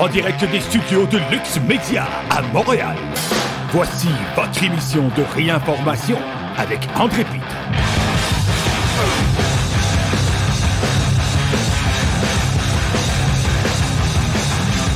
en 0.00 0.08
direct 0.08 0.42
des 0.50 0.60
studios 0.60 1.06
de 1.06 1.18
Lux 1.30 1.60
Media 1.68 2.08
à 2.30 2.40
Montréal. 2.54 2.96
Voici 3.70 4.08
votre 4.34 4.64
émission 4.64 5.08
de 5.14 5.22
réinformation 5.34 6.16
avec 6.56 6.80
André 6.98 7.22
Pitre. 7.24 7.46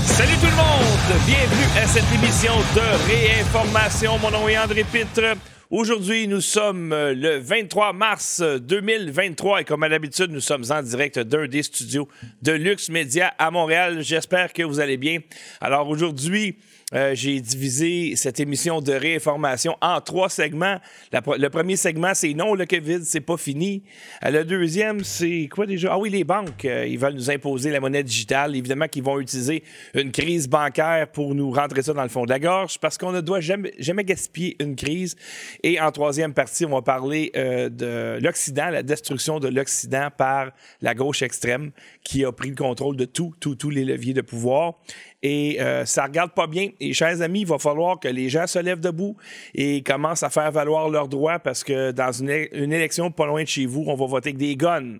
Salut 0.06 0.36
tout 0.40 0.46
le 0.46 0.56
monde! 0.56 1.21
Bienvenue 1.27 1.68
à 1.77 1.86
cette 1.86 2.11
émission 2.14 2.55
de 2.75 3.12
réinformation. 3.12 4.18
Mon 4.23 4.30
nom 4.30 4.48
est 4.48 4.57
André 4.57 4.84
Pitre. 4.84 5.36
Aujourd'hui, 5.77 6.29
nous 6.29 6.41
sommes 6.41 6.93
euh, 6.93 7.14
le 7.14 7.38
23 7.38 7.93
mars 7.95 8.41
2023 8.41 9.62
et 9.62 9.64
comme 9.64 9.82
à 9.82 9.88
l'habitude, 9.88 10.30
nous 10.30 10.38
sommes 10.38 10.62
en 10.70 10.80
direct 10.82 11.18
d'un 11.18 11.48
des 11.48 11.64
studios 11.64 12.09
de 12.43 12.52
Lux 12.52 12.91
Media 12.91 13.34
à 13.41 13.50
Montréal. 13.50 14.00
J'espère 14.00 14.52
que 14.52 14.62
vous 14.62 14.78
allez 14.78 14.97
bien. 14.97 15.19
Alors 15.60 15.88
aujourd'hui, 15.88 16.59
euh, 16.95 17.15
j'ai 17.15 17.41
divisé 17.41 18.15
cette 18.16 18.39
émission 18.39 18.80
de 18.80 18.93
réinformation 18.93 19.77
en 19.80 20.01
trois 20.01 20.29
segments. 20.29 20.79
le 21.12 21.48
premier 21.48 21.77
segment, 21.77 22.15
c'est 22.15 22.34
non, 22.34 22.55
le 22.55 22.67
COVID, 22.67 23.01
c'est 23.05 23.20
pas 23.20 23.37
fini. 23.37 23.83
Euh, 24.25 24.30
le 24.30 24.45
deuxième, 24.45 25.03
c'est 25.03 25.48
quoi 25.53 25.67
déjà? 25.67 25.93
Ah 25.93 25.98
oui, 25.98 26.11
les 26.11 26.25
banques, 26.25 26.65
euh, 26.65 26.87
ils 26.87 26.98
veulent 26.98 27.15
nous 27.15 27.30
imposer 27.30 27.70
la 27.70 27.80
monnaie 27.80 28.05
digitale. 28.05 28.55
Évidemment 28.55 28.87
qu'ils 28.87 29.03
vont 29.03 29.19
utiliser 29.19 29.65
une 29.95 30.12
crise 30.12 30.48
bancaire 30.48 31.09
pour 31.09 31.34
nous 31.34 31.51
rentrer 31.51 31.83
ça 31.83 31.93
dans 31.93 32.03
le 32.03 32.09
fond 32.09 32.25
de 32.25 32.30
la 32.30 32.39
gorge 32.39 32.79
parce 32.79 32.97
qu'on 32.97 33.12
ne 33.12 33.20
doit 33.20 33.41
jamais, 33.41 33.73
jamais 33.79 34.05
gaspiller 34.05 34.56
une 34.61 34.77
crise. 34.77 35.17
Et 35.62 35.81
en 35.81 35.91
troisième 35.91 36.33
partie, 36.33 36.65
on 36.65 36.70
va 36.70 36.83
parler 36.83 37.33
de 37.34 38.19
l'Occident, 38.20 38.70
la 38.70 38.83
destruction 38.83 39.41
de 39.41 39.48
l'Occident 39.48 40.09
par 40.17 40.53
la 40.81 40.95
gauche 40.95 41.23
extrême 41.23 41.73
qui 42.05 42.25
a 42.25 42.33
pris 42.33 42.51
le 42.51 42.56
contrôle 42.56 42.97
de 42.97 43.05
tout, 43.05 43.34
tout, 43.41 43.55
tous 43.55 43.70
les 43.70 43.84
leviers 43.84 44.15
de 44.15 44.20
pouvoir 44.20 44.75
et 45.24 45.59
euh, 45.59 45.87
ça 45.87 46.05
regarde 46.05 46.33
pas 46.33 46.47
bien. 46.47 46.69
Et 46.78 46.92
chers 46.92 47.22
amis, 47.22 47.41
il 47.41 47.47
va 47.47 47.58
falloir 47.58 47.98
que 47.98 48.08
les 48.08 48.28
gens 48.28 48.47
se 48.47 48.58
lèvent 48.58 48.78
debout 48.78 49.17
et 49.55 49.83
commencent 49.83 50.22
à 50.22 50.28
faire 50.28 50.53
valoir 50.53 50.91
leurs 50.91 51.08
droits 51.08 51.39
parce 51.39 51.64
que 51.64 51.92
dans 51.92 52.12
une, 52.12 52.28
élection 52.30 53.11
pas 53.11 53.27
loin 53.27 53.42
de 53.42 53.48
chez 53.48 53.64
vous, 53.64 53.84
on 53.86 53.95
va 53.95 54.05
voter 54.05 54.28
avec 54.28 54.36
des 54.36 54.55
guns. 54.55 54.98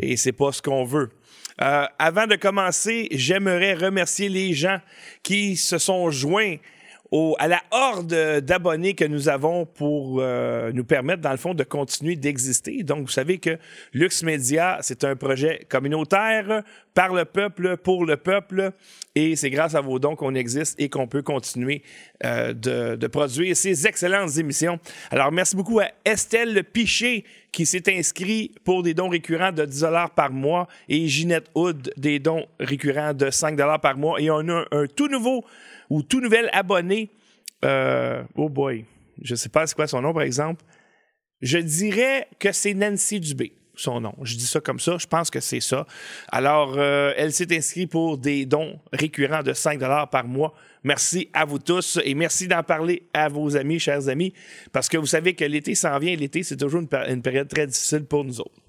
Et 0.00 0.16
c'est 0.16 0.32
pas 0.32 0.50
ce 0.50 0.60
qu'on 0.60 0.84
veut. 0.84 1.10
Euh, 1.62 1.84
avant 2.00 2.26
de 2.26 2.34
commencer, 2.34 3.06
j'aimerais 3.12 3.74
remercier 3.74 4.28
les 4.28 4.54
gens 4.54 4.80
qui 5.22 5.54
se 5.54 5.78
sont 5.78 6.10
joints 6.10 6.56
à 7.38 7.48
la 7.48 7.62
horde 7.70 8.40
d'abonnés 8.40 8.94
que 8.94 9.04
nous 9.04 9.28
avons 9.28 9.66
pour 9.66 10.18
euh, 10.20 10.72
nous 10.72 10.84
permettre, 10.84 11.22
dans 11.22 11.30
le 11.30 11.36
fond, 11.36 11.54
de 11.54 11.62
continuer 11.62 12.16
d'exister. 12.16 12.82
Donc, 12.82 13.02
vous 13.02 13.12
savez 13.12 13.38
que 13.38 13.58
Lux 13.92 14.22
Media, 14.22 14.78
c'est 14.80 15.04
un 15.04 15.14
projet 15.14 15.64
communautaire 15.68 16.62
par 16.92 17.14
le 17.14 17.24
peuple, 17.24 17.76
pour 17.76 18.04
le 18.04 18.16
peuple, 18.16 18.72
et 19.14 19.36
c'est 19.36 19.50
grâce 19.50 19.74
à 19.74 19.80
vos 19.80 19.98
dons 19.98 20.16
qu'on 20.16 20.34
existe 20.34 20.80
et 20.80 20.88
qu'on 20.88 21.06
peut 21.06 21.22
continuer 21.22 21.82
euh, 22.24 22.52
de, 22.52 22.96
de, 22.96 23.06
produire 23.06 23.56
ces 23.56 23.86
excellentes 23.86 24.36
émissions. 24.38 24.80
Alors, 25.10 25.30
merci 25.30 25.54
beaucoup 25.54 25.80
à 25.80 25.88
Estelle 26.04 26.64
Piché 26.64 27.24
qui 27.52 27.66
s'est 27.66 27.96
inscrit 27.96 28.50
pour 28.64 28.82
des 28.82 28.94
dons 28.94 29.08
récurrents 29.08 29.52
de 29.52 29.64
10 29.64 29.86
par 30.16 30.32
mois 30.32 30.66
et 30.88 31.06
Ginette 31.06 31.46
Hood 31.54 31.92
des 31.96 32.18
dons 32.18 32.46
récurrents 32.58 33.14
de 33.14 33.30
5 33.30 33.56
par 33.80 33.96
mois. 33.96 34.20
Et 34.20 34.28
on 34.30 34.48
a 34.48 34.64
un 34.72 34.86
tout 34.86 35.06
nouveau 35.06 35.44
ou 35.90 36.02
tout 36.02 36.20
nouvel 36.20 36.50
abonné, 36.52 37.10
euh, 37.64 38.22
oh 38.34 38.48
boy, 38.48 38.84
je 39.22 39.34
sais 39.34 39.48
pas 39.48 39.66
c'est 39.66 39.74
quoi 39.74 39.86
son 39.86 40.02
nom 40.02 40.12
par 40.12 40.22
exemple, 40.22 40.64
je 41.40 41.58
dirais 41.58 42.28
que 42.38 42.52
c'est 42.52 42.74
Nancy 42.74 43.20
Dubé 43.20 43.54
son 43.76 44.00
nom. 44.00 44.14
Je 44.22 44.36
dis 44.36 44.46
ça 44.46 44.60
comme 44.60 44.78
ça, 44.78 44.98
je 44.98 45.06
pense 45.06 45.30
que 45.30 45.40
c'est 45.40 45.60
ça. 45.60 45.86
Alors, 46.28 46.74
euh, 46.76 47.12
elle 47.16 47.32
s'est 47.32 47.54
inscrite 47.56 47.90
pour 47.90 48.18
des 48.18 48.46
dons 48.46 48.78
récurrents 48.92 49.42
de 49.42 49.52
5 49.52 49.80
par 50.10 50.26
mois. 50.26 50.54
Merci 50.82 51.30
à 51.32 51.44
vous 51.44 51.58
tous 51.58 51.98
et 52.04 52.14
merci 52.14 52.46
d'en 52.46 52.62
parler 52.62 53.08
à 53.14 53.28
vos 53.28 53.56
amis, 53.56 53.78
chers 53.78 54.08
amis, 54.08 54.34
parce 54.72 54.88
que 54.88 54.98
vous 54.98 55.06
savez 55.06 55.34
que 55.34 55.44
l'été 55.44 55.74
s'en 55.74 55.98
vient. 55.98 56.14
L'été, 56.14 56.42
c'est 56.42 56.56
toujours 56.56 56.80
une, 56.80 57.22
période 57.22 57.48
très 57.48 57.66
difficile 57.66 58.04
pour 58.04 58.24
nous 58.24 58.40
autres. 58.40 58.63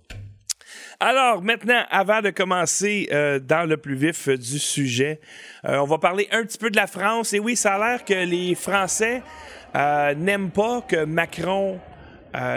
Alors, 0.99 1.41
maintenant, 1.41 1.83
avant 1.89 2.21
de 2.21 2.29
commencer 2.29 3.09
euh, 3.11 3.39
dans 3.39 3.67
le 3.67 3.75
plus 3.75 3.95
vif 3.95 4.29
du 4.29 4.59
sujet, 4.59 5.19
euh, 5.65 5.77
on 5.77 5.85
va 5.85 5.97
parler 5.97 6.27
un 6.31 6.43
petit 6.43 6.57
peu 6.57 6.69
de 6.69 6.77
la 6.77 6.87
France. 6.87 7.33
Et 7.33 7.39
oui, 7.39 7.57
ça 7.57 7.75
a 7.75 7.79
l'air 7.79 8.05
que 8.05 8.13
les 8.13 8.55
Français 8.55 9.21
euh, 9.75 10.13
n'aiment 10.15 10.51
pas 10.51 10.81
que 10.87 11.03
Macron 11.03 11.79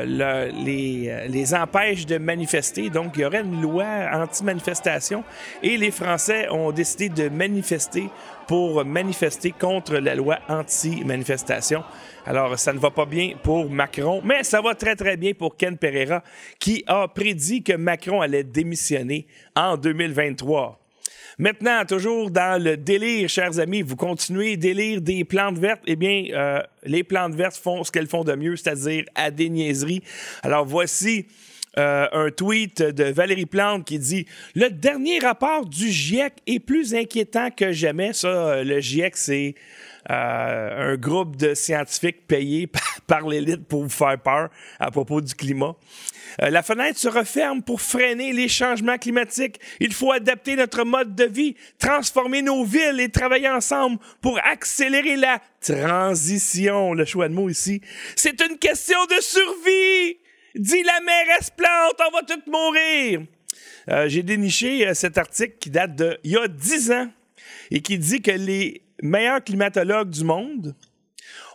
les, 0.04 1.28
les, 1.28 1.54
empêche 1.54 2.04
de 2.04 2.18
manifester. 2.18 2.90
Donc, 2.90 3.12
il 3.14 3.20
y 3.20 3.24
aurait 3.24 3.42
une 3.42 3.62
loi 3.62 3.86
anti-manifestation 4.12 5.22
et 5.62 5.76
les 5.76 5.92
Français 5.92 6.48
ont 6.50 6.72
décidé 6.72 7.08
de 7.08 7.28
manifester 7.28 8.10
pour 8.48 8.82
manifester 8.84 9.52
contre 9.52 9.98
la 9.98 10.14
loi 10.14 10.38
anti-manifestation. 10.48 11.84
Alors, 12.24 12.58
ça 12.58 12.72
ne 12.72 12.78
va 12.78 12.90
pas 12.90 13.04
bien 13.04 13.34
pour 13.42 13.70
Macron, 13.70 14.22
mais 14.24 14.42
ça 14.42 14.62
va 14.62 14.74
très, 14.74 14.96
très 14.96 15.18
bien 15.18 15.34
pour 15.34 15.56
Ken 15.56 15.76
Pereira, 15.76 16.24
qui 16.58 16.82
a 16.86 17.06
prédit 17.08 17.62
que 17.62 17.74
Macron 17.74 18.22
allait 18.22 18.44
démissionner 18.44 19.26
en 19.54 19.76
2023. 19.76 20.80
Maintenant, 21.40 21.84
toujours 21.86 22.30
dans 22.30 22.60
le 22.60 22.76
délire, 22.76 23.28
chers 23.28 23.60
amis, 23.60 23.82
vous 23.82 23.96
continuez 23.96 24.56
délire 24.56 25.00
des 25.00 25.24
plantes 25.24 25.58
vertes. 25.58 25.82
Eh 25.86 25.94
bien, 25.94 26.24
euh, 26.32 26.60
les 26.82 27.04
plantes 27.04 27.34
vertes 27.34 27.56
font 27.56 27.84
ce 27.84 27.92
qu'elles 27.92 28.08
font 28.08 28.24
de 28.24 28.34
mieux, 28.34 28.56
c'est-à-dire 28.56 29.04
à 29.14 29.30
des 29.30 29.48
niaiseries. 29.50 30.02
Alors, 30.42 30.64
voici 30.64 31.26
euh, 31.76 32.06
un 32.12 32.30
tweet 32.30 32.82
de 32.82 33.04
Valérie 33.04 33.46
Plante 33.46 33.84
qui 33.84 33.98
dit 33.98 34.26
Le 34.54 34.70
dernier 34.70 35.18
rapport 35.18 35.66
du 35.66 35.90
GIEC 35.90 36.34
est 36.46 36.60
plus 36.60 36.94
inquiétant 36.94 37.50
que 37.50 37.72
jamais. 37.72 38.12
Ça, 38.12 38.62
le 38.64 38.80
GIEC, 38.80 39.16
c'est 39.16 39.54
euh, 40.10 40.92
un 40.92 40.96
groupe 40.96 41.36
de 41.36 41.54
scientifiques 41.54 42.26
payés 42.26 42.66
par, 43.06 43.28
l'élite 43.28 43.66
pour 43.66 43.82
vous 43.82 43.90
faire 43.90 44.18
peur 44.18 44.48
à 44.80 44.90
propos 44.90 45.20
du 45.20 45.34
climat. 45.34 45.76
Euh, 46.42 46.48
la 46.48 46.62
fenêtre 46.62 46.98
se 46.98 47.08
referme 47.08 47.62
pour 47.62 47.82
freiner 47.82 48.32
les 48.32 48.48
changements 48.48 48.96
climatiques. 48.96 49.60
Il 49.80 49.92
faut 49.92 50.12
adapter 50.12 50.56
notre 50.56 50.84
mode 50.84 51.14
de 51.14 51.24
vie, 51.24 51.56
transformer 51.78 52.40
nos 52.40 52.64
villes 52.64 53.00
et 53.00 53.10
travailler 53.10 53.50
ensemble 53.50 53.98
pour 54.22 54.38
accélérer 54.44 55.16
la 55.16 55.42
transition. 55.60 56.94
Le 56.94 57.04
choix 57.04 57.28
de 57.28 57.34
mots 57.34 57.50
ici. 57.50 57.82
C'est 58.16 58.40
une 58.40 58.56
question 58.56 58.98
de 59.06 59.20
survie. 59.20 60.18
Dit 60.54 60.82
la 60.82 61.00
mairesse 61.00 61.50
Plante, 61.50 62.00
on 62.06 62.16
va 62.16 62.22
tous 62.22 62.50
mourir. 62.50 63.22
Euh, 63.88 64.08
j'ai 64.08 64.22
déniché 64.22 64.92
cet 64.94 65.18
article 65.18 65.56
qui 65.58 65.70
date 65.70 65.94
de 65.94 66.18
il 66.24 66.32
y 66.32 66.36
a 66.36 66.48
dix 66.48 66.90
ans 66.90 67.10
et 67.70 67.80
qui 67.80 67.98
dit 67.98 68.20
que 68.20 68.30
les 68.30 68.82
meilleur 69.02 69.42
climatologue 69.42 70.10
du 70.10 70.24
monde, 70.24 70.74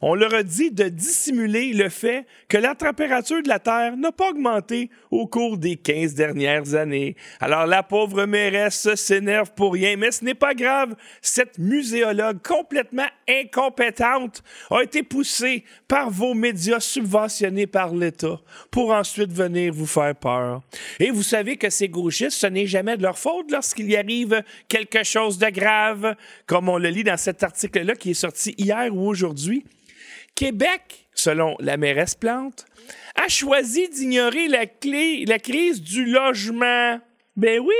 on 0.06 0.16
leur 0.16 0.34
a 0.34 0.44
dit 0.44 0.70
de 0.70 0.90
dissimuler 0.90 1.72
le 1.72 1.88
fait 1.88 2.26
que 2.50 2.58
la 2.58 2.76
température 2.76 3.42
de 3.42 3.48
la 3.48 3.60
Terre 3.60 3.96
n'a 3.96 4.12
pas 4.12 4.32
augmenté 4.32 4.90
au 5.12 5.28
cours 5.28 5.58
des 5.58 5.78
15 5.78 6.14
dernières 6.14 6.76
années. 6.76 7.16
Alors 7.40 7.66
la 7.68 7.84
pauvre 7.84 8.26
mairesse 8.26 8.96
s'énerve 8.96 9.54
pour 9.56 9.74
rien, 9.74 9.96
mais 9.96 10.12
ce 10.12 10.26
n'est 10.26 10.34
pas 10.34 10.56
grave. 10.56 10.94
Cette 11.22 11.58
muséologue 11.58 12.42
complètement 12.44 13.08
incompétente 13.30 14.44
a 14.70 14.84
été 14.84 15.04
poussée 15.04 15.64
par 15.88 16.10
vos 16.10 16.34
médias 16.34 16.82
subventionnés 16.82 17.68
par 17.68 17.96
l'État 17.96 18.42
pour 18.72 18.92
ensuite 18.92 19.32
venir 19.32 19.72
vous 19.72 19.88
faire 19.88 20.16
peur. 20.16 20.64
Et 21.00 21.12
vous 21.12 21.24
savez 21.24 21.56
que 21.56 21.70
ces 21.70 21.88
gauchistes, 21.88 22.40
ce 22.40 22.48
n'est 22.48 22.68
jamais 22.68 22.98
de 22.98 23.04
leur 23.04 23.18
faute 23.18 23.50
lorsqu'il 23.50 23.90
y 23.90 23.96
arrive 23.96 24.44
quelque 24.68 25.04
chose 25.04 25.38
de 25.38 25.50
grave, 25.50 26.18
comme 26.46 26.68
on 26.68 26.78
le 26.78 26.90
lit 26.90 27.06
dans 27.06 27.16
cet 27.16 27.42
article-là 27.42 27.96
qui 27.96 28.12
est 28.12 28.16
sorti 28.16 28.54
hier 28.58 28.94
ou 28.94 29.08
aujourd'hui. 29.08 29.64
Québec, 30.36 31.08
selon 31.14 31.56
la 31.60 31.78
mairesse 31.78 32.16
Plante, 32.16 32.66
a 33.16 33.28
choisi 33.28 33.88
d'ignorer 33.90 34.48
la, 34.48 34.66
crise 35.40 35.82
du 35.82 36.06
logement. 36.06 37.00
Ben 37.36 37.60
oui, 37.60 37.76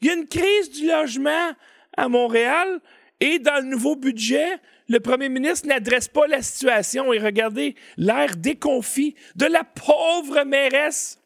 il 0.00 0.08
y 0.08 0.10
a 0.10 0.14
une 0.14 0.28
crise 0.28 0.70
du 0.70 0.86
logement 0.86 1.52
à 1.96 2.08
Montréal 2.08 2.80
et 3.20 3.38
dans 3.38 3.62
le 3.62 3.68
nouveau 3.68 3.96
budget, 3.96 4.58
le 4.88 5.00
premier 5.00 5.28
ministre 5.28 5.66
n'adresse 5.66 6.08
pas 6.08 6.26
la 6.26 6.42
situation 6.42 7.12
et 7.12 7.18
regardez 7.18 7.74
l'air 7.96 8.36
déconfit 8.36 9.16
de 9.34 9.46
la 9.46 9.64
pauvre 9.64 10.44
mairesse. 10.44 11.18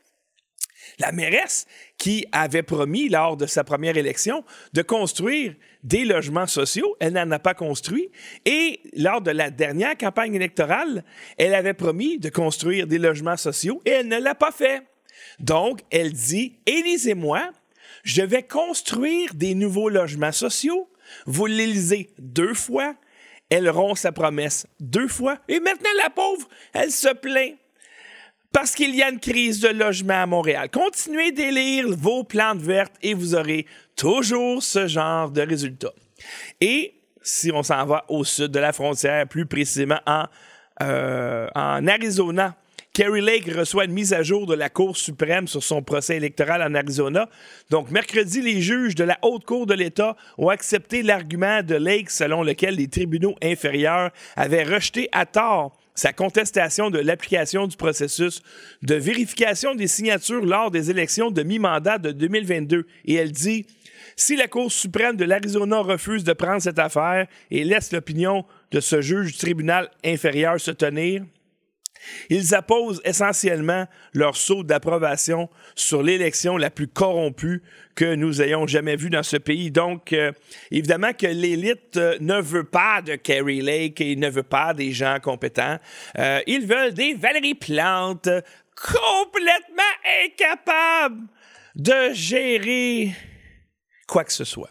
La 0.99 1.13
mairesse 1.13 1.67
qui 1.99 2.27
avait 2.33 2.63
promis 2.63 3.09
lors 3.09 3.37
de 3.37 3.47
sa 3.47 3.65
première 3.65 3.97
élection 3.97 4.45
de 4.73 4.83
construire 4.83 5.55
des 5.83 6.05
logements 6.05 6.47
sociaux. 6.47 6.97
Elle 7.01 7.15
n'en 7.15 7.31
a 7.31 7.39
pas 7.39 7.55
construit. 7.55 8.11
Et 8.45 8.81
lors 8.97 9.21
de 9.21 9.31
la 9.31 9.51
dernière 9.51 9.97
campagne 9.97 10.35
électorale, 10.35 11.05
elle 11.39 11.55
avait 11.55 11.75
promis 11.75 12.19
de 12.19 12.29
construire 12.29 12.87
des 12.87 12.99
logements 12.99 13.37
sociaux 13.37 13.81
et 13.85 13.91
elle 13.91 14.09
ne 14.09 14.19
l'a 14.19 14.35
pas 14.35 14.53
fait. 14.53 14.83
Donc, 15.39 15.81
elle 15.91 16.13
dit, 16.13 16.59
élisez-moi, 16.67 17.51
je 18.03 18.23
vais 18.23 18.43
construire 18.43 19.35
des 19.35 19.55
nouveaux 19.55 19.89
logements 19.89 20.33
sociaux. 20.33 20.89
Vous 21.27 21.47
l'élisez 21.47 22.11
deux 22.19 22.55
fois. 22.55 22.95
Elle 23.49 23.69
rompt 23.69 23.99
sa 23.99 24.13
promesse 24.13 24.67
deux 24.79 25.09
fois. 25.09 25.39
Et 25.49 25.59
maintenant, 25.61 25.91
la 26.03 26.11
pauvre, 26.11 26.49
elle 26.73 26.93
se 26.93 27.13
plaint 27.13 27.57
parce 28.53 28.75
qu'il 28.75 28.95
y 28.95 29.03
a 29.03 29.11
une 29.11 29.21
crise 29.21 29.61
de 29.61 29.69
logement 29.69 30.23
à 30.23 30.27
Montréal. 30.27 30.69
Continuez 30.71 31.33
d'élire 31.33 31.87
vos 31.89 32.25
plantes 32.25 32.61
vertes 32.61 32.95
et 33.03 33.15
vous 33.15 33.35
aurez 33.35 33.67
toujours 33.97 34.63
ce 34.63 34.87
genre 34.87 35.31
de 35.31 35.43
résultats. 35.43 35.93
Et 36.61 36.95
si 37.23 37.53
on 37.53 37.63
s'en 37.63 37.85
va 37.87 38.05
au 38.09 38.25
sud 38.25 38.49
de 38.49 38.59
la 38.59 38.73
frontière, 38.73 39.27
plus 39.29 39.47
précisément 39.47 40.01
en, 40.07 40.25
euh, 40.83 41.47
en 41.55 41.87
Arizona, 41.87 42.57
Kerry 42.93 43.21
Lake 43.21 43.47
reçoit 43.55 43.85
une 43.85 43.93
mise 43.93 44.13
à 44.13 44.23
jour 44.25 44.47
de 44.47 44.55
la 44.55 44.69
Cour 44.69 44.97
suprême 44.97 45.47
sur 45.47 45.63
son 45.63 45.81
procès 45.81 46.17
électoral 46.17 46.61
en 46.61 46.75
Arizona. 46.75 47.29
Donc, 47.71 47.91
mercredi, 47.93 48.43
les 48.43 48.61
juges 48.61 48.97
de 48.97 49.05
la 49.05 49.17
Haute 49.23 49.45
Cour 49.45 49.67
de 49.67 49.75
l'État 49.75 50.17
ont 50.39 50.49
accepté 50.49 51.03
l'argument 51.03 51.63
de 51.63 51.77
Lake 51.77 52.11
selon 52.11 52.43
lequel 52.43 52.75
les 52.75 52.89
tribunaux 52.89 53.37
inférieurs 53.43 54.11
avaient 54.35 54.65
rejeté 54.65 55.09
à 55.13 55.25
tort 55.25 55.80
sa 56.01 56.15
contestation 56.15 56.89
de 56.89 56.99
l'application 56.99 57.67
du 57.67 57.77
processus 57.77 58.41
de 58.81 58.95
vérification 58.95 59.75
des 59.75 59.87
signatures 59.87 60.47
lors 60.47 60.71
des 60.71 60.91
élections 60.91 61.31
de 61.31 61.43
mi-mandat 61.43 61.99
de 61.99 62.11
2022. 62.11 62.87
Et 63.05 63.15
elle 63.17 63.33
dit 63.33 63.67
si 64.17 64.35
la 64.35 64.49
Cour 64.49 64.73
suprême 64.73 65.17
de 65.17 65.27
l'Arizona 65.27 65.81
refuse 65.81 66.25
de 66.25 66.33
prendre 66.33 66.63
cette 66.63 66.79
affaire 66.79 67.27
et 67.51 67.65
laisse 67.65 67.93
l'opinion 67.93 68.47
de 68.71 68.81
ce 68.81 69.03
juge 69.03 69.33
du 69.33 69.37
tribunal 69.37 69.91
inférieur 70.03 70.59
se 70.59 70.71
tenir, 70.71 71.23
ils 72.29 72.55
apposent 72.55 73.01
essentiellement 73.05 73.87
leur 74.15 74.37
saut 74.37 74.63
d'approbation 74.63 75.49
sur 75.75 76.03
l'élection 76.03 76.57
la 76.57 76.71
plus 76.71 76.89
corrompue 76.89 77.63
que 77.95 78.15
nous 78.15 78.41
ayons 78.41 78.67
jamais 78.67 78.97
vue 78.97 79.11
dans 79.11 79.23
ce 79.23 79.37
pays. 79.37 79.71
Donc, 79.71 80.13
euh, 80.13 80.33
évidemment 80.71 81.13
que 81.13 81.27
l'élite 81.27 81.97
euh, 81.97 82.17
ne 82.21 82.41
veut 82.41 82.65
pas 82.65 83.03
de 83.03 83.17
Kerry 83.17 83.61
Lake 83.61 84.01
et 84.01 84.17
ne 84.17 84.31
veut 84.31 84.43
pas 84.43 84.75
des 84.75 84.93
gens 84.93 85.19
compétents. 85.21 85.79
Euh, 86.19 86.41
ils 86.47 86.67
veulent 86.67 86.95
des 86.95 87.15
Valérie 87.15 87.55
Plante 87.55 88.29
complètement 88.75 89.83
incapables 90.25 91.27
de 91.75 92.13
gérer 92.13 93.13
quoi 94.07 94.25
que 94.25 94.33
ce 94.33 94.45
soit 94.45 94.71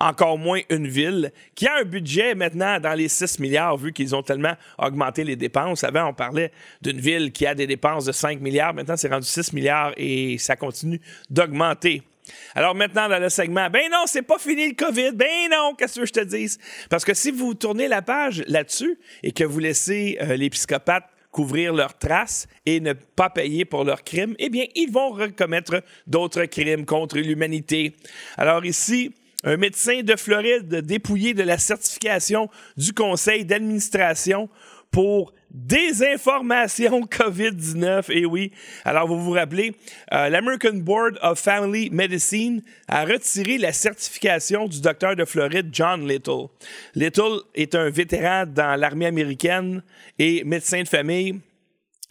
encore 0.00 0.38
moins 0.38 0.60
une 0.70 0.88
ville 0.88 1.32
qui 1.54 1.66
a 1.66 1.76
un 1.76 1.84
budget 1.84 2.34
maintenant 2.34 2.80
dans 2.80 2.94
les 2.94 3.08
6 3.08 3.38
milliards, 3.38 3.76
vu 3.76 3.92
qu'ils 3.92 4.16
ont 4.16 4.22
tellement 4.22 4.54
augmenté 4.78 5.22
les 5.22 5.36
dépenses. 5.36 5.84
Avant, 5.84 6.08
on 6.08 6.14
parlait 6.14 6.50
d'une 6.80 6.98
ville 6.98 7.30
qui 7.32 7.46
a 7.46 7.54
des 7.54 7.66
dépenses 7.66 8.06
de 8.06 8.12
5 8.12 8.40
milliards. 8.40 8.74
Maintenant, 8.74 8.96
c'est 8.96 9.08
rendu 9.08 9.26
6 9.26 9.52
milliards 9.52 9.92
et 9.96 10.38
ça 10.38 10.56
continue 10.56 11.00
d'augmenter. 11.28 12.02
Alors 12.54 12.74
maintenant, 12.74 13.08
dans 13.08 13.18
le 13.18 13.28
segment, 13.28 13.68
ben 13.70 13.90
non, 13.90 14.04
c'est 14.06 14.22
pas 14.22 14.38
fini 14.38 14.68
le 14.68 14.74
COVID. 14.74 15.12
Ben 15.12 15.50
non, 15.50 15.74
qu'est-ce 15.76 16.00
que 16.00 16.06
je 16.06 16.12
te 16.12 16.20
dis? 16.20 16.56
Parce 16.88 17.04
que 17.04 17.14
si 17.14 17.30
vous 17.30 17.54
tournez 17.54 17.88
la 17.88 18.02
page 18.02 18.44
là-dessus 18.46 18.98
et 19.22 19.32
que 19.32 19.44
vous 19.44 19.58
laissez 19.58 20.16
euh, 20.20 20.36
les 20.36 20.50
psychopathes 20.50 21.04
couvrir 21.30 21.72
leurs 21.72 21.96
traces 21.96 22.48
et 22.66 22.80
ne 22.80 22.92
pas 22.92 23.30
payer 23.30 23.64
pour 23.64 23.84
leurs 23.84 24.02
crimes, 24.02 24.34
eh 24.38 24.48
bien, 24.48 24.64
ils 24.74 24.90
vont 24.90 25.10
recommettre 25.10 25.82
d'autres 26.06 26.44
crimes 26.46 26.84
contre 26.84 27.18
l'humanité. 27.18 27.94
Alors 28.36 28.64
ici, 28.64 29.12
un 29.44 29.56
médecin 29.56 30.02
de 30.02 30.16
Floride 30.16 30.68
dépouillé 30.68 31.34
de 31.34 31.42
la 31.42 31.58
certification 31.58 32.50
du 32.76 32.92
conseil 32.92 33.44
d'administration 33.44 34.48
pour 34.90 35.32
désinformation 35.50 37.02
COVID-19. 37.06 38.10
Et 38.10 38.26
oui, 38.26 38.52
alors 38.84 39.08
vous 39.08 39.18
vous 39.18 39.32
rappelez, 39.32 39.74
euh, 40.12 40.28
l'American 40.28 40.74
Board 40.74 41.18
of 41.22 41.38
Family 41.38 41.90
Medicine 41.90 42.62
a 42.88 43.04
retiré 43.04 43.58
la 43.58 43.72
certification 43.72 44.66
du 44.68 44.80
docteur 44.80 45.16
de 45.16 45.24
Floride, 45.24 45.70
John 45.72 46.06
Little. 46.06 46.48
Little 46.94 47.40
est 47.54 47.74
un 47.74 47.90
vétéran 47.90 48.44
dans 48.46 48.78
l'armée 48.78 49.06
américaine 49.06 49.82
et 50.18 50.44
médecin 50.44 50.82
de 50.82 50.88
famille 50.88 51.40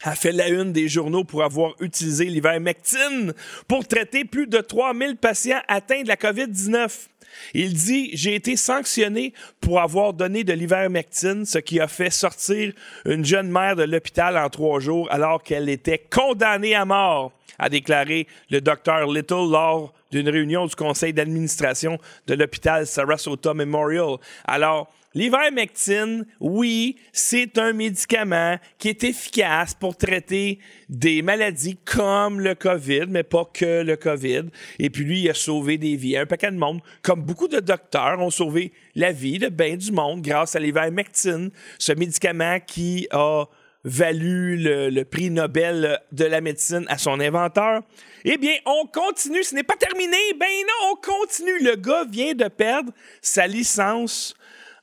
a 0.01 0.15
fait 0.15 0.31
la 0.31 0.47
une 0.47 0.71
des 0.71 0.87
journaux 0.87 1.25
pour 1.25 1.43
avoir 1.43 1.73
utilisé 1.81 2.25
l'ivermectine 2.25 3.33
pour 3.67 3.85
traiter 3.85 4.23
plus 4.23 4.47
de 4.47 4.59
3000 4.59 5.17
patients 5.17 5.59
atteints 5.67 6.03
de 6.03 6.07
la 6.07 6.15
COVID-19. 6.15 7.09
Il 7.53 7.73
dit 7.73 8.11
J'ai 8.13 8.35
été 8.35 8.55
sanctionné 8.55 9.33
pour 9.61 9.79
avoir 9.81 10.13
donné 10.13 10.43
de 10.43 10.53
l'ivermectine, 10.53 11.45
ce 11.45 11.59
qui 11.59 11.79
a 11.79 11.87
fait 11.87 12.09
sortir 12.09 12.73
une 13.05 13.25
jeune 13.25 13.49
mère 13.49 13.75
de 13.75 13.83
l'hôpital 13.83 14.37
en 14.37 14.49
trois 14.49 14.79
jours 14.79 15.07
alors 15.11 15.43
qu'elle 15.43 15.69
était 15.69 15.97
condamnée 16.09 16.75
à 16.75 16.85
mort, 16.85 17.31
a 17.57 17.69
déclaré 17.69 18.27
le 18.49 18.61
docteur 18.61 19.11
Little 19.11 19.51
lors 19.51 19.93
d'une 20.11 20.29
réunion 20.29 20.65
du 20.65 20.75
conseil 20.75 21.13
d'administration 21.13 21.99
de 22.27 22.33
l'hôpital 22.33 22.87
Sarasota 22.87 23.53
Memorial. 23.53 24.17
Alors, 24.45 24.91
L'ivermectine, 25.15 26.25
oui, 26.39 26.97
c'est 27.11 27.57
un 27.57 27.73
médicament 27.73 28.57
qui 28.77 28.89
est 28.89 29.03
efficace 29.03 29.73
pour 29.73 29.97
traiter 29.97 30.59
des 30.87 31.23
maladies 31.23 31.77
comme 31.83 32.39
le 32.39 32.53
COVID, 32.53 33.05
mais 33.07 33.23
pas 33.23 33.49
que 33.51 33.81
le 33.81 33.95
COVID. 33.95 34.43
Et 34.77 34.91
puis 34.91 35.03
lui, 35.03 35.21
il 35.21 35.29
a 35.29 35.33
sauvé 35.33 35.79
des 35.79 35.95
vies. 35.95 36.15
Un 36.15 36.27
paquet 36.27 36.51
de 36.51 36.57
monde, 36.57 36.81
comme 37.01 37.23
beaucoup 37.23 37.47
de 37.47 37.59
docteurs, 37.59 38.19
ont 38.19 38.29
sauvé 38.29 38.71
la 38.93 39.11
vie 39.11 39.39
de 39.39 39.49
bien 39.49 39.77
du 39.77 39.91
monde 39.91 40.21
grâce 40.21 40.55
à 40.55 40.59
l'ivermectine, 40.59 41.49
ce 41.79 41.93
médicament 41.93 42.59
qui 42.59 43.07
a 43.09 43.45
valu 43.83 44.57
le, 44.57 44.89
le, 44.89 45.05
prix 45.05 45.31
Nobel 45.31 45.99
de 46.11 46.25
la 46.25 46.41
médecine 46.41 46.85
à 46.87 46.99
son 46.99 47.19
inventeur. 47.19 47.81
Eh 48.25 48.37
bien, 48.37 48.53
on 48.65 48.85
continue, 48.85 49.43
ce 49.43 49.55
n'est 49.55 49.63
pas 49.63 49.77
terminé. 49.77 50.17
Ben 50.39 50.47
non, 50.47 50.91
on 50.91 50.95
continue. 50.95 51.63
Le 51.63 51.77
gars 51.77 52.05
vient 52.07 52.35
de 52.35 52.47
perdre 52.47 52.91
sa 53.21 53.47
licence 53.47 54.35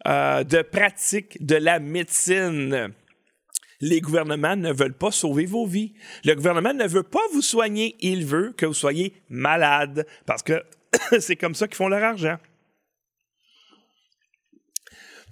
euh, 0.07 0.45
de 0.45 0.63
pratique 0.63 1.45
de 1.45 1.57
la 1.57 1.79
médecine. 1.79 2.93
Les 3.81 4.01
gouvernements 4.01 4.57
ne 4.57 4.73
veulent 4.73 4.97
pas 4.97 5.11
sauver 5.11 5.47
vos 5.47 5.67
vies. 5.67 5.95
Le 6.25 6.35
gouvernement 6.35 6.73
ne 6.73 6.87
veut 6.87 7.03
pas 7.03 7.27
vous 7.33 7.43
soigner. 7.43 7.97
Il 8.01 8.25
veut 8.25 8.55
que 8.57 8.67
vous 8.67 8.75
soyez 8.75 9.15
malade 9.29 10.07
parce 10.25 10.43
que 10.43 10.63
c'est 11.21 11.37
comme 11.37 11.55
ça 11.55 11.67
qu'ils 11.67 11.77
font 11.77 11.89
leur 11.89 12.03
argent. 12.03 12.37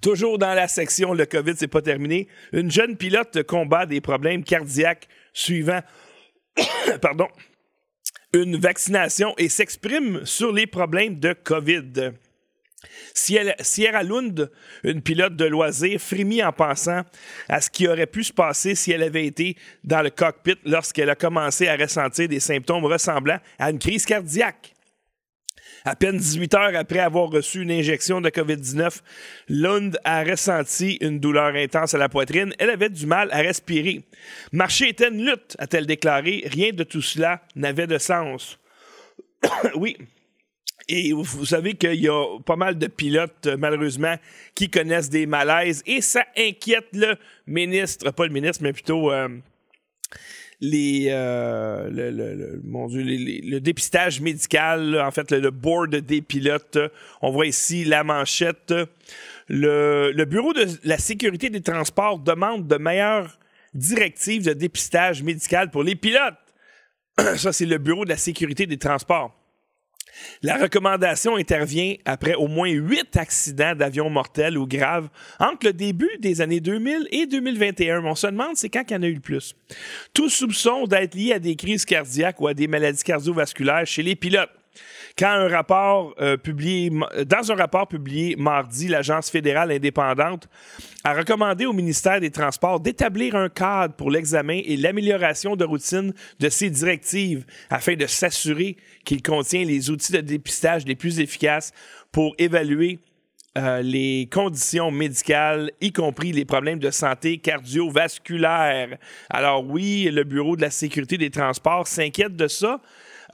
Toujours 0.03 0.39
dans 0.39 0.53
la 0.53 0.69
section 0.69 1.15
Le 1.15 1.25
COVID, 1.25 1.55
c'est 1.57 1.69
pas 1.69 1.81
terminé. 1.81 2.29
Une 2.53 2.71
jeune 2.71 2.97
pilote 2.97 3.43
combat 3.45 3.87
des 3.87 4.03
problèmes 4.03 4.45
cardiaques 4.45 5.09
suivant 5.33 5.81
pardon, 7.01 7.29
une 8.33 8.57
vaccination 8.57 9.35
et 9.39 9.49
s'exprime 9.49 10.25
sur 10.25 10.53
les 10.53 10.67
problèmes 10.67 11.19
de 11.19 11.33
COVID. 11.33 12.13
Sierra 13.15 14.03
Lund, 14.03 14.51
une 14.83 15.03
pilote 15.03 15.37
de 15.37 15.45
loisirs, 15.45 16.01
frémit 16.01 16.43
en 16.43 16.53
pensant 16.53 17.03
à 17.49 17.61
ce 17.61 17.71
qui 17.71 17.89
aurait 17.89 18.07
pu 18.07 18.25
se 18.25 18.33
passer 18.33 18.75
si 18.75 18.93
elle 18.93 19.03
avait 19.03 19.27
été 19.27 19.57
dans 19.83 20.03
le 20.03 20.11
cockpit 20.11 20.57
lorsqu'elle 20.65 21.11
a 21.11 21.15
commencé 21.15 21.69
à 21.69 21.77
ressentir 21.77 22.29
des 22.29 22.41
symptômes 22.41 22.85
ressemblant 22.85 23.39
à 23.59 23.71
une 23.71 23.79
crise 23.79 24.05
cardiaque. 24.05 24.75
À 25.87 25.97
peine 25.97 26.17
18 26.17 26.55
heures 26.55 26.77
après 26.77 27.01
avoir 27.01 27.29
reçu 27.29 27.61
une 27.61 27.71
injection 27.71 28.23
de 28.23 28.31
COVID-19, 28.31 29.03
Lund 29.51 29.99
a 30.05 30.25
ressenti 30.25 30.97
une 31.03 31.21
douleur 31.21 31.55
intense 31.55 31.93
à 31.93 31.99
la 31.99 32.09
poitrine. 32.09 32.55
Elle 32.59 32.71
avait 32.71 32.89
du 32.89 33.05
mal 33.05 33.29
à 33.33 33.39
respirer. 33.39 34.03
Marcher 34.51 34.89
était 34.89 35.09
une 35.09 35.27
lutte, 35.27 35.57
a-t-elle 35.59 35.87
déclaré. 35.87 36.43
Rien 36.47 36.71
de 36.73 36.85
tout 36.85 37.03
cela 37.03 37.43
n'avait 37.55 37.87
de 37.87 37.99
sens. 37.99 38.59
oui, 39.75 39.99
et 40.89 41.13
vous 41.13 41.47
savez 41.47 41.75
qu'il 41.75 41.95
y 41.95 42.09
a 42.09 42.39
pas 42.45 42.57
mal 42.57 42.77
de 42.77 42.87
pilotes, 42.87 43.49
malheureusement, 43.59 44.17
qui 44.55 44.69
connaissent 44.69 45.09
des 45.09 45.27
malaises 45.27 45.83
et 45.87 46.01
ça 46.01 46.25
inquiète 46.37 46.89
le 46.93 47.17
ministre, 47.47 48.11
pas 48.11 48.27
le 48.27 48.33
ministre, 48.33 48.63
mais 48.63 48.73
plutôt 48.73 49.11
euh, 49.11 49.29
les, 50.61 51.07
euh, 51.09 51.89
le, 51.91 52.61
mon 52.65 52.89
Dieu, 52.89 53.03
le 53.03 53.59
dépistage 53.61 54.21
médical, 54.21 55.01
en 55.01 55.11
fait, 55.11 55.33
le, 55.33 55.51
board 55.51 55.97
des 55.97 56.21
pilotes. 56.21 56.79
On 57.23 57.31
voit 57.31 57.47
ici 57.47 57.85
la 57.85 58.05
manchette. 58.05 58.75
Le, 59.49 60.13
le 60.13 60.25
Bureau 60.25 60.53
de 60.53 60.67
la 60.85 60.99
sécurité 60.99 61.51
des 61.51 61.61
transports 61.61 62.19
demande 62.19 62.67
de 62.67 62.77
meilleures 62.77 63.39
directives 63.75 64.45
de 64.45 64.53
dépistage 64.53 65.23
médical 65.23 65.71
pour 65.71 65.83
les 65.83 65.97
pilotes. 65.97 66.35
Ça, 67.37 67.53
c'est 67.53 67.67
le 67.67 67.79
Bureau 67.79 68.05
de 68.05 68.11
la 68.11 68.17
sécurité 68.17 68.67
des 68.67 68.79
transports. 68.79 69.35
La 70.43 70.57
recommandation 70.57 71.37
intervient 71.37 71.95
après 72.05 72.35
au 72.35 72.49
moins 72.49 72.69
huit 72.69 73.17
accidents 73.17 73.75
d'avions 73.75 74.11
mortels 74.11 74.59
ou 74.59 74.67
graves 74.67 75.09
entre 75.39 75.67
le 75.67 75.73
début 75.73 76.11
des 76.21 76.41
années 76.41 76.61
2000 76.61 77.09
et 77.11 77.27
2021. 77.27 78.05
On 78.05 78.15
se 78.15 78.27
demande 78.27 78.57
c'est 78.57 78.69
quand 78.69 78.85
qu'il 78.85 78.97
y 78.97 79.01
en 79.01 79.03
a 79.03 79.07
eu 79.07 79.15
le 79.15 79.21
plus. 79.21 79.55
Tout 80.13 80.29
soupçon 80.29 80.87
d'être 80.87 81.15
lié 81.15 81.33
à 81.33 81.39
des 81.39 81.57
crises 81.57 81.85
cardiaques 81.85 82.41
ou 82.41 82.49
à 82.49 82.55
des 82.55 82.69
maladies 82.69 83.03
cardiovasculaires 83.03 83.87
chez 83.87 84.03
les 84.03 84.17
pilotes. 84.17 84.51
Quand 85.17 85.29
un 85.29 85.47
rapport 85.47 86.13
euh, 86.21 86.37
publié, 86.37 86.91
dans 87.25 87.53
un 87.53 87.55
rapport 87.55 87.87
publié 87.87 88.35
mardi, 88.35 88.89
l'Agence 88.89 89.31
fédérale 89.31 89.71
indépendante 89.71 90.49
a 91.05 91.15
recommandé 91.15 91.67
au 91.67 91.73
ministère 91.73 92.19
des 92.19 92.33
Transports 92.33 92.81
d'établir 92.81 93.37
un 93.37 93.49
cadre 93.49 93.95
pour 93.95 94.11
l'examen 94.11 94.61
et 94.65 94.77
l'amélioration 94.77 95.55
de 95.55 95.65
routine 95.65 96.13
de 96.41 96.49
ces 96.49 96.69
directives 96.69 97.47
afin 97.71 97.95
de 97.95 98.07
s'assurer 98.07 98.77
qu'il 99.05 99.23
contient 99.23 99.65
les 99.65 99.89
outils 99.89 100.13
de 100.13 100.21
dépistage 100.21 100.85
les 100.85 100.97
plus 100.97 101.21
efficaces 101.21 101.71
pour 102.11 102.35
évaluer 102.39 102.99
euh, 103.57 103.83
les 103.83 104.29
conditions 104.33 104.91
médicales, 104.91 105.71
y 105.81 105.93
compris 105.93 106.33
les 106.33 106.45
problèmes 106.45 106.81
de 106.81 106.91
santé 106.91 107.39
cardiovasculaire. 107.39 108.99
Alors 109.31 109.65
oui, 109.65 110.09
le 110.11 110.25
Bureau 110.25 110.57
de 110.57 110.63
la 110.63 110.71
sécurité 110.71 111.19
des 111.19 111.31
transports 111.31 111.87
s'inquiète 111.87 112.35
de 112.35 112.49
ça, 112.49 112.81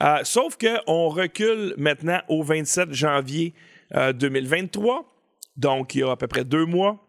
euh, 0.01 0.19
sauf 0.23 0.57
qu'on 0.57 1.09
recule 1.09 1.73
maintenant 1.77 2.21
au 2.27 2.43
27 2.43 2.93
janvier 2.93 3.53
2023. 3.93 4.99
Euh, 4.99 5.01
donc 5.57 5.95
il 5.95 5.99
y 5.99 6.03
a 6.03 6.11
à 6.11 6.15
peu 6.15 6.27
près 6.27 6.43
deux 6.43 6.65
mois. 6.65 7.05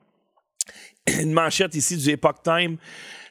Une 1.21 1.33
manchette 1.33 1.75
ici 1.75 1.97
du 1.97 2.11
Epoch 2.11 2.43
Time. 2.43 2.77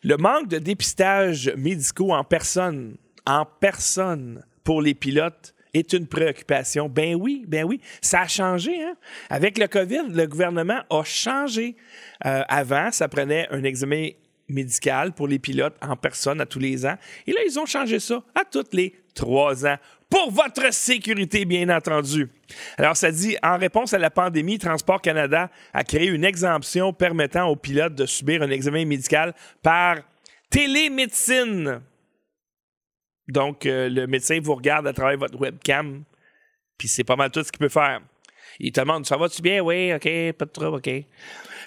Le 0.04 0.18
manque 0.18 0.48
de 0.48 0.58
dépistage 0.58 1.54
médicaux 1.56 2.12
en 2.12 2.24
personne, 2.24 2.98
en 3.26 3.46
personne 3.46 4.44
pour 4.64 4.82
les 4.82 4.96
pilotes 4.96 5.54
est 5.74 5.94
une 5.94 6.08
préoccupation. 6.08 6.90
Ben 6.90 7.16
oui, 7.16 7.46
ben 7.48 7.64
oui, 7.64 7.80
ça 8.02 8.22
a 8.22 8.28
changé. 8.28 8.84
Hein? 8.84 8.96
Avec 9.30 9.58
le 9.58 9.68
COVID, 9.68 10.10
le 10.10 10.26
gouvernement 10.26 10.82
a 10.90 11.04
changé. 11.04 11.76
Euh, 12.26 12.44
avant, 12.48 12.92
ça 12.92 13.08
prenait 13.08 13.48
un 13.52 13.64
examen 13.64 14.10
médical 14.52 15.14
pour 15.14 15.28
les 15.28 15.40
pilotes 15.40 15.76
en 15.82 15.96
personne 15.96 16.42
à 16.42 16.46
tous 16.46 16.60
les 16.60 16.86
ans. 16.86 16.96
Et 17.28 17.32
là, 17.32 17.40
ils 17.46 17.60
ont 17.60 17.66
changé 17.66 18.00
ça 18.00 18.24
à 18.36 18.46
tous 18.46 18.68
les 18.74 18.94
trois 19.14 19.66
ans. 19.66 19.78
Pour 20.10 20.30
votre 20.32 20.74
sécurité, 20.74 21.46
bien 21.46 21.70
entendu. 21.70 22.30
Alors, 22.78 22.98
ça 22.98 23.12
dit, 23.12 23.38
en 23.42 23.58
réponse 23.58 23.94
à 23.94 23.98
la 23.98 24.10
pandémie, 24.10 24.60
Transport 24.60 25.02
Canada 25.02 25.50
a 25.74 25.84
créé 25.86 26.08
une 26.08 26.26
exemption 26.26 26.92
permettant 26.92 27.48
aux 27.48 27.56
pilotes 27.56 27.96
de 27.96 28.06
subir 28.06 28.42
un 28.42 28.50
examen 28.50 28.86
médical 28.86 29.34
par 29.64 30.00
télémédecine. 30.50 31.82
Donc, 33.30 33.66
euh, 33.66 33.88
le 33.88 34.06
médecin 34.08 34.40
vous 34.44 34.56
regarde 34.56 34.86
à 34.86 34.94
travers 34.94 35.18
votre 35.18 35.40
webcam, 35.40 36.04
puis 36.78 36.90
c'est 36.90 37.06
pas 37.06 37.16
mal 37.16 37.32
tout 37.32 37.44
ce 37.44 37.52
qu'il 37.52 37.60
peut 37.60 37.70
faire. 37.70 38.02
Il 38.60 38.74
te 38.74 38.82
demande 38.82 39.06
Ça 39.06 39.16
va-tu 39.16 39.42
bien 39.42 39.62
Oui, 39.62 39.94
OK, 39.94 40.04
pas 40.34 40.46
de 40.46 40.52
trouble, 40.52 40.78
OK. 40.78 40.90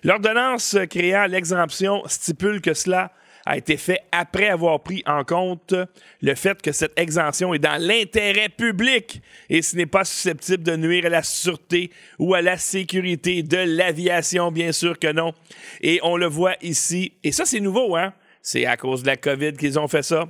L'ordonnance 0.04 0.76
créant 0.90 1.26
l'exemption 1.26 2.02
stipule 2.06 2.60
que 2.60 2.74
cela 2.74 3.10
a 3.46 3.56
été 3.56 3.78
fait 3.78 4.00
après 4.12 4.48
avoir 4.48 4.82
pris 4.82 5.02
en 5.06 5.24
compte 5.24 5.74
le 6.20 6.34
fait 6.34 6.60
que 6.60 6.72
cette 6.72 6.98
exemption 6.98 7.54
est 7.54 7.58
dans 7.58 7.80
l'intérêt 7.80 8.50
public 8.50 9.22
et 9.48 9.62
ce 9.62 9.76
n'est 9.76 9.86
pas 9.86 10.04
susceptible 10.04 10.62
de 10.62 10.76
nuire 10.76 11.06
à 11.06 11.08
la 11.08 11.22
sûreté 11.22 11.90
ou 12.18 12.34
à 12.34 12.42
la 12.42 12.58
sécurité 12.58 13.42
de 13.42 13.56
l'aviation, 13.56 14.52
bien 14.52 14.72
sûr 14.72 14.98
que 14.98 15.10
non. 15.10 15.32
Et 15.80 16.00
on 16.02 16.18
le 16.18 16.26
voit 16.26 16.56
ici, 16.62 17.14
et 17.22 17.32
ça 17.32 17.46
c'est 17.46 17.60
nouveau, 17.60 17.96
hein? 17.96 18.12
C'est 18.42 18.66
à 18.66 18.76
cause 18.76 19.02
de 19.02 19.06
la 19.06 19.16
COVID 19.16 19.54
qu'ils 19.54 19.78
ont 19.78 19.88
fait 19.88 20.02
ça. 20.02 20.26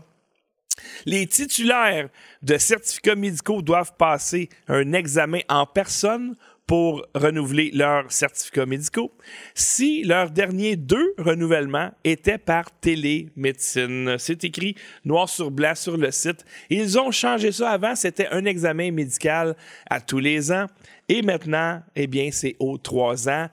Les 1.05 1.27
titulaires 1.27 2.09
de 2.43 2.59
certificats 2.59 3.15
médicaux 3.15 3.63
doivent 3.63 3.95
passer 3.97 4.49
un 4.69 4.93
examen 4.93 5.41
en 5.49 5.67
personne 5.67 6.37
pour 6.67 7.07
renouveler 7.15 7.71
leurs 7.75 8.11
certificats 8.11 8.67
médicaux 8.67 9.13
si 9.55 10.03
leurs 10.03 10.31
derniers 10.31 10.77
deux 10.77 11.15
renouvellements 11.19 11.91
étaient 12.05 12.39
par 12.39 12.71
télémédecine. 12.81 14.17
C'est 14.19 14.45
écrit 14.45 14.75
noir 15.05 15.29
sur 15.29 15.51
blanc 15.51 15.75
sur 15.75 15.97
le 15.97 16.11
site. 16.11 16.45
Ils 16.71 16.99
ont 16.99 17.11
changé 17.11 17.53
ça 17.53 17.71
avant, 17.71 17.95
c'était 17.95 18.29
un 18.29 18.45
examen 18.47 18.91
médical 18.91 19.57
à 19.91 20.01
tous 20.01 20.21
les 20.21 20.53
ans 20.53 20.67
et 21.09 21.23
maintenant, 21.23 21.83
eh 21.97 22.07
bien, 22.07 22.31
c'est 22.33 22.57
aux 22.59 22.79
trois 22.79 23.29
ans. 23.29 23.49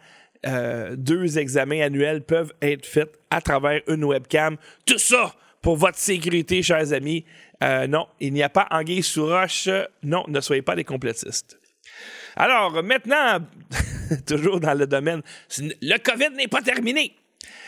Euh, 0.45 0.95
deux 0.95 1.37
examens 1.37 1.81
annuels 1.81 2.23
peuvent 2.23 2.53
être 2.61 2.85
faits 2.85 3.19
à 3.29 3.41
travers 3.41 3.81
une 3.87 4.03
webcam. 4.05 4.57
Tout 4.85 4.97
ça 4.97 5.35
pour 5.61 5.75
votre 5.75 5.97
sécurité, 5.97 6.63
chers 6.63 6.93
amis. 6.93 7.25
Euh, 7.63 7.85
non, 7.87 8.07
il 8.19 8.33
n'y 8.33 8.41
a 8.41 8.49
pas 8.49 8.67
anguille 8.71 9.03
sous 9.03 9.25
roche. 9.25 9.69
Non, 10.01 10.23
ne 10.27 10.39
soyez 10.39 10.63
pas 10.63 10.75
des 10.75 10.83
complotistes. 10.83 11.60
Alors, 12.35 12.83
maintenant, 12.83 13.39
toujours 14.25 14.59
dans 14.59 14.73
le 14.73 14.87
domaine, 14.87 15.21
le 15.59 15.97
COVID 15.97 16.35
n'est 16.35 16.47
pas 16.47 16.61
terminé. 16.61 17.15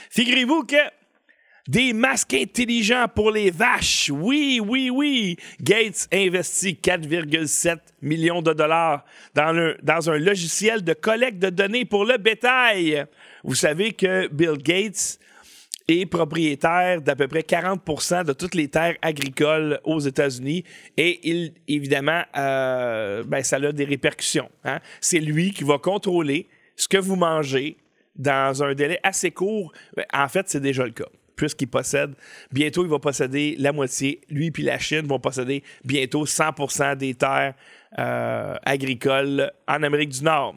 Figurez-vous 0.09 0.63
que 0.63 0.77
des 1.67 1.93
masques 1.93 2.33
intelligents 2.33 3.07
pour 3.13 3.31
les 3.31 3.49
vaches. 3.49 4.11
Oui, 4.13 4.59
oui, 4.61 4.89
oui. 4.89 5.37
Gates 5.61 6.07
investit 6.11 6.77
4,7 6.81 7.77
millions 8.01 8.41
de 8.41 8.53
dollars 8.53 9.05
dans, 9.33 9.73
dans 9.81 10.09
un 10.09 10.17
logiciel 10.17 10.83
de 10.83 10.93
collecte 10.93 11.39
de 11.39 11.49
données 11.49 11.85
pour 11.85 12.05
le 12.05 12.17
bétail. 12.17 13.05
Vous 13.43 13.55
savez 13.55 13.93
que 13.93 14.27
Bill 14.27 14.57
Gates 14.57 15.19
est 15.87 16.05
propriétaire 16.05 17.01
d'à 17.01 17.15
peu 17.15 17.27
près 17.27 17.41
40% 17.41 18.25
de 18.25 18.33
toutes 18.33 18.55
les 18.55 18.67
terres 18.67 18.95
agricoles 19.01 19.79
aux 19.83 19.99
États-Unis 19.99 20.63
et 20.97 21.19
il, 21.29 21.53
évidemment, 21.67 22.23
euh, 22.37 23.23
ben, 23.23 23.43
ça 23.43 23.57
a 23.57 23.71
des 23.71 23.85
répercussions. 23.85 24.49
Hein. 24.63 24.79
C'est 25.01 25.19
lui 25.19 25.51
qui 25.51 25.63
va 25.63 25.77
contrôler 25.77 26.47
ce 26.75 26.87
que 26.87 26.97
vous 26.97 27.15
mangez 27.15 27.77
dans 28.15 28.63
un 28.63 28.73
délai 28.73 28.99
assez 29.03 29.31
court. 29.31 29.73
Ben, 29.95 30.05
en 30.13 30.27
fait, 30.27 30.49
c'est 30.49 30.61
déjà 30.61 30.85
le 30.85 30.91
cas 30.91 31.09
puisqu'il 31.35 31.67
possède, 31.67 32.13
bientôt 32.51 32.83
il 32.83 32.89
va 32.89 32.99
posséder 32.99 33.55
la 33.57 33.71
moitié, 33.71 34.21
lui 34.29 34.51
puis 34.51 34.63
la 34.63 34.77
Chine 34.77 35.07
vont 35.07 35.19
posséder 35.19 35.63
bientôt 35.83 36.25
100% 36.25 36.95
des 36.95 37.15
terres 37.15 37.55
euh, 37.97 38.55
agricoles 38.63 39.51
en 39.67 39.83
Amérique 39.83 40.09
du 40.09 40.23
Nord. 40.23 40.55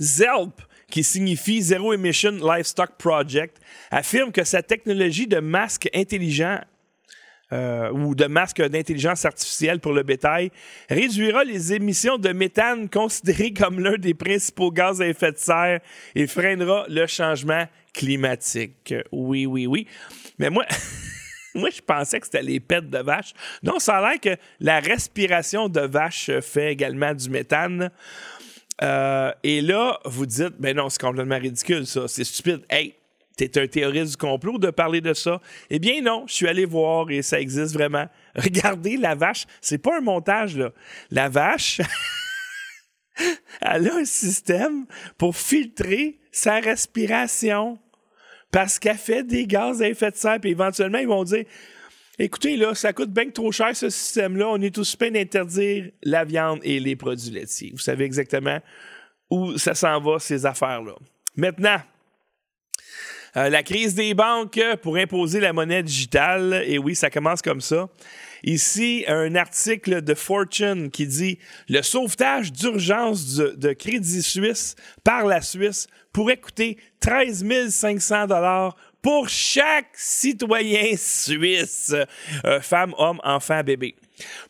ZELP, 0.00 0.62
qui 0.90 1.02
signifie 1.02 1.62
Zero 1.62 1.92
Emission 1.92 2.32
Livestock 2.32 2.96
Project, 2.98 3.58
affirme 3.90 4.32
que 4.32 4.44
sa 4.44 4.62
technologie 4.62 5.26
de 5.26 5.40
masque 5.40 5.88
intelligent 5.94 6.60
euh, 7.52 7.92
ou 7.92 8.16
de 8.16 8.26
masque 8.26 8.60
d'intelligence 8.60 9.24
artificielle 9.24 9.78
pour 9.78 9.92
le 9.92 10.02
bétail 10.02 10.50
réduira 10.90 11.44
les 11.44 11.72
émissions 11.72 12.18
de 12.18 12.30
méthane 12.30 12.88
considérées 12.90 13.52
comme 13.52 13.78
l'un 13.78 13.96
des 13.98 14.14
principaux 14.14 14.72
gaz 14.72 15.00
à 15.00 15.06
effet 15.06 15.30
de 15.30 15.38
serre 15.38 15.80
et 16.16 16.26
freinera 16.26 16.86
le 16.88 17.06
changement 17.06 17.66
climatique. 17.94 18.94
Oui, 19.12 19.46
oui, 19.46 19.68
oui. 19.68 19.86
Mais 20.40 20.50
moi, 20.50 20.66
moi 21.54 21.70
je 21.70 21.80
pensais 21.80 22.18
que 22.18 22.26
c'était 22.26 22.42
les 22.42 22.58
pètes 22.58 22.90
de 22.90 22.98
vache. 22.98 23.32
Non, 23.62 23.78
ça 23.78 23.98
a 23.98 24.10
l'air 24.10 24.20
que 24.20 24.40
la 24.58 24.80
respiration 24.80 25.68
de 25.68 25.80
vache 25.80 26.30
fait 26.40 26.72
également 26.72 27.14
du 27.14 27.30
méthane. 27.30 27.90
Euh, 28.82 29.32
et 29.42 29.60
là, 29.60 29.98
vous 30.04 30.26
dites, 30.26 30.54
ben 30.58 30.76
non, 30.76 30.88
c'est 30.88 31.00
complètement 31.00 31.38
ridicule, 31.38 31.86
ça. 31.86 32.08
C'est 32.08 32.24
stupide. 32.24 32.62
Hey, 32.68 32.94
t'es 33.36 33.58
un 33.58 33.66
théoriste 33.66 34.12
du 34.12 34.16
complot 34.16 34.58
de 34.58 34.70
parler 34.70 35.00
de 35.00 35.14
ça. 35.14 35.40
Eh 35.70 35.78
bien, 35.78 36.02
non, 36.02 36.24
je 36.26 36.34
suis 36.34 36.48
allé 36.48 36.64
voir 36.64 37.10
et 37.10 37.22
ça 37.22 37.40
existe 37.40 37.74
vraiment. 37.74 38.06
Regardez, 38.34 38.96
la 38.96 39.14
vache, 39.14 39.46
c'est 39.60 39.78
pas 39.78 39.98
un 39.98 40.00
montage, 40.00 40.56
là. 40.56 40.72
La 41.10 41.28
vache, 41.28 41.80
elle 43.60 43.88
a 43.88 43.96
un 43.96 44.04
système 44.04 44.86
pour 45.16 45.36
filtrer 45.36 46.18
sa 46.30 46.60
respiration 46.60 47.78
parce 48.50 48.78
qu'elle 48.78 48.96
fait 48.96 49.22
des 49.22 49.46
gaz 49.46 49.82
à 49.82 49.88
effet 49.88 50.10
de 50.10 50.16
serre. 50.16 50.40
Puis 50.40 50.50
éventuellement, 50.50 50.98
ils 50.98 51.08
vont 51.08 51.24
dire 51.24 51.44
Écoutez, 52.18 52.56
là, 52.56 52.74
ça 52.74 52.94
coûte 52.94 53.10
bien 53.10 53.28
trop 53.28 53.52
cher 53.52 53.76
ce 53.76 53.90
système-là. 53.90 54.48
On 54.48 54.60
est 54.62 54.74
tous 54.74 54.96
peine 54.96 55.12
d'interdire 55.12 55.90
la 56.02 56.24
viande 56.24 56.60
et 56.62 56.80
les 56.80 56.96
produits 56.96 57.30
laitiers. 57.30 57.70
Vous 57.72 57.78
savez 57.78 58.04
exactement 58.04 58.58
où 59.28 59.58
ça 59.58 59.74
s'en 59.74 60.00
va, 60.00 60.18
ces 60.18 60.46
affaires-là. 60.46 60.94
Maintenant, 61.36 61.78
euh, 63.36 63.50
la 63.50 63.62
crise 63.62 63.94
des 63.94 64.14
banques 64.14 64.60
pour 64.80 64.96
imposer 64.96 65.40
la 65.40 65.52
monnaie 65.52 65.82
digitale. 65.82 66.62
Et 66.66 66.78
oui, 66.78 66.94
ça 66.94 67.10
commence 67.10 67.42
comme 67.42 67.60
ça. 67.60 67.90
Ici, 68.44 69.04
un 69.08 69.34
article 69.34 70.00
de 70.00 70.14
Fortune 70.14 70.90
qui 70.90 71.06
dit 71.06 71.38
le 71.68 71.82
sauvetage 71.82 72.50
d'urgence 72.50 73.34
de, 73.34 73.72
Crédit 73.74 74.22
Suisse 74.22 74.74
par 75.04 75.26
la 75.26 75.42
Suisse 75.42 75.86
pourrait 76.12 76.38
coûter 76.38 76.78
13 77.00 77.44
500 77.68 78.28
dollars 78.28 78.74
pour 79.06 79.28
chaque 79.28 79.90
citoyen 79.92 80.96
suisse, 80.96 81.94
euh, 82.44 82.60
femme, 82.60 82.92
homme, 82.98 83.20
enfant, 83.22 83.62
bébé. 83.62 83.94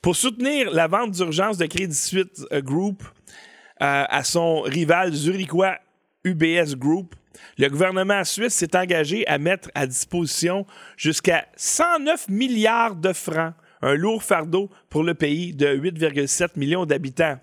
Pour 0.00 0.16
soutenir 0.16 0.70
la 0.70 0.86
vente 0.86 1.10
d'urgence 1.10 1.58
de 1.58 1.66
Crédit 1.66 1.94
Suisse 1.94 2.46
euh, 2.50 2.62
Group 2.62 3.02
euh, 3.02 4.04
à 4.08 4.24
son 4.24 4.62
rival 4.62 5.12
zurichois 5.12 5.76
UBS 6.24 6.74
Group, 6.74 7.14
le 7.58 7.68
gouvernement 7.68 8.24
suisse 8.24 8.54
s'est 8.54 8.74
engagé 8.74 9.26
à 9.26 9.36
mettre 9.36 9.70
à 9.74 9.86
disposition 9.86 10.64
jusqu'à 10.96 11.46
109 11.56 12.30
milliards 12.30 12.96
de 12.96 13.12
francs, 13.12 13.52
un 13.82 13.94
lourd 13.94 14.22
fardeau 14.22 14.70
pour 14.88 15.02
le 15.02 15.14
pays 15.14 15.52
de 15.52 15.66
8,7 15.66 16.50
millions 16.56 16.86
d'habitants. 16.86 17.38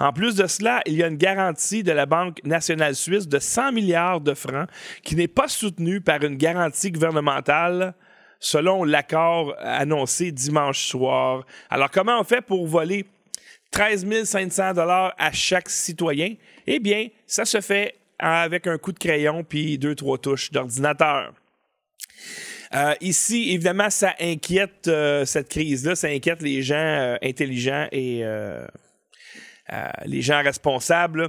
En 0.00 0.12
plus 0.12 0.34
de 0.34 0.46
cela, 0.46 0.82
il 0.86 0.94
y 0.94 1.02
a 1.02 1.06
une 1.06 1.16
garantie 1.16 1.82
de 1.82 1.92
la 1.92 2.06
Banque 2.06 2.42
nationale 2.44 2.94
suisse 2.94 3.28
de 3.28 3.38
100 3.38 3.72
milliards 3.72 4.20
de 4.20 4.34
francs 4.34 4.68
qui 5.02 5.16
n'est 5.16 5.28
pas 5.28 5.48
soutenue 5.48 6.00
par 6.00 6.22
une 6.22 6.36
garantie 6.36 6.90
gouvernementale 6.90 7.94
selon 8.38 8.84
l'accord 8.84 9.54
annoncé 9.60 10.32
dimanche 10.32 10.86
soir. 10.86 11.44
Alors, 11.70 11.90
comment 11.90 12.20
on 12.20 12.24
fait 12.24 12.42
pour 12.42 12.66
voler 12.66 13.06
13 13.70 14.24
500 14.24 14.74
dollars 14.74 15.14
à 15.18 15.32
chaque 15.32 15.70
citoyen? 15.70 16.34
Eh 16.66 16.78
bien, 16.78 17.08
ça 17.26 17.44
se 17.44 17.60
fait 17.60 17.94
avec 18.18 18.66
un 18.66 18.78
coup 18.78 18.92
de 18.92 18.98
crayon 18.98 19.44
puis 19.44 19.78
deux, 19.78 19.94
trois 19.94 20.18
touches 20.18 20.50
d'ordinateur. 20.50 21.32
Euh, 22.74 22.94
ici, 23.00 23.50
évidemment, 23.52 23.90
ça 23.90 24.14
inquiète 24.20 24.88
euh, 24.88 25.24
cette 25.24 25.48
crise-là, 25.48 25.94
ça 25.94 26.08
inquiète 26.08 26.42
les 26.42 26.62
gens 26.62 26.74
euh, 26.76 27.16
intelligents 27.22 27.86
et 27.92 28.24
les 30.04 30.22
gens 30.22 30.42
responsables. 30.42 31.28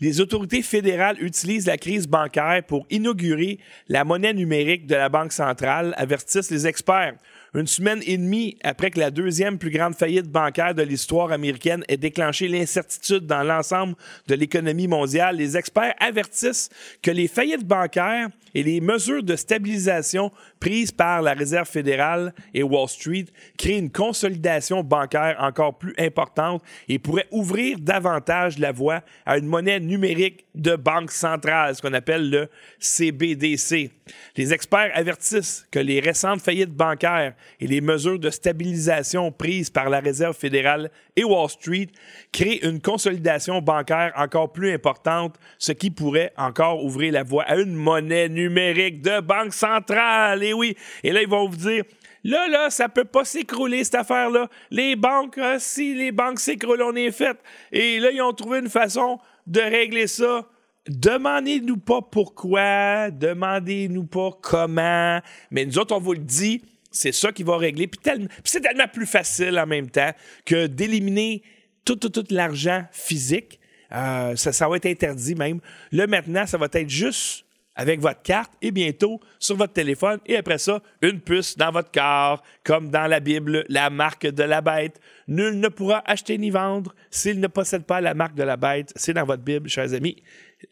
Les 0.00 0.20
autorités 0.20 0.62
fédérales 0.62 1.16
utilisent 1.22 1.66
la 1.66 1.78
crise 1.78 2.08
bancaire 2.08 2.62
pour 2.66 2.86
inaugurer 2.90 3.60
la 3.88 4.04
monnaie 4.04 4.34
numérique 4.34 4.86
de 4.86 4.96
la 4.96 5.08
Banque 5.08 5.32
centrale, 5.32 5.94
avertissent 5.96 6.50
les 6.50 6.66
experts. 6.66 7.14
Une 7.54 7.66
semaine 7.66 8.00
et 8.06 8.16
demie 8.16 8.56
après 8.64 8.90
que 8.90 8.98
la 8.98 9.10
deuxième 9.10 9.58
plus 9.58 9.70
grande 9.70 9.94
faillite 9.94 10.26
bancaire 10.26 10.74
de 10.74 10.82
l'histoire 10.82 11.32
américaine 11.32 11.84
ait 11.88 11.98
déclenché 11.98 12.48
l'incertitude 12.48 13.26
dans 13.26 13.42
l'ensemble 13.42 13.94
de 14.26 14.34
l'économie 14.34 14.88
mondiale, 14.88 15.36
les 15.36 15.56
experts 15.56 15.94
avertissent 16.00 16.70
que 17.02 17.10
les 17.10 17.28
faillites 17.28 17.66
bancaires 17.66 18.28
et 18.54 18.62
les 18.62 18.80
mesures 18.80 19.22
de 19.22 19.36
stabilisation 19.36 20.30
prises 20.60 20.92
par 20.92 21.22
la 21.22 21.32
Réserve 21.32 21.68
fédérale 21.68 22.34
et 22.54 22.62
Wall 22.62 22.88
Street 22.88 23.26
créent 23.58 23.78
une 23.78 23.90
consolidation 23.90 24.82
bancaire 24.82 25.36
encore 25.40 25.76
plus 25.76 25.94
importante 25.98 26.62
et 26.88 26.98
pourraient 26.98 27.28
ouvrir 27.30 27.78
davantage 27.78 28.58
la 28.58 28.72
voie 28.72 29.02
à 29.26 29.38
une 29.38 29.46
monnaie 29.46 29.80
numérique 29.80 30.46
de 30.54 30.76
banque 30.76 31.10
centrale, 31.10 31.74
ce 31.74 31.82
qu'on 31.82 31.94
appelle 31.94 32.30
le 32.30 32.48
CBDC. 32.78 33.90
Les 34.36 34.52
experts 34.52 34.90
avertissent 34.94 35.66
que 35.70 35.78
les 35.78 36.00
récentes 36.00 36.42
faillites 36.42 36.74
bancaires 36.74 37.34
et 37.60 37.66
les 37.66 37.80
mesures 37.80 38.18
de 38.18 38.30
stabilisation 38.30 39.32
prises 39.32 39.70
par 39.70 39.90
la 39.90 40.00
Réserve 40.00 40.36
fédérale 40.36 40.90
et 41.16 41.24
Wall 41.24 41.48
Street 41.48 41.88
créent 42.32 42.64
une 42.66 42.80
consolidation 42.80 43.60
bancaire 43.60 44.12
encore 44.16 44.52
plus 44.52 44.72
importante, 44.72 45.36
ce 45.58 45.72
qui 45.72 45.90
pourrait 45.90 46.32
encore 46.36 46.84
ouvrir 46.84 47.12
la 47.12 47.22
voie 47.22 47.44
à 47.44 47.56
une 47.56 47.74
monnaie 47.74 48.28
numérique 48.28 49.02
de 49.02 49.20
banque 49.20 49.54
centrale. 49.54 50.42
Et 50.42 50.52
oui, 50.52 50.76
et 51.02 51.12
là, 51.12 51.22
ils 51.22 51.28
vont 51.28 51.48
vous 51.48 51.56
dire, 51.56 51.84
Là, 52.24 52.46
là, 52.46 52.70
ça 52.70 52.88
peut 52.88 53.04
pas 53.04 53.24
s'écrouler, 53.24 53.82
cette 53.82 53.96
affaire-là. 53.96 54.48
Les 54.70 54.94
banques, 54.94 55.38
euh, 55.38 55.56
si 55.58 55.94
les 55.94 56.12
banques 56.12 56.38
s'écroulent, 56.38 56.82
on 56.82 56.94
est 56.94 57.10
fait. 57.10 57.36
Et 57.72 57.98
là, 57.98 58.10
ils 58.12 58.22
ont 58.22 58.32
trouvé 58.32 58.60
une 58.60 58.68
façon 58.68 59.18
de 59.46 59.60
régler 59.60 60.06
ça. 60.06 60.46
Demandez-nous 60.88 61.76
pas 61.76 62.00
pourquoi, 62.00 63.10
demandez-nous 63.10 64.04
pas 64.04 64.30
comment, 64.40 65.20
mais 65.50 65.64
nous 65.64 65.78
autres, 65.78 65.94
on 65.94 66.00
vous 66.00 66.12
le 66.12 66.18
dit, 66.18 66.62
c'est 66.92 67.12
ça 67.12 67.32
qui 67.32 67.42
va 67.42 67.56
régler. 67.56 67.88
Puis, 67.88 68.00
c'est 68.44 68.60
tellement 68.60 68.86
plus 68.86 69.06
facile 69.06 69.58
en 69.58 69.66
même 69.66 69.90
temps 69.90 70.12
que 70.44 70.66
d'éliminer 70.66 71.42
tout, 71.84 71.96
tout, 71.96 72.10
tout 72.10 72.24
l'argent 72.30 72.84
physique. 72.92 73.58
Euh, 73.92 74.36
ça, 74.36 74.52
ça 74.52 74.68
va 74.68 74.76
être 74.76 74.86
interdit 74.86 75.34
même. 75.34 75.60
Là, 75.90 76.06
maintenant, 76.06 76.46
ça 76.46 76.58
va 76.58 76.68
être 76.72 76.88
juste 76.88 77.44
avec 77.74 78.00
votre 78.00 78.22
carte 78.22 78.52
et 78.60 78.70
bientôt 78.70 79.20
sur 79.38 79.56
votre 79.56 79.72
téléphone 79.72 80.20
et 80.26 80.36
après 80.36 80.58
ça, 80.58 80.82
une 81.00 81.20
puce 81.20 81.56
dans 81.56 81.70
votre 81.70 81.90
corps, 81.90 82.42
comme 82.64 82.90
dans 82.90 83.06
la 83.06 83.20
Bible, 83.20 83.64
la 83.68 83.88
marque 83.88 84.26
de 84.26 84.42
la 84.42 84.60
bête. 84.60 85.00
Nul 85.26 85.58
ne 85.58 85.68
pourra 85.68 86.02
acheter 86.06 86.36
ni 86.36 86.50
vendre 86.50 86.94
s'il 87.10 87.40
ne 87.40 87.46
possède 87.46 87.84
pas 87.84 88.00
la 88.00 88.14
marque 88.14 88.34
de 88.34 88.42
la 88.42 88.56
bête. 88.56 88.92
C'est 88.96 89.14
dans 89.14 89.24
votre 89.24 89.42
Bible, 89.42 89.68
chers 89.68 89.94
amis. 89.94 90.22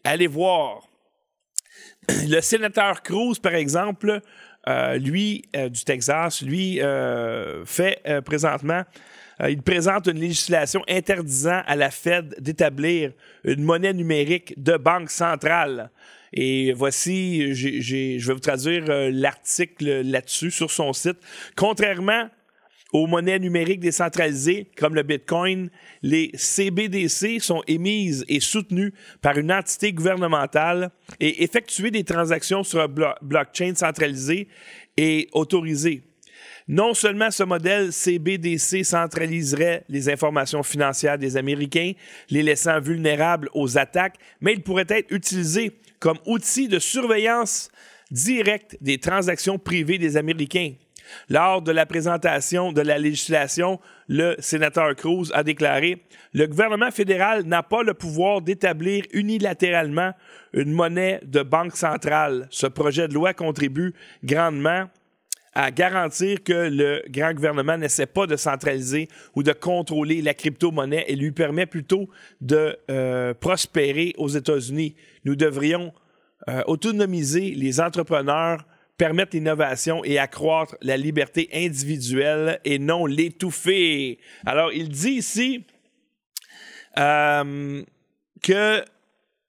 Allez 0.04 0.26
voir. 0.26 0.88
Le 2.28 2.40
sénateur 2.40 3.02
Cruz, 3.02 3.38
par 3.42 3.54
exemple, 3.54 4.20
euh, 4.68 4.96
lui, 4.96 5.42
euh, 5.56 5.68
du 5.68 5.84
Texas, 5.84 6.42
lui, 6.42 6.80
euh, 6.80 7.64
fait 7.64 8.02
présentement, 8.24 8.82
il 9.48 9.62
présente 9.62 10.06
une 10.06 10.18
législation 10.18 10.82
interdisant 10.86 11.62
à 11.66 11.74
la 11.74 11.90
Fed 11.90 12.36
d'établir 12.40 13.12
une 13.44 13.62
monnaie 13.62 13.94
numérique 13.94 14.52
de 14.62 14.76
banque 14.76 15.10
centrale. 15.10 15.90
Et 16.34 16.74
voici, 16.74 17.54
je 17.54 18.26
vais 18.26 18.34
vous 18.34 18.38
traduire 18.38 18.84
l'article 18.86 20.02
là-dessus 20.02 20.50
sur 20.50 20.70
son 20.70 20.92
site. 20.92 21.16
Contrairement 21.56 22.28
aux 22.92 23.06
monnaies 23.06 23.38
numériques 23.38 23.80
décentralisées 23.80 24.70
comme 24.76 24.94
le 24.94 25.02
Bitcoin, 25.02 25.70
les 26.02 26.30
CBDC 26.34 27.40
sont 27.40 27.62
émises 27.66 28.24
et 28.28 28.40
soutenues 28.40 28.92
par 29.22 29.38
une 29.38 29.52
entité 29.52 29.92
gouvernementale 29.92 30.90
et 31.20 31.42
effectuer 31.42 31.90
des 31.90 32.04
transactions 32.04 32.62
sur 32.62 32.80
un 32.80 33.14
blockchain 33.22 33.74
centralisé 33.74 34.48
et 34.96 35.28
autorisé. 35.32 36.02
Non 36.68 36.94
seulement 36.94 37.30
ce 37.30 37.42
modèle 37.42 37.92
CBDC 37.92 38.84
centraliserait 38.84 39.84
les 39.88 40.08
informations 40.08 40.62
financières 40.62 41.18
des 41.18 41.36
Américains, 41.36 41.92
les 42.28 42.42
laissant 42.42 42.80
vulnérables 42.80 43.48
aux 43.54 43.76
attaques, 43.76 44.18
mais 44.40 44.52
il 44.52 44.62
pourrait 44.62 44.86
être 44.88 45.10
utilisé 45.10 45.72
comme 45.98 46.18
outil 46.26 46.68
de 46.68 46.78
surveillance 46.78 47.70
directe 48.10 48.76
des 48.80 48.98
transactions 48.98 49.58
privées 49.58 49.98
des 49.98 50.16
Américains. 50.16 50.74
Lors 51.28 51.62
de 51.62 51.72
la 51.72 51.86
présentation 51.86 52.72
de 52.72 52.80
la 52.80 52.98
législation, 52.98 53.80
le 54.08 54.36
sénateur 54.38 54.94
Cruz 54.96 55.30
a 55.34 55.42
déclaré 55.42 56.02
Le 56.32 56.46
gouvernement 56.46 56.90
fédéral 56.90 57.44
n'a 57.44 57.62
pas 57.62 57.82
le 57.82 57.94
pouvoir 57.94 58.40
d'établir 58.40 59.04
unilatéralement 59.12 60.12
une 60.52 60.72
monnaie 60.72 61.20
de 61.24 61.42
banque 61.42 61.76
centrale. 61.76 62.46
Ce 62.50 62.66
projet 62.66 63.08
de 63.08 63.14
loi 63.14 63.34
contribue 63.34 63.94
grandement 64.24 64.86
à 65.52 65.70
garantir 65.70 66.42
que 66.44 66.68
le 66.70 67.02
grand 67.08 67.34
gouvernement 67.34 67.76
n'essaie 67.76 68.06
pas 68.06 68.26
de 68.26 68.36
centraliser 68.36 69.08
ou 69.34 69.42
de 69.42 69.52
contrôler 69.52 70.22
la 70.22 70.34
crypto-monnaie 70.34 71.04
et 71.08 71.16
lui 71.16 71.32
permet 71.32 71.66
plutôt 71.66 72.08
de 72.40 72.78
euh, 72.90 73.34
prospérer 73.34 74.14
aux 74.16 74.28
États-Unis. 74.28 74.94
Nous 75.24 75.34
devrions 75.34 75.92
euh, 76.48 76.62
autonomiser 76.66 77.50
les 77.50 77.80
entrepreneurs 77.80 78.64
permettre 79.00 79.34
l'innovation 79.34 80.04
et 80.04 80.18
accroître 80.18 80.76
la 80.82 80.98
liberté 80.98 81.48
individuelle 81.54 82.60
et 82.66 82.78
non 82.78 83.06
l'étouffer. 83.06 84.18
Alors, 84.44 84.74
il 84.74 84.90
dit 84.90 85.12
ici 85.12 85.64
euh, 86.98 87.82
que 88.42 88.84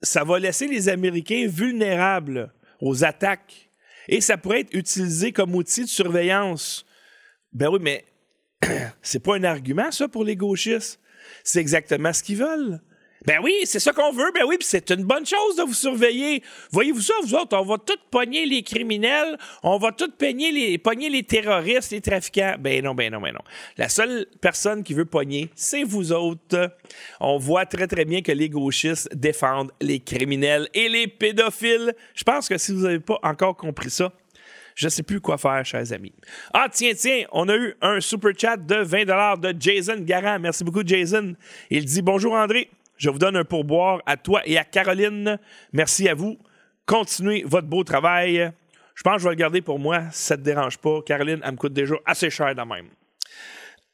ça 0.02 0.24
va 0.24 0.40
laisser 0.40 0.68
les 0.68 0.88
Américains 0.88 1.48
vulnérables 1.50 2.54
aux 2.80 3.04
attaques 3.04 3.70
et 4.08 4.22
ça 4.22 4.38
pourrait 4.38 4.62
être 4.62 4.74
utilisé 4.74 5.34
comme 5.34 5.54
outil 5.54 5.82
de 5.82 5.90
surveillance. 5.90 6.86
Ben 7.52 7.68
oui, 7.68 7.80
mais 7.82 8.06
c'est 9.02 9.22
pas 9.22 9.36
un 9.36 9.44
argument, 9.44 9.92
ça, 9.92 10.08
pour 10.08 10.24
les 10.24 10.38
gauchistes. 10.38 10.98
C'est 11.44 11.60
exactement 11.60 12.14
ce 12.14 12.24
qu'ils 12.24 12.38
veulent. 12.38 12.80
Ben 13.26 13.40
oui, 13.44 13.54
c'est 13.66 13.80
ça 13.80 13.94
qu'on 13.94 14.12
veut. 14.12 14.32
Ben 14.34 14.44
oui, 14.48 14.58
puis 14.58 14.68
c'est 14.68 14.90
une 14.90 15.04
bonne 15.04 15.26
chose 15.26 15.56
de 15.56 15.62
vous 15.64 15.74
surveiller. 15.74 16.42
Voyez-vous 16.72 17.02
ça, 17.02 17.14
vous 17.22 17.36
autres, 17.36 17.56
on 17.56 17.64
va 17.64 17.78
tout 17.78 17.98
pogner 18.10 18.46
les 18.46 18.64
criminels, 18.64 19.38
on 19.62 19.78
va 19.78 19.92
tout 19.92 20.10
pogner 20.10 20.52
les, 20.52 20.78
pogner 20.80 21.10
les 21.10 21.22
terroristes, 21.24 21.92
les 21.92 22.02
trafiquants. 22.02 22.56
Ben 22.60 22.84
non, 22.84 22.96
ben 22.96 23.12
non, 23.12 23.22
ben 23.22 23.34
non. 23.34 23.42
La 23.78 23.90
seule 23.90 24.26
personne 24.42 24.84
qui 24.84 24.96
veut 24.96 25.06
pogner, 25.06 25.50
c'est 25.56 25.84
vous 25.84 26.12
autres. 26.12 26.76
On 27.20 27.38
voit 27.38 27.68
très, 27.68 27.88
très 27.88 28.06
bien 28.06 28.22
que 28.22 28.32
les 28.32 28.50
gauchistes 28.50 29.16
défendent 29.16 29.72
les 29.82 30.00
criminels 30.00 30.68
et 30.74 30.90
les 30.90 31.08
pédophiles. 31.08 31.94
Je 32.16 32.24
pense 32.24 32.50
que 32.50 32.58
si 32.58 32.72
vous 32.72 32.82
n'avez 32.82 33.00
pas 33.00 33.20
encore 33.22 33.56
compris 33.56 33.92
ça, 33.92 34.12
je 34.74 34.88
ne 34.88 34.90
sais 34.90 35.04
plus 35.04 35.22
quoi 35.22 35.38
faire, 35.38 35.64
chers 35.64 35.92
amis. 35.94 36.14
Ah, 36.54 36.68
tiens, 36.72 36.94
tiens, 36.96 37.26
on 37.32 37.48
a 37.50 37.56
eu 37.56 37.76
un 37.82 38.00
super 38.00 38.32
chat 38.36 38.58
de 38.58 38.78
20 38.78 39.38
de 39.38 39.56
Jason 39.60 39.98
Garant. 40.00 40.40
Merci 40.40 40.64
beaucoup, 40.64 40.82
Jason. 40.84 41.36
Il 41.70 41.86
dit 41.86 42.02
Bonjour, 42.02 42.34
André. 42.34 42.70
Je 43.02 43.10
vous 43.10 43.18
donne 43.18 43.36
un 43.36 43.44
pourboire 43.44 44.00
à 44.06 44.16
toi 44.16 44.44
et 44.46 44.60
à 44.60 44.64
Caroline. 44.64 45.40
Merci 45.74 46.08
à 46.08 46.14
vous. 46.14 46.38
Continuez 46.86 47.44
votre 47.44 47.68
beau 47.68 47.84
travail. 47.84 48.52
Je 48.94 49.02
pense 49.02 49.16
que 49.16 49.22
je 49.22 49.24
vais 49.24 49.32
le 49.32 49.40
garder 49.40 49.62
pour 49.64 49.80
moi, 49.80 50.04
si 50.12 50.26
ça 50.26 50.36
ne 50.36 50.42
te 50.42 50.46
dérange 50.46 50.78
pas. 50.78 51.02
Caroline, 51.02 51.40
elle 51.44 51.54
me 51.54 51.58
coûte 51.58 51.74
déjà 51.74 51.96
assez 52.06 52.30
cher 52.30 52.54
de 52.54 52.62
même. 52.62 52.90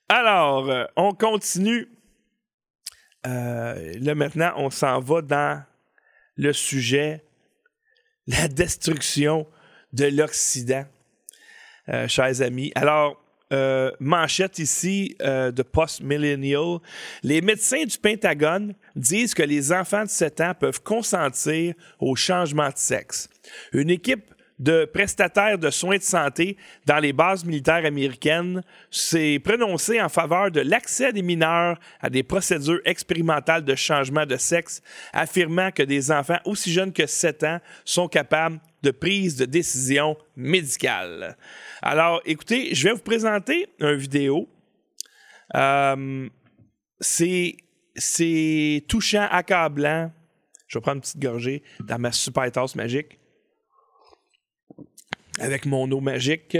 Alors, 0.10 0.70
euh, 0.70 0.84
on 0.98 1.14
continue. 1.14 1.88
Euh, 3.26 3.94
là, 4.02 4.14
maintenant, 4.14 4.52
on 4.58 4.70
s'en 4.70 5.00
va 5.00 5.22
dans 5.22 5.64
le 6.36 6.52
sujet 6.52 7.24
la 8.28 8.50
destruction 8.50 9.48
de 9.94 10.08
l'Occident, 10.08 10.84
euh, 11.88 12.10
chers 12.10 12.42
amis. 12.42 12.74
Alors, 12.76 13.24
euh, 13.54 13.92
manchette 14.00 14.60
ici 14.60 15.16
euh, 15.22 15.52
de 15.52 15.64
Post-Millennial. 15.64 16.80
Les 17.24 17.42
médecins 17.42 17.86
du 17.86 17.98
Pentagone 17.98 18.74
disent 18.96 19.34
que 19.34 19.44
les 19.44 19.72
enfants 19.72 20.04
de 20.04 20.10
7 20.10 20.42
ans 20.42 20.54
peuvent 20.60 20.82
consentir 20.82 21.74
au 22.00 22.16
changement 22.16 22.68
de 22.68 22.78
sexe. 22.78 23.30
Une 23.72 23.90
équipe 23.90 24.34
de 24.60 24.86
prestataires 24.86 25.58
de 25.58 25.70
soins 25.70 25.98
de 25.98 26.04
santé 26.04 26.58
dans 26.86 26.98
les 26.98 27.14
bases 27.14 27.46
militaires 27.46 27.86
américaines 27.86 28.64
s'est 28.90 29.40
prononcée 29.44 30.02
en 30.02 30.10
faveur 30.10 30.52
de 30.52 30.62
l'accès 30.62 31.14
des 31.14 31.22
mineurs 31.22 31.80
à 32.02 32.10
des 32.10 32.24
procédures 32.24 32.82
expérimentales 32.86 33.64
de 33.64 33.76
changement 33.76 34.26
de 34.26 34.36
sexe, 34.36 34.82
affirmant 35.14 35.72
que 35.72 35.84
des 35.84 36.12
enfants 36.12 36.40
aussi 36.46 36.72
jeunes 36.72 36.94
que 36.94 37.06
7 37.06 37.44
ans 37.44 37.60
sont 37.86 38.08
capables 38.08 38.60
de 38.84 38.92
prise 38.92 39.36
de 39.36 39.46
décision 39.46 40.18
médicale. 40.36 41.38
Alors, 41.82 42.22
écoutez, 42.26 42.74
je 42.74 42.88
vais 42.88 42.94
vous 42.94 43.02
présenter 43.02 43.68
une 43.80 43.96
vidéo. 43.96 44.50
Euh, 45.56 46.28
c'est, 47.00 47.56
touchant, 48.88 49.28
accablant. 49.30 50.12
Je 50.68 50.78
vais 50.78 50.82
prendre 50.82 50.98
une 50.98 51.02
petite 51.02 51.20
gorgée 51.20 51.64
dans 51.80 52.00
ma 52.00 52.12
super 52.12 52.52
tasse 52.52 52.76
magique 52.76 53.20
avec 55.40 55.66
mon 55.66 55.90
eau 55.92 56.02
magique. 56.02 56.58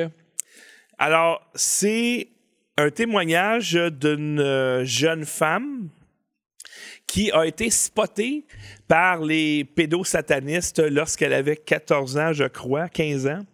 Alors, 0.98 1.42
c'est 1.56 2.30
un 2.78 2.90
témoignage 2.92 3.74
d'une 3.74 4.84
jeune 4.84 5.26
femme 5.26 5.90
qui 7.08 7.32
a 7.32 7.46
été 7.46 7.70
spotée 7.70 8.46
par 8.88 9.24
les 9.24 9.64
pédosatanistes 9.64 10.80
lorsqu'elle 10.80 11.34
avait 11.34 11.56
14 11.56 12.18
ans, 12.18 12.34
je 12.34 12.44
crois, 12.44 12.88
15 12.90 13.28
ans. 13.28 13.46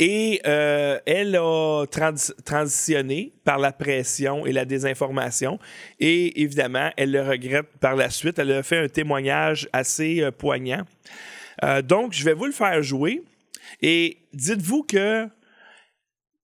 Et 0.00 0.40
euh, 0.44 0.98
elle 1.06 1.36
a 1.36 1.86
transitionné 1.86 3.32
par 3.44 3.58
la 3.58 3.70
pression 3.70 4.44
et 4.44 4.52
la 4.52 4.64
désinformation. 4.64 5.60
Et 6.00 6.42
évidemment, 6.42 6.90
elle 6.96 7.12
le 7.12 7.22
regrette 7.22 7.66
par 7.80 7.94
la 7.94 8.10
suite. 8.10 8.38
Elle 8.40 8.52
a 8.52 8.62
fait 8.64 8.78
un 8.78 8.88
témoignage 8.88 9.68
assez 9.72 10.20
euh, 10.20 10.32
poignant. 10.32 10.82
Euh, 11.62 11.80
donc, 11.80 12.12
je 12.12 12.24
vais 12.24 12.34
vous 12.34 12.46
le 12.46 12.52
faire 12.52 12.82
jouer. 12.82 13.22
Et 13.82 14.18
dites-vous 14.32 14.82
que, 14.82 15.28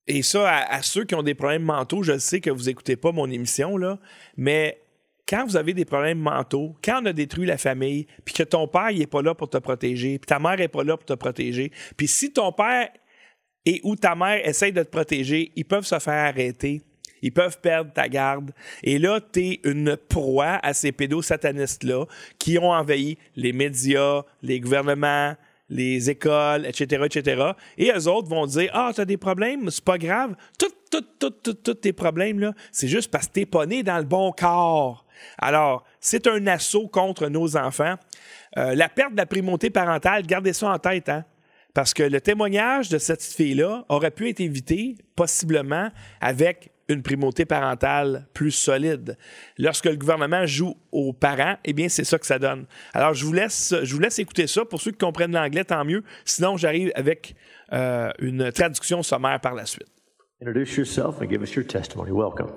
et 0.07 0.23
ça, 0.23 0.49
à, 0.49 0.83
ceux 0.83 1.05
qui 1.05 1.17
ont 1.17 1.23
des 1.23 1.35
problèmes 1.35 1.63
mentaux, 1.63 2.05
je 2.05 2.19
sais 2.19 2.41
que 2.41 2.51
vous 2.51 2.65
n'écoutez 2.65 2.97
pas 2.97 3.11
mon 3.11 3.29
émission, 3.31 3.77
là, 3.77 3.99
mais 4.37 4.81
quand 5.29 5.45
vous 5.45 5.57
avez 5.57 5.75
des 5.75 5.85
problèmes 5.85 6.19
mentaux, 6.19 6.77
quand 6.85 7.03
on 7.03 7.07
a 7.07 7.13
détruit 7.13 7.47
la 7.47 7.59
famille, 7.59 8.07
puis 8.25 8.35
que 8.35 8.43
ton 8.43 8.67
père 8.67 8.93
n'est 8.93 9.07
pas 9.07 9.23
là 9.23 9.35
pour 9.35 9.49
te 9.49 9.59
protéger, 9.59 10.19
puis 10.19 10.27
ta 10.27 10.39
mère 10.39 10.57
n'est 10.57 10.69
pas 10.69 10.83
là 10.83 10.97
pour 10.97 11.07
te 11.07 11.13
protéger, 11.13 11.71
puis 11.97 12.09
si 12.09 12.33
ton 12.33 12.53
père 12.53 12.89
et 13.67 13.81
où 13.85 13.97
ta 13.97 14.15
mère 14.15 14.47
essaye 14.47 14.73
de 14.73 14.83
te 14.83 14.89
protéger, 14.89 15.53
ils 15.57 15.65
peuvent 15.65 15.85
se 15.85 15.99
faire 15.99 16.29
arrêter. 16.29 16.83
Ils 17.23 17.33
peuvent 17.33 17.61
perdre 17.61 17.93
ta 17.93 18.09
garde. 18.09 18.53
Et 18.83 18.99
là, 18.99 19.21
tu 19.21 19.41
es 19.41 19.61
une 19.65 19.97
proie 19.97 20.59
à 20.63 20.73
ces 20.73 20.93
pédosatanistes-là 20.93 22.07
qui 22.39 22.59
ont 22.59 22.71
envahi 22.71 23.19
les 23.37 23.53
médias, 23.53 24.23
les 24.43 24.59
gouvernements, 24.59 25.35
les 25.69 26.11
écoles, 26.11 26.67
etc., 26.67 27.05
etc. 27.05 27.53
Et 27.79 27.93
eux 27.95 28.09
autres 28.09 28.29
vont 28.29 28.47
dire 28.47 28.71
Ah, 28.73 28.91
tu 28.95 29.01
as 29.01 29.05
des 29.05 29.17
problèmes, 29.17 29.71
c'est 29.71 29.85
pas 29.85 29.99
grave. 29.99 30.35
Tous 30.91 31.75
tes 31.75 31.93
problèmes, 31.93 32.41
là, 32.41 32.53
c'est 32.73 32.89
juste 32.89 33.11
parce 33.11 33.29
que 33.29 33.33
t'es 33.33 33.47
pas 33.47 33.67
né 33.67 33.83
dans 33.83 33.99
le 33.99 34.05
bon 34.05 34.33
corps. 34.33 35.05
Alors, 35.39 35.85
c'est 36.01 36.27
un 36.27 36.47
assaut 36.47 36.89
contre 36.89 37.29
nos 37.29 37.57
enfants. 37.57 37.97
Euh, 38.57 38.75
la 38.75 38.89
perte 38.89 39.13
de 39.13 39.19
la 39.19 39.27
primauté 39.27 39.71
parentale, 39.71 40.27
gardez 40.27 40.53
ça 40.53 40.71
en 40.71 40.79
tête, 40.79 41.09
hein? 41.09 41.25
Parce 41.75 41.95
que 41.95 42.03
le 42.03 42.21
témoignage 42.21 42.89
de 42.89 42.99
cette 42.99 43.23
fille-là 43.23 43.85
aurait 43.89 44.11
pu 44.11 44.29
être 44.29 44.41
évité 44.41 44.97
possiblement 45.15 45.91
avec 46.21 46.73
une 46.89 47.03
primauté 47.03 47.45
parentale 47.45 48.27
plus 48.35 48.51
solide. 48.51 49.17
Lorsque 49.59 49.87
le 49.87 49.97
gouvernement 49.97 50.45
joue 50.47 50.77
aux 50.91 51.13
parents, 51.13 51.57
eh 51.65 51.73
bien, 51.73 51.89
c'est 51.89 52.05
ça 52.05 52.19
que 52.19 52.27
ça 52.27 52.39
donne. 52.39 52.67
Alors, 52.93 53.15
je 53.15 53.25
vous 53.25 53.33
laisse, 53.33 53.75
je 53.83 53.95
vous 53.95 54.01
laisse 54.01 54.19
écouter 54.19 54.47
ça. 54.47 54.65
Pour 54.65 54.81
ceux 54.81 54.91
qui 54.91 54.99
comprennent 54.99 55.33
l'anglais, 55.33 55.65
tant 55.65 55.85
mieux. 55.85 56.03
Sinon, 56.25 56.57
j'arrive 56.57 56.91
avec 56.97 57.37
euh, 57.73 58.11
une 58.19 58.51
traduction 58.51 59.03
sommaire 59.03 59.41
par 59.41 59.55
la 59.55 59.67
suite. 59.67 59.89
Introduce 60.43 60.77
yourself 60.77 61.21
and 61.21 61.29
give 61.29 61.43
us 61.43 61.55
your 61.55 61.67
testimony. 61.67 62.11
Welcome. 62.11 62.51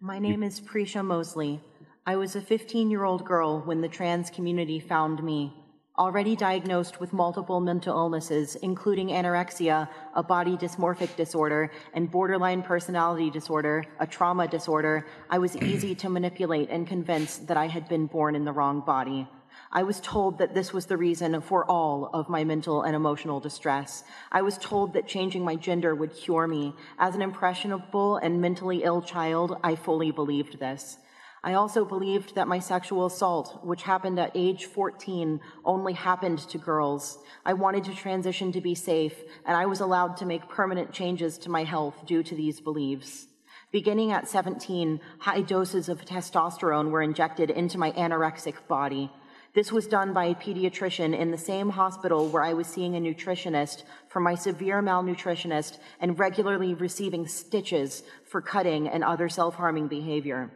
My 0.00 0.18
name 0.18 0.42
is 0.42 0.60
Prisha 0.60 1.02
Mosley. 1.02 1.60
I 2.06 2.16
was 2.16 2.36
a 2.36 2.40
15 2.40 2.90
year 2.90 3.04
old 3.04 3.24
girl 3.24 3.62
when 3.66 3.80
the 3.80 3.88
trans 3.88 4.30
community 4.30 4.78
found 4.78 5.22
me. 5.22 5.63
Already 5.96 6.34
diagnosed 6.34 6.98
with 6.98 7.12
multiple 7.12 7.60
mental 7.60 7.96
illnesses, 7.96 8.56
including 8.56 9.08
anorexia, 9.08 9.88
a 10.14 10.22
body 10.22 10.56
dysmorphic 10.56 11.14
disorder, 11.14 11.70
and 11.92 12.10
borderline 12.10 12.62
personality 12.62 13.30
disorder, 13.30 13.84
a 14.00 14.06
trauma 14.06 14.48
disorder, 14.48 15.06
I 15.30 15.38
was 15.38 15.56
easy 15.56 15.94
to 15.96 16.08
manipulate 16.08 16.68
and 16.70 16.86
convince 16.86 17.36
that 17.38 17.56
I 17.56 17.68
had 17.68 17.88
been 17.88 18.06
born 18.06 18.34
in 18.34 18.44
the 18.44 18.52
wrong 18.52 18.80
body. 18.80 19.28
I 19.70 19.84
was 19.84 20.00
told 20.00 20.38
that 20.38 20.54
this 20.54 20.72
was 20.72 20.86
the 20.86 20.96
reason 20.96 21.40
for 21.40 21.64
all 21.70 22.10
of 22.12 22.28
my 22.28 22.42
mental 22.42 22.82
and 22.82 22.96
emotional 22.96 23.38
distress. 23.38 24.02
I 24.32 24.42
was 24.42 24.58
told 24.58 24.94
that 24.94 25.06
changing 25.06 25.44
my 25.44 25.54
gender 25.54 25.94
would 25.94 26.14
cure 26.14 26.46
me. 26.48 26.74
As 26.98 27.14
an 27.14 27.22
impressionable 27.22 28.16
and 28.16 28.40
mentally 28.40 28.82
ill 28.82 29.02
child, 29.02 29.58
I 29.62 29.76
fully 29.76 30.10
believed 30.10 30.58
this. 30.58 30.98
I 31.46 31.52
also 31.52 31.84
believed 31.84 32.36
that 32.36 32.48
my 32.48 32.58
sexual 32.58 33.04
assault, 33.04 33.62
which 33.62 33.82
happened 33.82 34.18
at 34.18 34.32
age 34.34 34.64
14, 34.64 35.40
only 35.62 35.92
happened 35.92 36.38
to 36.38 36.56
girls. 36.56 37.18
I 37.44 37.52
wanted 37.52 37.84
to 37.84 37.94
transition 37.94 38.50
to 38.52 38.62
be 38.62 38.74
safe, 38.74 39.12
and 39.44 39.54
I 39.54 39.66
was 39.66 39.80
allowed 39.80 40.16
to 40.16 40.26
make 40.26 40.48
permanent 40.48 40.90
changes 40.90 41.36
to 41.38 41.50
my 41.50 41.64
health 41.64 42.06
due 42.06 42.22
to 42.22 42.34
these 42.34 42.62
beliefs. 42.62 43.26
Beginning 43.72 44.10
at 44.10 44.26
17, 44.26 44.98
high 45.18 45.42
doses 45.42 45.90
of 45.90 46.06
testosterone 46.06 46.90
were 46.90 47.02
injected 47.02 47.50
into 47.50 47.76
my 47.76 47.92
anorexic 47.92 48.54
body. 48.66 49.12
This 49.52 49.70
was 49.70 49.86
done 49.86 50.14
by 50.14 50.24
a 50.24 50.34
pediatrician 50.34 51.14
in 51.14 51.30
the 51.30 51.36
same 51.36 51.68
hospital 51.68 52.26
where 52.30 52.42
I 52.42 52.54
was 52.54 52.68
seeing 52.68 52.96
a 52.96 53.00
nutritionist 53.00 53.82
for 54.08 54.20
my 54.20 54.34
severe 54.34 54.80
malnutritionist 54.80 55.76
and 56.00 56.18
regularly 56.18 56.72
receiving 56.72 57.28
stitches 57.28 58.02
for 58.24 58.40
cutting 58.40 58.88
and 58.88 59.04
other 59.04 59.28
self 59.28 59.56
harming 59.56 59.88
behavior. 59.88 60.50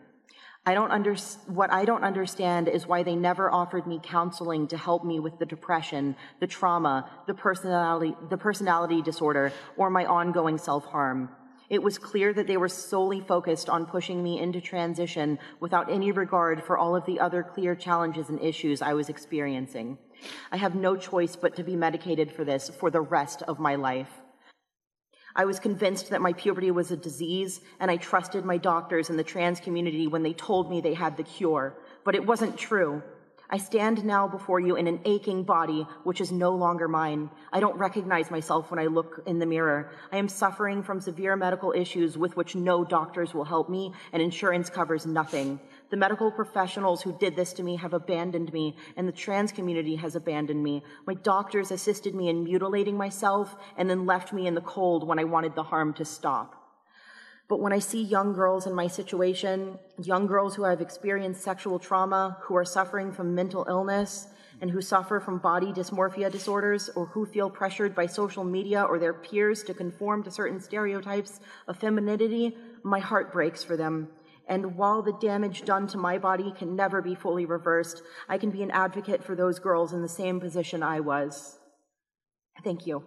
I 0.66 0.74
don't 0.74 0.90
under, 0.90 1.14
what 1.46 1.72
I 1.72 1.86
don't 1.86 2.04
understand 2.04 2.68
is 2.68 2.86
why 2.86 3.02
they 3.02 3.16
never 3.16 3.50
offered 3.50 3.86
me 3.86 4.00
counseling 4.02 4.68
to 4.68 4.76
help 4.76 5.02
me 5.02 5.18
with 5.18 5.38
the 5.38 5.46
depression, 5.46 6.14
the 6.40 6.46
trauma, 6.46 7.08
the 7.26 7.32
personality, 7.32 8.14
the 8.28 8.36
personality 8.36 9.00
disorder, 9.00 9.50
or 9.78 9.88
my 9.88 10.04
ongoing 10.04 10.58
self-harm. 10.58 11.30
It 11.70 11.82
was 11.82 11.98
clear 11.98 12.32
that 12.32 12.46
they 12.46 12.56
were 12.56 12.68
solely 12.68 13.20
focused 13.20 13.68
on 13.68 13.86
pushing 13.86 14.22
me 14.22 14.40
into 14.40 14.60
transition 14.60 15.38
without 15.60 15.90
any 15.90 16.12
regard 16.12 16.62
for 16.62 16.78
all 16.78 16.96
of 16.96 17.04
the 17.06 17.20
other 17.20 17.42
clear 17.42 17.74
challenges 17.74 18.28
and 18.28 18.40
issues 18.40 18.80
I 18.80 18.94
was 18.94 19.08
experiencing. 19.08 19.98
I 20.50 20.56
have 20.56 20.74
no 20.74 20.96
choice 20.96 21.36
but 21.36 21.56
to 21.56 21.62
be 21.62 21.76
medicated 21.76 22.32
for 22.32 22.44
this 22.44 22.68
for 22.68 22.90
the 22.90 23.00
rest 23.00 23.42
of 23.42 23.58
my 23.58 23.74
life. 23.74 24.10
I 25.38 25.44
was 25.44 25.60
convinced 25.60 26.10
that 26.10 26.20
my 26.20 26.32
puberty 26.32 26.72
was 26.72 26.90
a 26.90 26.96
disease, 26.96 27.60
and 27.78 27.92
I 27.92 27.96
trusted 27.96 28.44
my 28.44 28.56
doctors 28.56 29.08
and 29.08 29.16
the 29.16 29.22
trans 29.22 29.60
community 29.60 30.08
when 30.08 30.24
they 30.24 30.32
told 30.32 30.68
me 30.68 30.80
they 30.80 30.94
had 30.94 31.16
the 31.16 31.22
cure. 31.22 31.76
But 32.02 32.16
it 32.16 32.26
wasn't 32.26 32.58
true. 32.58 33.04
I 33.48 33.58
stand 33.58 34.04
now 34.04 34.26
before 34.26 34.58
you 34.58 34.74
in 34.74 34.88
an 34.88 35.00
aching 35.04 35.44
body 35.44 35.86
which 36.02 36.20
is 36.20 36.32
no 36.32 36.50
longer 36.50 36.88
mine. 36.88 37.30
I 37.52 37.60
don't 37.60 37.78
recognize 37.78 38.32
myself 38.32 38.72
when 38.72 38.80
I 38.80 38.86
look 38.86 39.22
in 39.26 39.38
the 39.38 39.46
mirror. 39.46 39.92
I 40.10 40.16
am 40.16 40.28
suffering 40.28 40.82
from 40.82 41.00
severe 41.00 41.36
medical 41.36 41.72
issues 41.72 42.18
with 42.18 42.36
which 42.36 42.56
no 42.56 42.84
doctors 42.84 43.32
will 43.32 43.44
help 43.44 43.70
me, 43.70 43.92
and 44.12 44.20
insurance 44.20 44.68
covers 44.68 45.06
nothing. 45.06 45.60
The 45.90 45.96
medical 45.96 46.30
professionals 46.30 47.02
who 47.02 47.16
did 47.18 47.34
this 47.34 47.54
to 47.54 47.62
me 47.62 47.76
have 47.76 47.94
abandoned 47.94 48.52
me, 48.52 48.76
and 48.96 49.08
the 49.08 49.12
trans 49.12 49.52
community 49.52 49.96
has 49.96 50.14
abandoned 50.14 50.62
me. 50.62 50.82
My 51.06 51.14
doctors 51.14 51.70
assisted 51.70 52.14
me 52.14 52.28
in 52.28 52.44
mutilating 52.44 52.96
myself 52.96 53.56
and 53.76 53.88
then 53.88 54.04
left 54.04 54.32
me 54.32 54.46
in 54.46 54.54
the 54.54 54.60
cold 54.60 55.06
when 55.06 55.18
I 55.18 55.24
wanted 55.24 55.54
the 55.54 55.62
harm 55.62 55.94
to 55.94 56.04
stop. 56.04 56.54
But 57.48 57.60
when 57.60 57.72
I 57.72 57.78
see 57.78 58.02
young 58.02 58.34
girls 58.34 58.66
in 58.66 58.74
my 58.74 58.86
situation, 58.88 59.78
young 60.02 60.26
girls 60.26 60.54
who 60.54 60.64
have 60.64 60.82
experienced 60.82 61.40
sexual 61.42 61.78
trauma, 61.78 62.36
who 62.42 62.54
are 62.54 62.64
suffering 62.66 63.10
from 63.10 63.34
mental 63.34 63.64
illness, 63.66 64.28
and 64.60 64.70
who 64.70 64.82
suffer 64.82 65.20
from 65.20 65.38
body 65.38 65.72
dysmorphia 65.72 66.30
disorders, 66.30 66.90
or 66.94 67.06
who 67.06 67.24
feel 67.24 67.48
pressured 67.48 67.94
by 67.94 68.04
social 68.04 68.44
media 68.44 68.82
or 68.82 68.98
their 68.98 69.14
peers 69.14 69.62
to 69.62 69.72
conform 69.72 70.22
to 70.24 70.30
certain 70.30 70.60
stereotypes 70.60 71.40
of 71.66 71.78
femininity, 71.78 72.54
my 72.82 72.98
heart 72.98 73.32
breaks 73.32 73.64
for 73.64 73.78
them. 73.78 74.08
And 74.48 74.76
while 74.76 75.02
the 75.02 75.12
damage 75.20 75.64
done 75.64 75.86
to 75.88 75.98
my 75.98 76.18
body 76.18 76.52
can 76.58 76.74
never 76.74 77.02
be 77.02 77.14
fully 77.14 77.44
reversed, 77.44 78.02
I 78.28 78.38
can 78.38 78.50
be 78.50 78.62
an 78.62 78.70
advocate 78.70 79.22
for 79.22 79.36
those 79.36 79.58
girls 79.58 79.92
in 79.92 80.00
the 80.00 80.08
same 80.08 80.40
position 80.40 80.82
I 80.82 81.00
was. 81.00 81.58
Thank 82.64 82.86
you. 82.86 83.04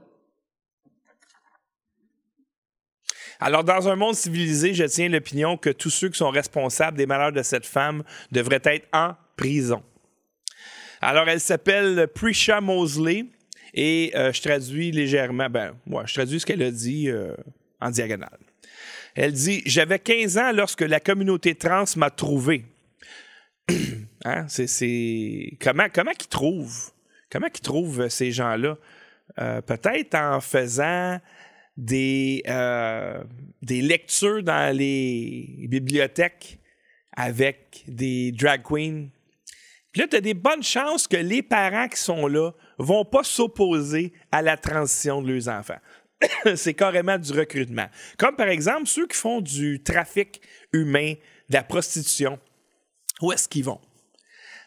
Alors, 3.44 3.64
dans 3.64 3.88
un 3.88 3.96
monde 3.96 4.14
civilisé, 4.14 4.76
je 4.76 4.84
tiens 4.84 5.10
l'opinion 5.10 5.58
que 5.58 5.72
tous 5.72 5.90
ceux 5.90 6.10
qui 6.10 6.18
sont 6.20 6.30
responsables 6.30 6.96
des 6.96 7.08
malheurs 7.08 7.32
de 7.32 7.42
cette 7.42 7.66
femme 7.66 8.04
devraient 8.32 8.62
être 8.64 8.88
en 8.94 9.16
prison. 9.36 9.82
Alors, 11.02 11.28
elle 11.28 11.40
s'appelle 11.40 12.08
Prisha 12.14 12.62
Mosley 12.62 13.26
et 13.74 14.12
euh, 14.16 14.32
je 14.32 14.44
traduis 14.44 14.92
légèrement, 14.92 15.50
ben, 15.50 15.74
moi, 15.88 16.04
je 16.06 16.14
traduis 16.14 16.40
ce 16.40 16.46
qu'elle 16.46 16.62
a 16.62 16.70
dit 16.70 17.10
euh, 17.10 17.36
en 17.80 17.90
diagonale. 17.90 18.38
Elle 19.16 19.34
dit 19.34 19.62
J'avais 19.66 20.00
15 20.00 20.38
ans 20.38 20.52
lorsque 20.52 20.82
la 20.82 21.00
communauté 21.00 21.56
trans 21.56 21.86
m'a 21.96 22.10
trouvé. 22.10 22.66
hein? 24.26 24.48
Comment, 25.62 25.88
comment 25.94 26.12
qu'ils 26.12 26.30
trouvent 26.30 26.92
Comment 27.30 27.50
qu'ils 27.50 27.62
trouvent 27.62 28.10
ces 28.10 28.32
gens-là? 28.32 28.78
Euh, 29.40 29.62
Peut-être 29.62 30.16
en 30.16 30.42
faisant 30.42 31.20
des, 31.78 32.44
euh, 32.48 33.24
des 33.62 33.82
lectures 33.82 34.44
dans 34.44 34.76
les 34.76 35.66
bibliothèques 35.70 36.60
avec 37.16 37.84
des 37.88 38.32
drag 38.32 38.62
queens. 38.64 39.08
Puis 39.92 40.02
là, 40.02 40.08
tu 40.08 40.16
as 40.16 40.22
des 40.22 40.34
bonnes 40.34 40.64
chances 40.64 41.08
que 41.08 41.18
les 41.18 41.42
parents 41.44 41.88
qui 41.88 42.00
sont 42.00 42.28
là 42.28 42.52
vont 42.78 43.04
pas 43.04 43.24
s'opposer 43.24 44.14
à 44.32 44.42
la 44.42 44.56
transition 44.58 45.22
de 45.22 45.32
leurs 45.32 45.50
enfants. 45.50 45.80
C'est 46.56 46.74
carrément 46.74 47.18
du 47.18 47.32
recrutement. 47.32 47.88
Comme 48.18 48.36
par 48.36 48.48
exemple 48.48 48.88
ceux 48.88 49.08
qui 49.08 49.18
font 49.18 49.42
du 49.42 49.82
trafic 49.82 50.42
humain, 50.74 51.14
de 51.50 51.54
la 51.54 51.64
prostitution. 51.64 52.40
Où 53.22 53.32
est-ce 53.32 53.48
qu'ils 53.48 53.66
vont? 53.66 53.80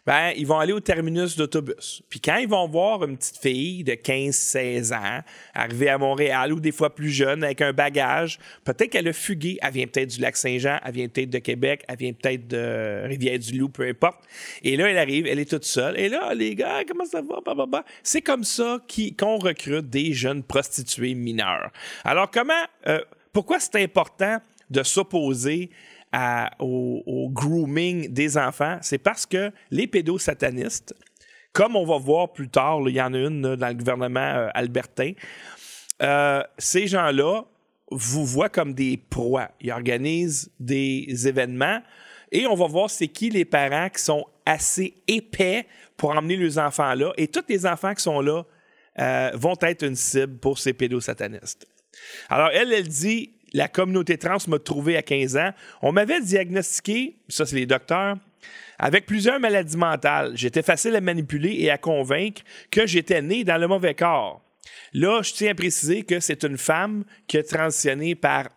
Ben, 0.06 0.32
ils 0.36 0.46
vont 0.46 0.58
aller 0.58 0.72
au 0.72 0.80
terminus 0.80 1.36
d'autobus. 1.36 2.02
Puis 2.08 2.20
quand 2.20 2.36
ils 2.36 2.48
vont 2.48 2.68
voir 2.68 3.04
une 3.04 3.16
petite 3.16 3.38
fille 3.38 3.84
de 3.84 3.92
15-16 3.92 4.94
ans 4.94 5.20
arriver 5.54 5.88
à 5.88 5.98
Montréal 5.98 6.52
ou 6.52 6.60
des 6.60 6.72
fois 6.72 6.94
plus 6.94 7.10
jeune 7.10 7.42
avec 7.42 7.62
un 7.62 7.72
bagage, 7.72 8.38
peut-être 8.64 8.90
qu'elle 8.90 9.08
a 9.08 9.12
fugué. 9.12 9.58
Elle 9.62 9.72
vient 9.72 9.86
peut-être 9.86 10.10
du 10.10 10.20
lac 10.20 10.36
Saint-Jean, 10.36 10.78
elle 10.84 10.92
vient 10.92 11.08
peut-être 11.08 11.30
de 11.30 11.38
Québec, 11.38 11.84
elle 11.88 11.96
vient 11.96 12.12
peut-être 12.12 12.46
de 12.48 13.02
Rivière-du-Loup, 13.06 13.70
peu 13.70 13.88
importe. 13.88 14.22
Et 14.62 14.76
là, 14.76 14.90
elle 14.90 14.98
arrive, 14.98 15.26
elle 15.26 15.38
est 15.38 15.50
toute 15.50 15.64
seule. 15.64 15.98
Et 15.98 16.08
là, 16.08 16.34
les 16.34 16.54
gars, 16.54 16.82
comment 16.86 17.04
ça 17.06 17.22
va? 17.22 17.84
C'est 18.02 18.22
comme 18.22 18.44
ça 18.44 18.78
qu'on 19.18 19.38
recrute 19.38 19.88
des 19.88 20.12
jeunes 20.12 20.42
prostituées 20.42 21.14
mineures. 21.14 21.70
Alors, 22.04 22.30
comment, 22.30 22.52
euh, 22.86 23.00
pourquoi 23.32 23.58
c'est 23.58 23.82
important 23.82 24.38
de 24.70 24.82
s'opposer 24.82 25.70
au, 26.58 27.28
grooming 27.30 28.12
des 28.12 28.36
enfants, 28.38 28.78
c'est 28.82 28.98
parce 28.98 29.26
que 29.26 29.50
les 29.70 29.86
pédosatanistes, 29.86 30.94
comme 31.52 31.76
on 31.76 31.84
va 31.84 31.98
voir 31.98 32.32
plus 32.32 32.48
tard, 32.48 32.80
il 32.86 32.94
y 32.94 33.00
en 33.00 33.14
a 33.14 33.18
une 33.18 33.56
dans 33.56 33.68
le 33.68 33.74
gouvernement 33.74 34.20
euh, 34.20 34.48
albertain, 34.54 35.12
euh, 36.02 36.42
ces 36.58 36.86
gens-là 36.86 37.44
vous 37.90 38.24
voient 38.24 38.48
comme 38.48 38.74
des 38.74 38.96
proies. 38.96 39.50
Ils 39.60 39.70
organisent 39.70 40.50
des 40.58 41.28
événements 41.28 41.80
et 42.32 42.46
on 42.46 42.54
va 42.54 42.66
voir 42.66 42.90
c'est 42.90 43.08
qui 43.08 43.30
les 43.30 43.44
parents 43.44 43.88
qui 43.88 44.02
sont 44.02 44.26
assez 44.44 44.94
épais 45.06 45.66
pour 45.96 46.10
emmener 46.10 46.36
leurs 46.36 46.58
enfants 46.58 46.94
là. 46.94 47.12
Et 47.16 47.28
tous 47.28 47.44
les 47.48 47.66
enfants 47.66 47.94
qui 47.94 48.02
sont 48.02 48.20
là 48.20 48.44
euh, 48.98 49.30
vont 49.34 49.56
être 49.62 49.84
une 49.84 49.96
cible 49.96 50.38
pour 50.38 50.58
ces 50.58 50.72
pédosatanistes. 50.72 51.66
Alors, 52.28 52.50
elle, 52.52 52.72
elle 52.72 52.88
dit 52.88 53.33
la 53.54 53.68
communauté 53.68 54.18
trans 54.18 54.36
m'a 54.48 54.58
trouvé 54.58 54.96
à 54.96 55.02
15 55.02 55.36
ans. 55.36 55.50
On 55.80 55.92
m'avait 55.92 56.20
diagnostiqué, 56.20 57.16
ça 57.28 57.46
c'est 57.46 57.56
les 57.56 57.66
docteurs, 57.66 58.16
avec 58.78 59.06
plusieurs 59.06 59.40
maladies 59.40 59.76
mentales. 59.76 60.32
J'étais 60.34 60.62
facile 60.62 60.96
à 60.96 61.00
manipuler 61.00 61.54
et 61.60 61.70
à 61.70 61.78
convaincre 61.78 62.42
que 62.70 62.86
j'étais 62.86 63.22
né 63.22 63.44
dans 63.44 63.56
le 63.56 63.68
mauvais 63.68 63.94
corps. 63.94 64.42
Là, 64.92 65.22
je 65.22 65.32
tiens 65.32 65.52
à 65.52 65.54
préciser 65.54 66.02
que 66.02 66.20
c'est 66.20 66.44
une 66.44 66.58
femme 66.58 67.04
qui 67.26 67.38
a 67.38 67.42
transitionné 67.42 68.14
par, 68.14 68.48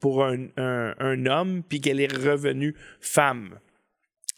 pour 0.00 0.24
un, 0.24 0.46
un 0.56 1.26
homme, 1.26 1.62
puis 1.68 1.80
qu'elle 1.80 2.00
est 2.00 2.12
revenue 2.12 2.74
femme. 3.00 3.58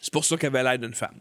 C'est 0.01 0.13
pour 0.13 0.25
ça 0.25 0.37
qu'elle 0.37 0.55
avait 0.57 0.63
l'air 0.63 0.79
d'une 0.79 0.95
femme. 0.95 1.19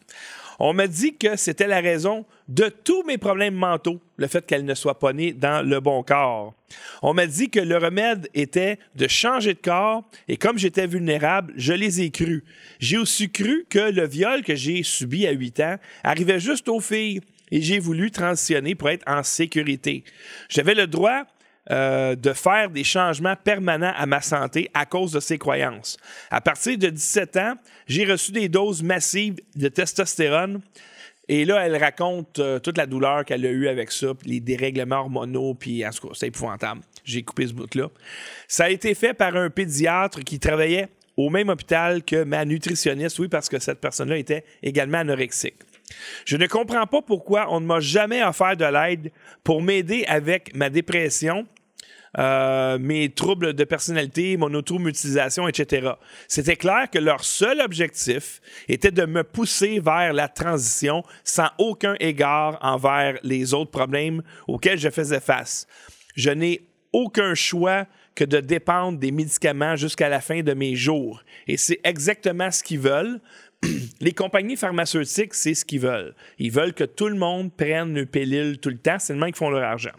On 0.60 0.74
m'a 0.74 0.88
dit 0.88 1.16
que 1.16 1.36
c'était 1.36 1.68
la 1.68 1.82
raison 1.82 2.26
de 2.48 2.70
tous 2.70 3.04
mes 3.04 3.18
problèmes 3.18 3.54
mentaux, 3.54 4.00
le 4.18 4.28
fait 4.28 4.46
qu'elle 4.46 4.66
ne 4.66 4.74
soit 4.74 5.00
pas 5.00 5.14
née 5.14 5.34
dans 5.34 5.66
le 5.68 5.80
bon 5.80 6.02
corps. 6.04 6.56
On 7.02 7.14
m'a 7.14 7.28
dit 7.28 7.50
que 7.50 7.60
le 7.60 7.78
remède 7.78 8.28
était 8.34 8.80
de 8.96 9.08
changer 9.08 9.54
de 9.54 9.60
corps 9.60 10.04
et 10.28 10.38
comme 10.38 10.58
j'étais 10.58 10.88
vulnérable, 10.88 11.54
je 11.58 11.74
les 11.74 12.02
ai 12.02 12.10
crus. 12.10 12.44
J'ai 12.80 12.98
aussi 12.98 13.30
cru 13.30 13.66
que 13.70 13.92
le 13.92 14.08
viol 14.08 14.44
que 14.44 14.56
j'ai 14.56 14.84
subi 14.84 15.28
à 15.28 15.32
8 15.32 15.60
ans 15.60 15.76
arrivait 16.04 16.40
juste 16.40 16.70
aux 16.70 16.80
filles 16.80 17.22
et 17.52 17.62
j'ai 17.62 17.80
voulu 17.80 18.12
transitionner 18.12 18.76
pour 18.76 18.90
être 18.90 19.08
en 19.08 19.24
sécurité. 19.24 20.04
J'avais 20.50 20.76
le 20.76 20.88
droit 20.88 21.24
euh, 21.70 22.16
de 22.16 22.32
faire 22.32 22.70
des 22.70 22.84
changements 22.86 23.36
permanents 23.36 23.94
à 23.96 24.06
ma 24.06 24.22
santé 24.22 24.70
à 24.74 24.86
cause 24.86 25.12
de 25.12 25.20
ces 25.20 25.38
croyances. 25.38 25.98
À 26.32 26.40
partir 26.40 26.78
de 26.78 26.88
17 26.88 27.38
ans, 27.38 27.54
j'ai 27.88 28.06
reçu 28.06 28.32
des 28.32 28.48
doses 28.48 28.82
massives 28.82 29.36
de 29.56 29.68
testostérone. 29.68 30.62
Et 31.28 31.44
là, 31.44 31.66
elle 31.66 31.76
raconte 31.76 32.40
euh, 32.40 32.60
toute 32.60 32.78
la 32.78 32.86
douleur 32.86 33.26
qu'elle 33.26 33.46
a 33.46 33.50
eue 33.50 33.68
avec 33.68 33.92
ça, 33.92 34.14
les 34.24 34.40
dérèglements 34.40 35.02
hormonaux, 35.02 35.56
puis 35.56 35.86
en 35.86 35.90
tout 35.90 36.08
cas, 36.08 36.14
c'est 36.14 36.28
épouvantable. 36.28 36.80
J'ai 37.04 37.24
coupé 37.24 37.48
ce 37.48 37.54
bout-là. 37.54 37.90
Ça 38.48 38.66
a 38.66 38.70
été 38.70 38.96
fait 38.96 39.14
par 39.14 39.36
un 39.36 39.50
pédiatre 39.50 40.22
qui 40.22 40.40
travaillait 40.40 40.88
au 41.18 41.30
même 41.30 41.50
hôpital 41.50 42.04
que 42.04 42.24
ma 42.24 42.46
nutritionniste, 42.46 43.20
oui, 43.20 43.28
parce 43.28 43.50
que 43.50 43.60
cette 43.60 43.82
personne-là 43.82 44.18
était 44.18 44.46
également 44.64 45.00
anorexique. 45.00 45.56
Je 46.26 46.38
ne 46.38 46.48
comprends 46.48 46.86
pas 46.86 47.02
pourquoi 47.02 47.48
on 47.50 47.60
ne 47.60 47.66
m'a 47.66 47.80
jamais 47.80 48.24
offert 48.24 48.56
de 48.56 48.66
l'aide 48.66 49.12
pour 49.44 49.62
m'aider 49.62 50.06
avec 50.08 50.56
ma 50.56 50.70
dépression 50.70 51.46
euh, 52.18 52.78
mes 52.80 53.10
troubles 53.10 53.54
de 53.54 53.64
personnalité, 53.64 54.38
mon 54.38 54.54
automutilisation, 54.54 55.48
etc. 55.48 55.92
C'était 56.28 56.56
clair 56.56 56.90
que 56.92 57.00
leur 57.00 57.24
seul 57.24 57.62
objectif 57.62 58.42
était 58.68 58.92
de 58.92 59.06
me 59.06 59.24
pousser 59.24 59.80
vers 59.80 60.14
la 60.14 60.28
transition 60.28 61.04
sans 61.24 61.50
aucun 61.58 61.96
égard 62.00 62.58
envers 62.62 63.20
les 63.24 63.54
autres 63.54 63.72
problèmes 63.72 64.24
auxquels 64.48 64.80
je 64.80 64.90
faisais 64.90 65.20
face. 65.20 65.68
Je 66.16 66.32
n'ai 66.32 66.62
aucun 66.92 67.36
choix 67.36 67.86
que 68.16 68.24
de 68.24 68.40
dépendre 68.40 68.98
des 68.98 69.12
médicaments 69.12 69.76
jusqu'à 69.76 70.10
la 70.10 70.22
fin 70.22 70.42
de 70.42 70.54
mes 70.54 70.76
jours. 70.76 71.24
Et 71.48 71.56
c'est 71.56 71.80
exactement 71.84 72.50
ce 72.50 72.64
qu'ils 72.64 72.80
veulent. 72.80 73.22
les 74.02 74.12
compagnies 74.12 74.58
pharmaceutiques, 74.58 75.36
c'est 75.36 75.54
ce 75.54 75.64
qu'ils 75.64 75.82
veulent. 75.82 76.16
Ils 76.40 76.52
veulent 76.52 76.74
que 76.74 76.84
tout 76.84 77.10
le 77.10 77.16
monde 77.16 77.54
prenne 77.56 77.96
une 77.96 78.06
pilule 78.08 78.58
tout 78.58 78.70
le 78.70 78.78
temps, 78.78 78.98
c'est 78.98 79.14
le 79.14 79.20
même 79.20 79.30
qu'ils 79.30 79.38
font 79.38 79.52
leur 79.52 79.64
argent. 79.64 79.92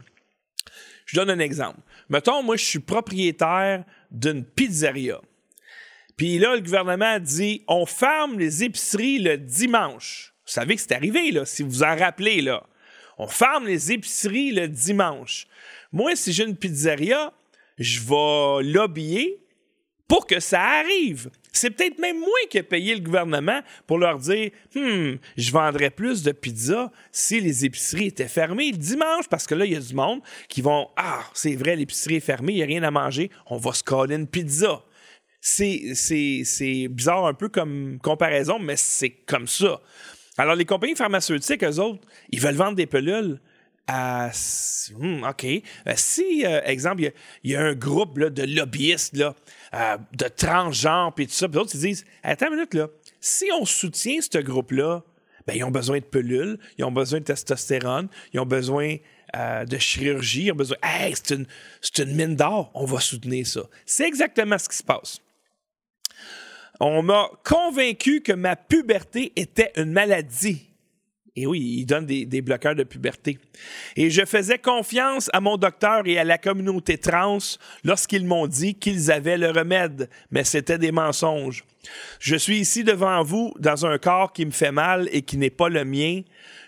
Je 1.08 1.16
donne 1.16 1.30
un 1.30 1.38
exemple. 1.38 1.80
Mettons, 2.10 2.42
moi, 2.42 2.56
je 2.56 2.64
suis 2.64 2.78
propriétaire 2.80 3.84
d'une 4.10 4.44
pizzeria. 4.44 5.20
Puis 6.18 6.38
là, 6.38 6.54
le 6.54 6.60
gouvernement 6.60 7.18
dit 7.18 7.64
on 7.66 7.86
ferme 7.86 8.38
les 8.38 8.62
épiceries 8.62 9.18
le 9.18 9.38
dimanche. 9.38 10.34
Vous 10.46 10.52
savez 10.52 10.76
que 10.76 10.82
c'est 10.82 10.92
arrivé, 10.92 11.30
là, 11.30 11.46
si 11.46 11.62
vous 11.62 11.70
vous 11.70 11.82
en 11.82 11.96
rappelez, 11.96 12.42
là. 12.42 12.62
On 13.16 13.26
ferme 13.26 13.66
les 13.66 13.90
épiceries 13.90 14.52
le 14.52 14.68
dimanche. 14.68 15.46
Moi, 15.92 16.14
si 16.14 16.32
j'ai 16.32 16.44
une 16.44 16.56
pizzeria, 16.56 17.32
je 17.78 18.00
vais 18.00 18.70
lobbyer 18.70 19.38
pour 20.08 20.26
que 20.26 20.40
ça 20.40 20.62
arrive. 20.62 21.30
C'est 21.52 21.70
peut-être 21.70 21.98
même 21.98 22.18
moi 22.18 22.28
qui 22.50 22.58
ai 22.58 22.62
payé 22.62 22.94
le 22.94 23.00
gouvernement 23.00 23.60
pour 23.86 23.98
leur 23.98 24.18
dire 24.18 24.50
Hmm, 24.74 25.16
je 25.36 25.52
vendrais 25.52 25.90
plus 25.90 26.22
de 26.22 26.32
pizza 26.32 26.90
si 27.12 27.40
les 27.40 27.66
épiceries 27.66 28.06
étaient 28.06 28.28
fermées 28.28 28.72
le 28.72 28.78
dimanche, 28.78 29.28
parce 29.28 29.46
que 29.46 29.54
là, 29.54 29.66
il 29.66 29.72
y 29.72 29.76
a 29.76 29.80
du 29.80 29.94
monde 29.94 30.20
qui 30.48 30.62
vont 30.62 30.88
Ah, 30.96 31.22
c'est 31.34 31.54
vrai, 31.54 31.76
l'épicerie 31.76 32.16
est 32.16 32.20
fermée, 32.20 32.54
il 32.54 32.56
n'y 32.56 32.62
a 32.62 32.66
rien 32.66 32.82
à 32.82 32.90
manger, 32.90 33.30
on 33.46 33.58
va 33.58 33.72
se 33.72 33.84
coller 33.84 34.16
une 34.16 34.26
pizza. 34.26 34.82
C'est 35.40 36.88
bizarre 36.90 37.26
un 37.26 37.34
peu 37.34 37.48
comme 37.48 37.98
comparaison, 38.02 38.58
mais 38.58 38.76
c'est 38.76 39.10
comme 39.10 39.46
ça. 39.46 39.80
Alors, 40.36 40.54
les 40.54 40.64
compagnies 40.64 40.96
pharmaceutiques, 40.96 41.64
eux 41.64 41.80
autres, 41.80 42.00
ils 42.30 42.40
veulent 42.40 42.54
vendre 42.54 42.76
des 42.76 42.86
pelules 42.86 43.40
Hmm, 43.88 45.24
OK. 45.24 45.44
Euh, 45.44 45.60
si, 45.96 46.44
euh, 46.44 46.60
exemple, 46.64 47.10
il 47.42 47.50
y, 47.50 47.56
a 47.56 47.62
un 47.62 47.74
groupe 47.74 48.18
de 48.18 48.42
lobbyistes 48.42 49.16
euh, 49.16 49.96
de 50.12 50.28
transgenres 50.28 51.14
et 51.18 51.26
tout 51.26 51.32
ça, 51.32 51.48
puis 51.48 51.54
d'autres, 51.54 51.74
ils 51.74 51.80
disent 51.80 52.04
Attends 52.22 52.48
une 52.48 52.56
minute, 52.56 52.74
là. 52.74 52.88
Si 53.20 53.46
on 53.58 53.64
soutient 53.64 54.20
ce 54.20 54.38
groupe-là, 54.38 55.02
ben, 55.46 55.54
ils 55.54 55.64
ont 55.64 55.70
besoin 55.70 55.98
de 55.98 56.04
pelules, 56.04 56.58
ils 56.76 56.84
ont 56.84 56.92
besoin 56.92 57.20
de 57.20 57.24
testostérone, 57.24 58.08
ils 58.32 58.40
ont 58.40 58.46
besoin 58.46 58.96
de 59.34 59.78
chirurgie, 59.78 60.44
ils 60.44 60.52
ont 60.52 60.56
besoin. 60.56 60.76
Hey, 60.82 61.14
c'est 61.14 62.02
une 62.02 62.14
mine 62.14 62.36
d'or, 62.36 62.70
on 62.74 62.84
va 62.84 63.00
soutenir 63.00 63.46
ça. 63.46 63.62
C'est 63.84 64.06
exactement 64.06 64.56
ce 64.56 64.68
qui 64.68 64.76
se 64.76 64.82
passe. 64.82 65.20
On 66.80 67.02
m'a 67.02 67.28
convaincu 67.44 68.22
que 68.22 68.32
ma 68.32 68.56
puberté 68.56 69.32
était 69.36 69.72
une 69.76 69.92
maladie 69.92 70.67
et 71.38 71.46
oui, 71.46 71.76
il 71.78 71.86
donne 71.86 72.04
des, 72.04 72.42
bloqueurs 72.42 72.74
de 72.74 72.82
puberté. 72.82 73.38
Et 73.94 74.10
je 74.10 74.24
faisais 74.24 74.58
confiance 74.58 75.30
à 75.32 75.40
mon 75.40 75.56
docteur 75.56 76.02
et 76.06 76.18
à 76.18 76.24
la 76.24 76.36
communauté 76.36 76.98
trans 76.98 77.38
lorsqu'ils 77.84 78.26
m'ont 78.26 78.48
dit 78.48 78.74
qu'ils 78.74 79.12
avaient 79.12 79.38
le 79.38 79.50
remède, 79.50 80.10
mais 80.32 80.42
c'était 80.42 80.78
des 80.78 80.90
mensonges. 80.90 81.64
Je 82.18 82.34
suis 82.34 82.58
ici 82.58 82.82
devant 82.82 83.22
vous 83.22 83.54
dans 83.60 83.86
un 83.86 83.98
corps 83.98 84.32
qui 84.32 84.46
me 84.46 84.50
fait 84.50 84.72
mal 84.72 85.08
et 85.12 85.22
qui 85.22 85.36
n'est 85.36 85.48
pas 85.50 85.68
le 85.68 85.84
mien. 85.84 86.22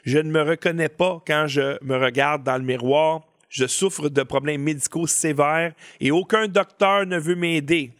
Je 0.04 0.18
ne 0.18 0.30
me 0.30 0.42
reconnais 0.42 0.88
pas 0.88 1.20
quand 1.26 1.46
je 1.48 1.76
me 1.84 1.96
regarde 1.96 2.44
dans 2.44 2.56
le 2.56 2.64
miroir. 2.64 3.22
Je 3.48 3.66
souffre 3.66 4.08
de 4.08 4.22
problèmes 4.22 4.62
médicaux 4.62 5.08
sévères 5.08 5.72
et 5.98 6.12
aucun 6.12 6.46
docteur 6.46 7.06
ne 7.06 7.18
veut 7.18 7.34
m'aider. 7.34 7.90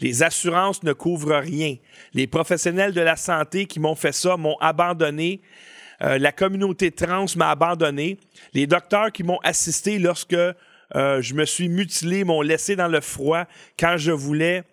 Les 0.00 0.22
assurances 0.22 0.82
ne 0.82 0.94
couvrent 0.94 1.36
rien. 1.36 1.76
Les 2.14 2.26
professionnels 2.26 2.94
de 2.94 3.02
la 3.02 3.16
santé 3.16 3.66
qui 3.66 3.80
m'ont 3.80 3.94
fait 3.94 4.12
ça 4.12 4.38
m'ont 4.38 4.56
abandonné 4.60 5.42
euh, 6.02 6.18
la 6.18 6.32
communauté 6.32 6.90
trans 6.90 7.26
m'a 7.36 7.50
abandonné. 7.50 8.18
Les 8.52 8.66
docteurs 8.66 9.12
qui 9.12 9.22
m'ont 9.22 9.38
assisté 9.42 9.98
lorsque 9.98 10.34
euh, 10.34 11.22
je 11.22 11.34
me 11.34 11.44
suis 11.44 11.68
mutilé 11.68 12.24
m'ont 12.24 12.42
laissé 12.42 12.76
dans 12.76 12.88
le 12.88 13.00
froid 13.00 13.44
quand 13.78 13.96
je 13.96 14.12
voulais 14.12 14.64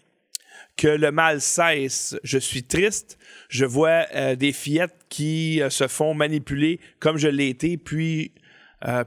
que 0.76 0.88
le 0.88 1.12
mal 1.12 1.40
cesse. 1.42 2.16
Je 2.24 2.38
suis 2.38 2.64
triste. 2.64 3.18
Je 3.50 3.66
vois 3.66 4.06
euh, 4.16 4.36
des 4.36 4.52
fillettes 4.52 5.06
qui 5.10 5.62
se 5.70 5.88
font 5.88 6.14
manipuler 6.14 6.80
comme 7.00 7.18
je 7.18 7.28
l'ai 7.28 7.50
été, 7.50 7.78
puis 7.78 8.32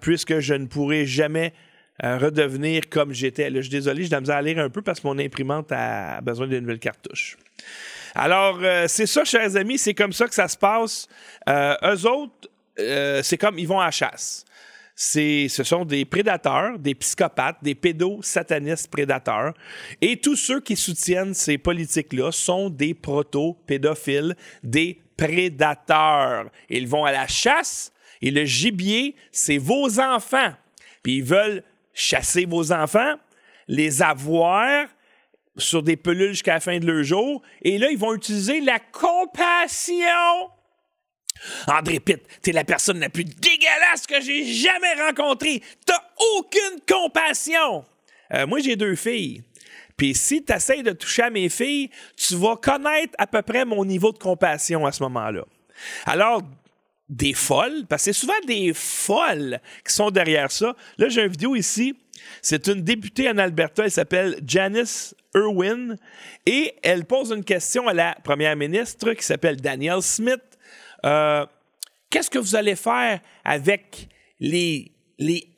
puisque 0.01 0.39
je 0.39 0.55
ne 0.55 0.65
pourrai 0.65 1.05
jamais 1.05 1.53
redevenir 2.03 2.89
comme 2.89 3.13
j'étais. 3.13 3.53
je 3.55 3.61
suis 3.61 3.69
désolé, 3.69 4.05
je 4.05 4.09
dois 4.09 4.21
me 4.23 4.43
lire 4.43 4.59
un 4.59 4.71
peu 4.71 4.81
parce 4.81 5.01
que 5.01 5.07
mon 5.07 5.19
imprimante 5.19 5.71
a 5.71 6.23
besoin 6.23 6.47
d'une 6.47 6.61
nouvelle 6.61 6.79
cartouche. 6.79 7.37
Alors, 8.19 8.59
euh, 8.63 8.87
c'est 8.89 9.07
ça, 9.07 9.25
chers 9.25 9.57
amis, 9.57 9.77
c'est 9.77 9.93
comme 9.93 10.15
ça 10.15 10.27
que 10.27 10.35
ça 10.35 10.49
se 10.49 10.57
passe. 10.57 11.07
Euh, 11.51 11.77
eux 11.85 12.07
autres, 12.07 12.49
euh, 12.79 13.23
c'est 13.23 13.37
comme 13.37 13.59
ils 13.59 13.69
vont 13.69 13.79
à 13.79 13.87
la 13.87 13.91
chasse. 13.91 14.43
ce 14.95 15.49
sont 15.49 15.85
des 15.85 16.07
prédateurs, 16.07 16.79
des 16.79 16.95
psychopathes, 16.95 17.59
des 17.61 17.75
pédosatanistes 17.75 18.91
prédateurs. 18.91 19.53
Et 20.01 20.17
tous 20.17 20.37
ceux 20.37 20.61
qui 20.61 20.77
soutiennent 20.77 21.35
ces 21.35 21.59
politiques-là 21.59 22.33
sont 22.33 22.71
des 22.71 22.95
proto-pédophiles, 22.95 24.35
des 24.63 24.99
prédateurs. 25.19 26.47
Ils 26.71 26.89
vont 26.89 27.05
à 27.05 27.13
la 27.13 27.27
chasse 27.27 27.93
et 28.23 28.31
le 28.31 28.47
gibier, 28.47 29.15
c'est 29.31 29.59
vos 29.59 30.01
enfants. 30.01 30.55
Puis 31.03 31.19
ils 31.19 31.25
veulent 31.25 31.63
chasser 31.93 32.47
vos 32.47 32.73
enfants, 32.73 33.17
les 33.69 34.01
avoir 34.01 34.87
sur 35.57 35.83
des 35.83 35.97
pelules 35.97 36.31
jusqu'à 36.31 36.55
la 36.55 36.61
fin 36.61 36.79
de 36.79 36.87
leur 36.87 37.03
jour. 37.03 37.43
Et 37.63 37.79
là, 37.79 37.91
ils 37.91 37.99
vont 37.99 38.15
utiliser 38.15 38.61
la 38.61 38.79
compassion. 38.79 40.03
André 41.67 42.01
Pitt, 42.01 42.23
t'es 42.43 42.53
la 42.53 42.65
personne 42.65 42.99
la 42.99 43.09
plus 43.09 43.25
dégueulasse 43.25 44.07
que 44.09 44.21
j'ai 44.21 44.45
jamais 44.45 44.95
rencontrée. 44.95 45.63
T'as 45.85 46.03
aucune 46.37 46.81
compassion. 46.89 47.85
Euh, 48.33 48.47
moi, 48.47 48.61
j'ai 48.61 48.77
deux 48.77 48.97
filles. 48.97 49.43
Puis 49.97 50.15
si 50.15 50.45
tu 50.45 50.53
essaies 50.53 50.83
de 50.83 50.93
toucher 50.93 51.23
à 51.23 51.31
mes 51.31 51.49
filles, 51.49 51.91
tu 52.17 52.35
vas 52.37 52.57
connaître 52.57 53.15
à 53.19 53.27
peu 53.27 53.43
près 53.43 53.65
mon 53.65 53.85
niveau 53.85 54.13
de 54.13 54.19
compassion 54.19 54.85
à 54.85 54.93
ce 54.93 55.03
moment-là. 55.05 55.45
Alors, 56.05 56.43
des 57.09 57.35
folles, 57.35 57.85
parce 57.89 58.05
que 58.05 58.13
c'est 58.13 58.21
souvent 58.21 58.41
des 58.47 58.73
folles 58.75 59.61
qui 59.87 59.93
sont 59.93 60.11
derrière 60.11 60.51
ça. 60.51 60.75
Là, 60.99 61.09
j'ai 61.09 61.23
une 61.23 61.31
vidéo 61.31 61.55
ici. 61.55 61.97
C'est 62.43 62.67
une 62.67 62.83
députée 62.83 63.29
en 63.29 63.39
Alberta, 63.39 63.85
elle 63.85 63.91
s'appelle 63.91 64.41
Janice 64.47 65.15
Irwin, 65.35 65.97
et 66.47 66.75
elle 66.83 67.05
pose 67.05 67.31
une 67.31 67.45
question 67.45 67.87
à 67.87 67.95
la 67.95 68.17
première 68.25 68.57
ministre 68.57 69.13
qui 69.13 69.25
s'appelle 69.25 69.61
Danielle 69.61 70.03
Smith. 70.03 70.41
Euh, 71.05 71.47
Qu'est-ce 72.11 72.31
que 72.31 72.39
vous 72.39 72.55
allez 72.55 72.77
faire 72.77 73.21
avec 73.45 74.09
les, 74.41 74.93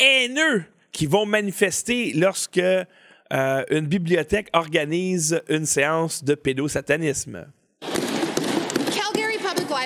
haineux 0.01 0.65
qui 0.93 1.07
vont 1.07 1.27
manifester 1.27 2.13
lorsque 2.15 2.59
euh, 2.59 3.65
une 3.71 3.87
bibliothèque 3.87 4.49
organise 4.53 5.41
une 5.49 5.67
séance 5.67 6.25
de 6.25 6.35
pédosatanisme? 6.35 7.47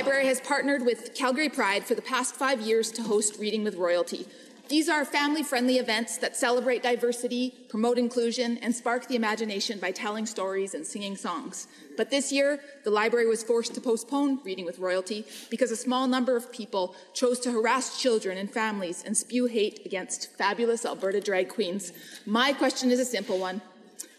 Library 0.03 0.27
has 0.27 0.41
partnered 0.41 0.85
with 0.85 1.15
Calgary 1.15 1.49
Pride 1.49 1.85
for 1.85 1.95
the 1.95 2.03
past 2.03 2.35
five 2.35 2.61
years 2.61 2.91
to 2.91 3.05
host 3.05 3.39
Reading 3.39 3.63
with 3.63 3.77
Royalty. 3.77 4.27
These 4.69 4.89
are 4.89 5.05
family 5.05 5.45
friendly 5.45 5.79
events 5.79 6.19
that 6.19 6.37
celebrate 6.37 6.83
diversity, 6.83 7.55
promote 7.69 7.99
inclusion, 7.99 8.59
and 8.59 8.75
spark 8.75 9.07
the 9.07 9.15
imagination 9.15 9.79
by 9.79 9.93
telling 9.93 10.27
stories 10.27 10.75
and 10.75 10.85
singing 10.85 11.15
songs. 11.17 11.69
But 11.97 12.11
this 12.11 12.33
year, 12.33 12.59
the 12.83 12.91
library 12.91 13.29
was 13.29 13.45
forced 13.45 13.75
to 13.75 13.81
postpone 13.81 14.41
Reading 14.43 14.65
with 14.65 14.81
Royalty 14.81 15.25
because 15.51 15.71
a 15.71 15.77
small 15.77 16.09
number 16.09 16.37
of 16.37 16.51
people 16.51 16.97
chose 17.15 17.39
to 17.39 17.53
harass 17.53 18.03
children 18.03 18.39
and 18.39 18.51
families 18.51 19.05
and 19.07 19.17
spew 19.17 19.47
hate 19.47 19.87
against 19.87 20.37
fabulous 20.37 20.85
Alberta 20.85 21.21
drag 21.21 21.49
queens. 21.49 21.93
My 22.27 22.53
question 22.53 22.91
is 22.91 22.99
a 22.99 23.05
simple 23.05 23.39
one 23.39 23.63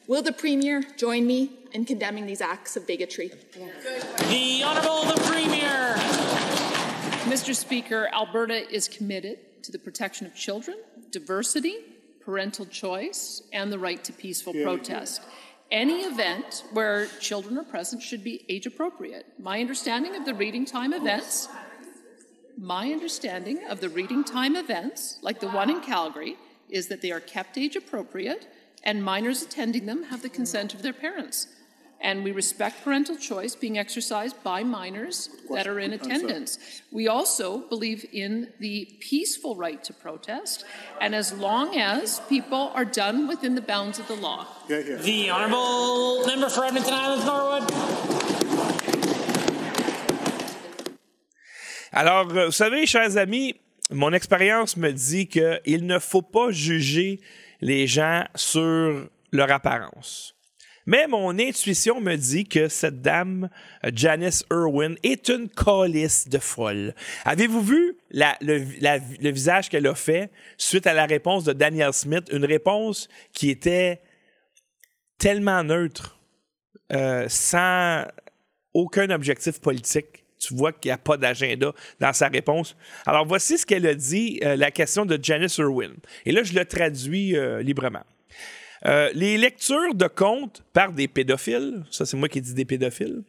Will 0.08 0.22
the 0.22 0.32
Premier 0.32 0.82
join 0.96 1.28
me 1.28 1.52
in 1.74 1.86
condemning 1.86 2.26
these 2.26 2.42
acts 2.42 2.78
of 2.78 2.88
bigotry? 2.88 3.32
The 4.30 4.64
Honourable 4.64 5.04
the 5.06 5.22
Premier. 5.26 5.96
Mr. 7.26 7.56
Speaker, 7.56 8.10
Alberta 8.14 8.70
is 8.72 8.88
committed 8.88 9.64
to 9.64 9.72
the 9.72 9.80
protection 9.80 10.28
of 10.28 10.36
children, 10.36 10.78
diversity, 11.12 11.78
parental 12.24 12.66
choice, 12.66 13.42
and 13.52 13.72
the 13.72 13.80
right 13.80 14.04
to 14.04 14.14
peaceful 14.14 14.54
protest. 14.54 15.22
Any 15.72 16.02
event 16.02 16.66
where 16.74 17.08
children 17.20 17.58
are 17.58 17.64
present 17.64 18.04
should 18.04 18.24
be 18.24 18.46
age 18.48 18.68
appropriate. 18.68 19.26
My 19.40 19.60
understanding 19.60 20.16
of 20.16 20.26
the 20.26 20.34
reading 20.34 20.66
time 20.66 20.94
events, 20.94 21.48
my 22.58 22.92
understanding 22.92 23.66
of 23.68 23.80
the 23.80 23.90
reading 23.90 24.24
time 24.24 24.56
events, 24.56 25.18
like 25.22 25.40
the 25.40 25.50
one 25.50 25.70
in 25.70 25.82
Calgary, 25.82 26.38
is 26.70 26.88
that 26.88 27.02
they 27.02 27.12
are 27.12 27.20
kept 27.20 27.58
age 27.58 27.76
appropriate 27.76 28.48
and 28.84 29.04
minors 29.04 29.42
attending 29.42 29.86
them 29.86 30.04
have 30.04 30.22
the 30.22 30.30
consent 30.30 30.74
of 30.74 30.82
their 30.82 30.94
parents. 30.94 31.48
And 32.04 32.24
we 32.24 32.34
respect 32.34 32.84
parental 32.84 33.16
choice 33.16 33.56
being 33.56 33.78
exercised 33.78 34.36
by 34.44 34.63
minors 34.63 35.30
that 35.50 35.68
are 35.68 35.80
in 35.80 35.94
attendance. 35.94 36.60
We 36.92 37.08
also 37.08 37.60
believe 37.70 38.06
in 38.12 38.50
the 38.60 38.89
peaceful 39.00 39.56
right 39.56 39.82
to 39.86 39.94
protest, 39.94 40.66
and 41.00 41.16
as 41.16 41.32
long 41.32 41.78
as 41.78 42.20
people 42.28 42.72
are 42.76 42.84
done 42.84 43.28
within 43.30 43.56
the 43.56 43.62
bounds 43.62 44.00
of 44.00 44.08
the 44.08 44.16
law. 44.16 44.46
The 44.68 45.32
Honourable 45.32 46.26
Member 46.28 46.50
for 46.50 46.66
Edmonton 46.66 46.94
Islands 46.94 47.26
Norwood. 47.26 47.63
Alors, 51.94 52.26
vous 52.28 52.52
savez, 52.52 52.86
chers 52.86 53.16
amis, 53.18 53.56
mon 53.92 54.13
expérience 54.13 54.76
me 54.76 54.92
dit 54.92 55.28
qu'il 55.28 55.86
ne 55.86 56.00
faut 56.00 56.24
pas 56.24 56.52
juger 56.52 57.22
les 57.62 57.88
gens 57.88 58.26
sur 58.36 59.08
leur 59.32 59.52
apparence. 59.52 60.33
Mais 60.86 61.08
mon 61.08 61.38
intuition 61.39 62.02
me 62.02 62.15
dit 62.15 62.46
que 62.46 62.67
cette 62.67 63.02
dame, 63.02 63.50
euh, 63.86 63.91
Janice 63.93 64.46
Irwin, 64.52 64.96
est 65.04 65.30
une 65.30 65.50
colisse 65.50 66.28
de 66.28 66.39
folle. 66.39 66.93
Avez-vous 67.24 67.62
vu 67.62 67.98
le, 68.12 69.32
visage 69.32 69.69
qu'elle 69.69 69.88
a 69.88 69.96
fait 69.96 70.30
suite 70.58 70.86
à 70.88 70.93
la 70.93 71.06
réponse 71.06 71.46
de 71.46 71.54
Daniel 71.54 71.93
Smith? 71.93 72.30
Une 72.32 72.46
réponse 72.46 73.08
qui 73.32 73.50
était 73.50 74.02
tellement 75.17 75.63
neutre, 75.63 76.19
euh, 76.91 77.26
sans 77.30 78.06
aucun 78.74 79.10
objectif 79.10 79.62
politique. 79.62 80.26
Tu 80.38 80.54
vois 80.54 80.74
qu'il 80.74 80.89
n'y 80.89 80.93
a 80.93 80.98
pas 80.98 81.15
d'agenda 81.15 81.72
dans 82.02 82.12
sa 82.12 82.28
réponse. 82.28 82.76
Alors, 83.06 83.26
voici 83.26 83.58
ce 83.58 83.65
qu'elle 83.65 83.88
a 83.88 83.96
dit, 83.96 84.41
euh, 84.43 84.58
la 84.58 84.72
question 84.72 85.06
de 85.06 85.17
Janice 85.22 85.58
Irwin. 85.58 85.93
Et 86.26 86.34
là, 86.34 86.43
je 86.43 86.54
le 86.54 86.65
traduis 86.65 87.38
librement. 87.62 88.04
Euh, 88.86 89.10
les 89.13 89.38
lectures 89.38 89.96
de 89.96 90.08
contes 90.08 90.63
par 90.74 90.91
des 90.91 91.08
pédophiles, 91.08 91.86
ça 91.89 92.06
c'est 92.06 92.17
moi 92.17 92.28
qui 92.28 92.41
dis 92.41 92.54
des 92.54 92.65
pédophiles, 92.65 93.24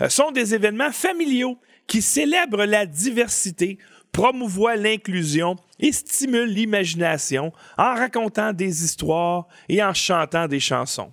euh, 0.00 0.08
sont 0.08 0.30
des 0.30 0.54
événements 0.54 0.92
familiaux 0.92 1.58
qui 1.86 2.02
célèbrent 2.02 2.64
la 2.64 2.86
diversité, 2.86 3.78
promouvoient 4.12 4.76
l'inclusion 4.76 5.56
et 5.80 5.92
stimulent 5.92 6.48
l'imagination 6.48 7.52
en 7.76 7.94
racontant 7.94 8.52
des 8.52 8.84
histoires 8.84 9.48
et 9.68 9.82
en 9.82 9.92
chantant 9.92 10.46
des 10.46 10.60
chansons. 10.60 11.12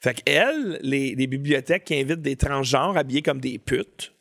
Fait 0.00 0.22
qu'elles, 0.22 0.78
les, 0.82 1.14
les 1.14 1.26
bibliothèques 1.26 1.84
qui 1.84 1.94
invitent 1.94 2.22
des 2.22 2.36
transgenres 2.36 2.96
habillés 2.96 3.22
comme 3.22 3.40
des 3.40 3.58
putes, 3.58 4.12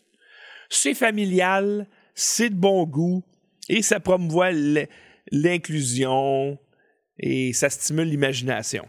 c'est 0.70 0.94
familial, 0.94 1.88
c'est 2.16 2.50
de 2.50 2.56
bon 2.56 2.86
goût 2.86 3.24
et 3.68 3.82
ça 3.82 4.00
promouvoit 4.00 4.52
l'inclusion 5.32 6.58
et 7.20 7.54
ça 7.54 7.70
stimule 7.70 8.08
l'imagination. 8.08 8.88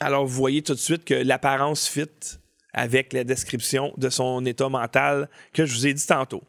Alors, 0.00 0.26
vous 0.26 0.34
voyez 0.34 0.62
tout 0.62 0.74
de 0.74 0.78
suite 0.78 1.04
que 1.04 1.14
l'apparence 1.14 1.88
fit 1.88 2.08
avec 2.72 3.12
la 3.12 3.24
description 3.24 3.92
de 3.96 4.10
son 4.10 4.44
état 4.44 4.68
mental 4.68 5.28
que 5.52 5.64
je 5.64 5.74
vous 5.74 5.86
ai 5.86 5.94
dit 5.94 6.06
tantôt. 6.06 6.42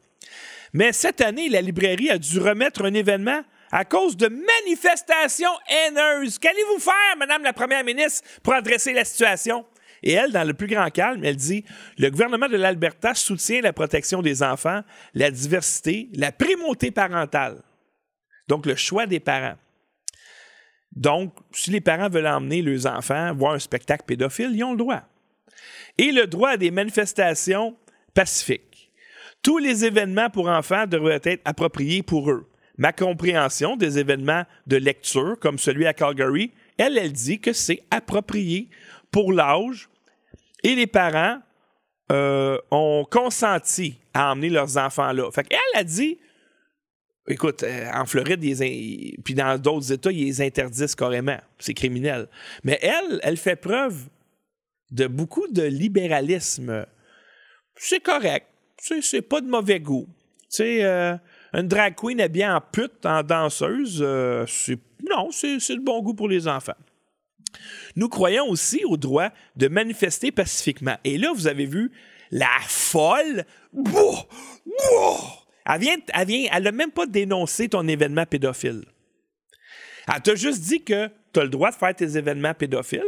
Mais 0.73 0.91
cette 0.91 1.21
année, 1.21 1.49
la 1.49 1.61
librairie 1.61 2.09
a 2.09 2.17
dû 2.17 2.39
remettre 2.39 2.83
un 2.83 2.93
événement 2.93 3.43
à 3.71 3.85
cause 3.85 4.17
de 4.17 4.27
manifestations 4.27 5.51
haineuses. 5.67 6.39
Qu'allez-vous 6.39 6.79
faire, 6.79 7.17
Madame 7.17 7.43
la 7.43 7.53
Première 7.53 7.83
ministre, 7.83 8.27
pour 8.41 8.53
adresser 8.53 8.93
la 8.93 9.05
situation? 9.05 9.65
Et 10.01 10.13
elle, 10.13 10.31
dans 10.31 10.43
le 10.43 10.53
plus 10.53 10.67
grand 10.67 10.89
calme, 10.89 11.23
elle 11.23 11.35
dit 11.35 11.63
Le 11.97 12.09
gouvernement 12.09 12.49
de 12.49 12.57
l'Alberta 12.57 13.13
soutient 13.13 13.61
la 13.61 13.73
protection 13.73 14.21
des 14.21 14.43
enfants, 14.43 14.81
la 15.13 15.31
diversité, 15.31 16.09
la 16.13 16.31
primauté 16.31 16.91
parentale. 16.91 17.61
Donc, 18.47 18.65
le 18.65 18.75
choix 18.75 19.05
des 19.05 19.19
parents. 19.19 19.57
Donc, 20.95 21.33
si 21.51 21.71
les 21.71 21.81
parents 21.81 22.09
veulent 22.09 22.27
emmener 22.27 22.61
leurs 22.61 22.85
enfants 22.85 23.33
voir 23.33 23.53
un 23.53 23.59
spectacle 23.59 24.03
pédophile, 24.05 24.51
ils 24.53 24.63
ont 24.63 24.71
le 24.71 24.77
droit. 24.77 25.01
Et 25.97 26.11
le 26.11 26.27
droit 26.27 26.51
à 26.51 26.57
des 26.57 26.71
manifestations 26.71 27.75
pacifiques. 28.13 28.91
Tous 29.41 29.57
les 29.57 29.85
événements 29.85 30.29
pour 30.29 30.47
enfants 30.47 30.87
devraient 30.87 31.21
être 31.23 31.41
appropriés 31.45 32.03
pour 32.03 32.31
eux. 32.31 32.49
Ma 32.77 32.91
compréhension 32.91 33.75
des 33.75 33.99
événements 33.99 34.43
de 34.67 34.77
lecture, 34.77 35.37
comme 35.39 35.59
celui 35.59 35.85
à 35.85 35.93
Calgary, 35.93 36.51
elle, 36.77 36.97
elle 36.97 37.11
dit 37.11 37.39
que 37.39 37.53
c'est 37.53 37.83
approprié 37.91 38.69
pour 39.11 39.31
l'âge 39.31 39.89
et 40.63 40.75
les 40.75 40.87
parents 40.87 41.37
euh, 42.11 42.57
ont 42.71 43.05
consenti 43.09 43.99
à 44.13 44.31
emmener 44.31 44.49
leurs 44.49 44.77
enfants 44.77 45.11
là. 45.11 45.29
Fait 45.31 45.43
qu'elle 45.43 45.59
a 45.75 45.83
dit 45.83 46.17
Écoute, 47.27 47.63
euh, 47.63 47.89
en 47.93 48.05
Floride, 48.05 48.43
ils 48.43 49.17
puis 49.23 49.33
dans 49.33 49.57
d'autres 49.57 49.91
États, 49.93 50.11
ils 50.11 50.25
les 50.25 50.41
interdisent 50.41 50.95
carrément. 50.95 51.39
C'est 51.57 51.73
criminel. 51.73 52.27
Mais 52.63 52.79
elle, 52.81 53.19
elle 53.23 53.37
fait 53.37 53.55
preuve 53.55 54.09
de 54.91 55.07
beaucoup 55.07 55.47
de 55.47 55.63
libéralisme. 55.63 56.85
C'est 57.75 58.01
correct. 58.01 58.47
C'est, 58.77 59.21
pas 59.21 59.39
de 59.39 59.47
mauvais 59.47 59.79
goût. 59.79 60.07
Tu 60.49 60.57
sais, 60.57 60.83
euh, 60.83 61.15
une 61.53 61.67
drag 61.67 61.95
queen 61.95 62.19
habillée 62.19 62.47
en 62.47 62.59
pute, 62.59 63.05
en 63.05 63.23
danseuse, 63.23 63.99
euh, 64.01 64.45
non, 65.09 65.31
c'est 65.31 65.57
de 65.57 65.83
bon 65.83 66.01
goût 66.01 66.13
pour 66.13 66.27
les 66.27 66.47
enfants. 66.47 66.75
Nous 67.95 68.09
croyons 68.09 68.49
aussi 68.49 68.83
au 68.83 68.97
droit 68.97 69.29
de 69.55 69.67
manifester 69.69 70.31
pacifiquement. 70.31 70.97
Et 71.03 71.17
là, 71.17 71.31
vous 71.33 71.47
avez 71.47 71.65
vu 71.65 71.91
la 72.31 72.59
folle. 72.67 73.45
Bouh! 73.71 74.17
Bouh! 74.65 75.42
Elle 75.69 75.79
vient, 75.79 75.97
elle 76.13 76.27
vient, 76.27 76.49
elle 76.51 76.63
n'a 76.63 76.71
même 76.71 76.91
pas 76.91 77.05
dénoncé 77.05 77.69
ton 77.69 77.87
événement 77.87 78.25
pédophile. 78.25 78.83
Elle 80.13 80.21
t'a 80.21 80.35
juste 80.35 80.61
dit 80.61 80.83
que 80.83 81.09
tu 81.33 81.39
as 81.39 81.43
le 81.43 81.49
droit 81.49 81.71
de 81.71 81.75
faire 81.75 81.95
tes 81.95 82.17
événements 82.17 82.53
pédophiles, 82.53 83.01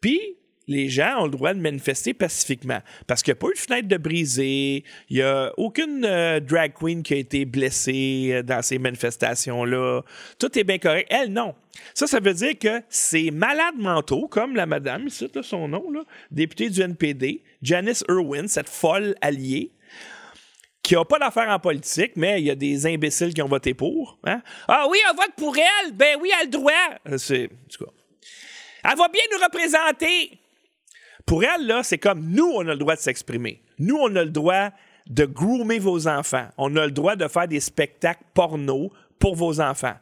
puis 0.00 0.36
les 0.68 0.88
gens 0.88 1.20
ont 1.20 1.24
le 1.24 1.30
droit 1.30 1.54
de 1.54 1.60
manifester 1.60 2.14
pacifiquement. 2.14 2.78
Parce 3.06 3.22
qu'il 3.22 3.32
n'y 3.32 3.38
a 3.38 3.40
pas 3.40 3.48
eu 3.48 3.54
de 3.54 3.58
fenêtre 3.58 3.88
de 3.88 3.96
brisée, 3.96 4.84
il 5.10 5.16
n'y 5.16 5.22
a 5.22 5.52
aucune 5.56 6.04
euh, 6.04 6.40
drag 6.40 6.72
queen 6.78 7.02
qui 7.02 7.14
a 7.14 7.16
été 7.16 7.44
blessée 7.44 8.30
euh, 8.32 8.42
dans 8.42 8.62
ces 8.62 8.78
manifestations-là. 8.78 10.02
Tout 10.38 10.58
est 10.58 10.64
bien 10.64 10.78
correct. 10.78 11.08
Elle, 11.10 11.32
non. 11.32 11.54
Ça, 11.94 12.06
ça 12.06 12.20
veut 12.20 12.34
dire 12.34 12.58
que 12.58 12.82
ces 12.88 13.30
malades 13.30 13.78
mentaux, 13.78 14.28
comme 14.28 14.54
la 14.54 14.66
madame, 14.66 15.06
ici, 15.06 15.28
son 15.42 15.68
nom, 15.68 15.84
députée 16.30 16.70
du 16.70 16.80
NPD, 16.80 17.42
Janice 17.62 18.04
Irwin, 18.08 18.46
cette 18.46 18.68
folle 18.68 19.14
alliée, 19.20 19.70
qui 20.82 20.94
n'a 20.94 21.04
pas 21.04 21.18
d'affaires 21.18 21.48
en 21.48 21.58
politique, 21.58 22.12
mais 22.16 22.40
il 22.40 22.46
y 22.46 22.50
a 22.50 22.54
des 22.54 22.86
imbéciles 22.86 23.32
qui 23.32 23.42
ont 23.42 23.48
voté 23.48 23.72
pour. 23.72 24.18
Hein? 24.24 24.42
Ah 24.66 24.86
oui, 24.90 24.98
on 25.10 25.14
vote 25.14 25.32
pour 25.36 25.56
elle! 25.56 25.92
Ben 25.92 26.18
oui, 26.20 26.30
elle 26.38 26.46
le 26.46 26.50
droit! 26.50 26.72
Euh, 27.08 27.18
c'est. 27.18 27.48
Elle 28.84 28.96
va 28.96 29.08
bien 29.08 29.22
nous 29.32 29.38
représenter! 29.42 30.38
Pour 31.24 31.44
elle, 31.44 31.66
là, 31.66 31.82
c'est 31.84 31.98
comme 31.98 32.30
nous, 32.30 32.50
on 32.54 32.66
a 32.66 32.72
le 32.72 32.76
droit 32.76 32.96
de 32.96 33.00
s'exprimer. 33.00 33.62
Nous, 33.78 33.96
on 33.96 34.14
a 34.16 34.24
le 34.24 34.30
droit 34.30 34.70
de 35.06 35.24
groomer 35.24 35.78
vos 35.78 36.08
enfants. 36.08 36.48
On 36.58 36.74
a 36.76 36.86
le 36.86 36.92
droit 36.92 37.14
de 37.14 37.28
faire 37.28 37.46
des 37.46 37.60
spectacles 37.60 38.24
porno 38.34 38.92
pour 39.20 39.36
vos 39.36 39.60
enfants. 39.60 39.94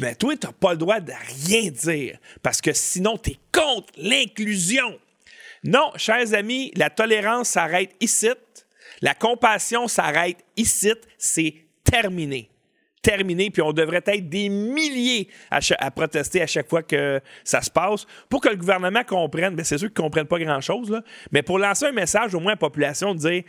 Mais 0.00 0.14
toi, 0.14 0.36
tu 0.36 0.46
n'as 0.46 0.52
pas 0.52 0.72
le 0.72 0.78
droit 0.78 1.00
de 1.00 1.12
rien 1.46 1.70
dire 1.70 2.18
parce 2.42 2.60
que 2.60 2.72
sinon, 2.72 3.18
tu 3.18 3.30
es 3.30 3.38
contre 3.52 3.92
l'inclusion. 3.96 4.98
Non, 5.64 5.92
chers 5.96 6.34
amis, 6.34 6.72
la 6.76 6.90
tolérance 6.90 7.50
s'arrête 7.50 7.94
ici. 8.00 8.28
La 9.04 9.14
compassion 9.14 9.86
s'arrête 9.86 10.38
ici. 10.56 10.92
C'est 11.18 11.54
terminé 11.84 12.50
terminé, 13.02 13.50
puis 13.50 13.60
on 13.60 13.74
devrait 13.74 14.02
être 14.06 14.30
des 14.30 14.48
milliers 14.48 15.28
à, 15.50 15.90
protester 15.90 16.40
à 16.40 16.46
chaque 16.46 16.70
fois 16.70 16.82
que 16.82 17.20
ça 17.44 17.60
se 17.60 17.70
passe 17.70 18.06
pour 18.30 18.40
que 18.40 18.48
le 18.48 18.56
gouvernement 18.56 19.04
comprenne. 19.04 19.54
Bien, 19.54 19.62
c'est 19.62 19.76
sûr 19.76 19.88
qu'ils 19.88 20.02
ne 20.02 20.04
comprennent 20.04 20.26
pas 20.26 20.38
grand-chose, 20.38 21.02
mais 21.30 21.42
pour 21.42 21.58
lancer 21.58 21.84
un 21.84 21.92
message 21.92 22.34
au 22.34 22.40
moins 22.40 22.52
à 22.52 22.54
la 22.54 22.56
population, 22.56 23.14
de 23.14 23.18
dire 23.18 23.42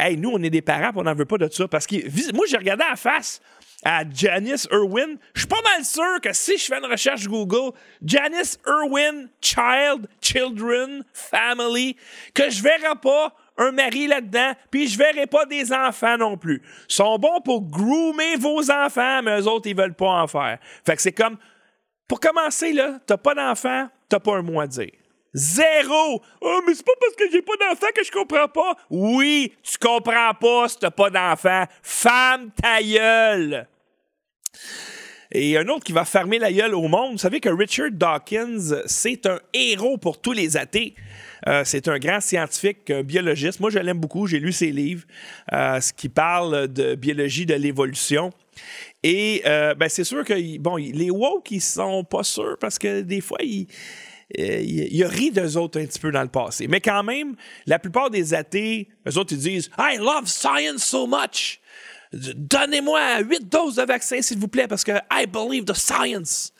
Hey, 0.00 0.16
nous, 0.16 0.30
on 0.30 0.42
est 0.42 0.48
des 0.48 0.62
parents, 0.62 0.90
on 0.96 1.02
n'en 1.02 1.14
veut 1.14 1.26
pas 1.26 1.36
de 1.36 1.52
ça. 1.52 1.68
Parce 1.68 1.86
que 1.86 1.96
moi, 2.34 2.46
j'ai 2.48 2.56
regardé 2.56 2.82
à 2.90 2.96
face 2.96 3.42
à 3.84 4.02
Janice 4.10 4.66
Irwin. 4.72 5.18
Je 5.34 5.40
suis 5.40 5.48
pas 5.48 5.62
mal 5.62 5.84
sûr 5.84 6.20
que 6.22 6.32
si 6.32 6.56
je 6.56 6.64
fais 6.64 6.78
une 6.78 6.90
recherche 6.90 7.28
Google, 7.28 7.72
Janice 8.02 8.58
Irwin, 8.66 9.28
Child, 9.42 10.08
Children, 10.22 11.04
Family, 11.12 11.94
que 12.32 12.48
je 12.48 12.62
verrai 12.62 12.96
pas 13.02 13.34
un 13.56 13.72
mari 13.72 14.06
là-dedans, 14.06 14.52
puis 14.70 14.88
je 14.88 14.98
verrai 14.98 15.26
pas 15.26 15.46
des 15.46 15.72
enfants 15.72 16.16
non 16.18 16.36
plus. 16.36 16.62
Ils 16.88 16.94
sont 16.94 17.18
bons 17.18 17.40
pour 17.40 17.62
groomer 17.62 18.36
vos 18.36 18.70
enfants, 18.70 19.22
mais 19.22 19.40
eux 19.40 19.48
autres, 19.48 19.68
ils 19.68 19.76
veulent 19.76 19.94
pas 19.94 20.22
en 20.22 20.26
faire. 20.26 20.58
Fait 20.84 20.96
que 20.96 21.02
c'est 21.02 21.12
comme, 21.12 21.36
pour 22.08 22.20
commencer, 22.20 22.72
là, 22.72 22.98
t'as 23.06 23.16
pas 23.16 23.34
d'enfants, 23.34 23.88
t'as 24.08 24.20
pas 24.20 24.36
un 24.36 24.42
mot 24.42 24.60
à 24.60 24.66
dire. 24.66 24.90
Zéro! 25.34 26.22
Oh, 26.40 26.60
mais 26.66 26.74
c'est 26.74 26.86
pas 26.86 26.92
parce 27.00 27.14
que 27.14 27.30
j'ai 27.30 27.42
pas 27.42 27.56
d'enfants 27.56 27.92
que 27.94 28.04
je 28.04 28.12
comprends 28.12 28.48
pas. 28.48 28.76
Oui, 28.88 29.52
tu 29.64 29.78
comprends 29.78 30.32
pas 30.40 30.68
si 30.68 30.78
t'as 30.78 30.92
pas 30.92 31.10
d'enfants. 31.10 31.64
Femme 31.82 32.50
ta 32.52 32.80
gueule! 32.80 33.66
Et 35.32 35.58
un 35.58 35.66
autre 35.66 35.82
qui 35.82 35.92
va 35.92 36.04
fermer 36.04 36.38
la 36.38 36.52
gueule 36.52 36.74
au 36.74 36.86
monde, 36.86 37.12
vous 37.12 37.18
savez 37.18 37.40
que 37.40 37.48
Richard 37.48 37.90
Dawkins, 37.90 38.82
c'est 38.86 39.26
un 39.26 39.40
héros 39.52 39.98
pour 39.98 40.20
tous 40.20 40.30
les 40.30 40.56
athées. 40.56 40.94
Euh, 41.46 41.62
c'est 41.64 41.88
un 41.88 41.98
grand 41.98 42.20
scientifique, 42.20 42.90
un 42.90 43.02
biologiste. 43.02 43.60
Moi, 43.60 43.70
je 43.70 43.78
l'aime 43.78 43.98
beaucoup. 43.98 44.26
J'ai 44.26 44.40
lu 44.40 44.52
ses 44.52 44.70
livres, 44.70 45.04
euh, 45.52 45.80
ce 45.80 45.92
qui 45.92 46.08
parle 46.08 46.68
de 46.68 46.94
biologie 46.94 47.46
de 47.46 47.54
l'évolution. 47.54 48.32
Et 49.02 49.42
euh, 49.46 49.74
ben, 49.74 49.88
c'est 49.88 50.04
sûr 50.04 50.24
que 50.24 50.58
bon, 50.58 50.76
les 50.76 51.10
woke, 51.10 51.50
ils 51.50 51.60
sont 51.60 52.04
pas 52.04 52.22
sûrs 52.22 52.56
parce 52.58 52.78
que 52.78 53.02
des 53.02 53.20
fois, 53.20 53.38
ils, 53.42 53.66
il, 54.36 55.04
a 55.04 55.08
ri 55.08 55.30
d'eux 55.30 55.56
autres 55.56 55.80
un 55.80 55.84
petit 55.84 55.98
peu 55.98 56.10
dans 56.10 56.22
le 56.22 56.28
passé. 56.28 56.66
Mais 56.66 56.80
quand 56.80 57.02
même, 57.02 57.36
la 57.66 57.78
plupart 57.78 58.10
des 58.10 58.32
athées, 58.32 58.88
eux 59.06 59.18
autres, 59.18 59.34
ils 59.34 59.38
disent 59.38 59.70
I 59.78 59.98
love 59.98 60.26
science 60.26 60.84
so 60.84 61.06
much. 61.06 61.60
Donnez-moi 62.12 63.20
huit 63.22 63.48
doses 63.48 63.76
de 63.76 63.82
vaccin, 63.82 64.22
s'il 64.22 64.38
vous 64.38 64.48
plaît, 64.48 64.68
parce 64.68 64.84
que 64.84 64.92
I 65.10 65.26
believe 65.26 65.64
the 65.64 65.74
science. 65.74 66.53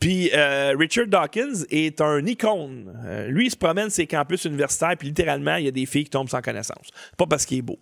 Puis 0.00 0.30
euh, 0.32 0.74
Richard 0.78 1.08
Dawkins 1.08 1.64
est 1.68 2.00
un 2.00 2.24
icône. 2.24 2.90
Euh, 3.04 3.28
lui, 3.28 3.46
il 3.46 3.50
se 3.50 3.56
promène 3.56 3.90
ses 3.90 4.06
campus 4.06 4.46
universitaires, 4.46 4.96
puis 4.98 5.08
littéralement, 5.08 5.56
il 5.56 5.66
y 5.66 5.68
a 5.68 5.72
des 5.72 5.84
filles 5.84 6.04
qui 6.04 6.10
tombent 6.10 6.30
sans 6.30 6.40
connaissance. 6.40 6.88
Pas 7.18 7.26
parce 7.26 7.44
qu'il 7.44 7.58
est 7.58 7.62
beau. 7.62 7.78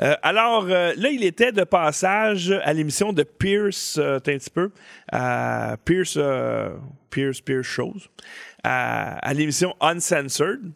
Euh, 0.00 0.16
alors, 0.22 0.66
là, 0.66 1.10
il 1.10 1.22
était 1.22 1.52
de 1.52 1.64
passage 1.64 2.50
à 2.64 2.72
l'émission 2.72 3.12
de 3.12 3.22
Pierce, 3.22 3.98
un 3.98 4.18
petit 4.18 4.50
peu, 4.50 4.70
Pierce, 5.84 6.18
Pierce, 7.10 7.40
Pierce 7.42 7.66
Shows, 7.66 8.00
à 8.64 9.32
l'émission 9.34 9.76
Uncensored. 9.80 10.72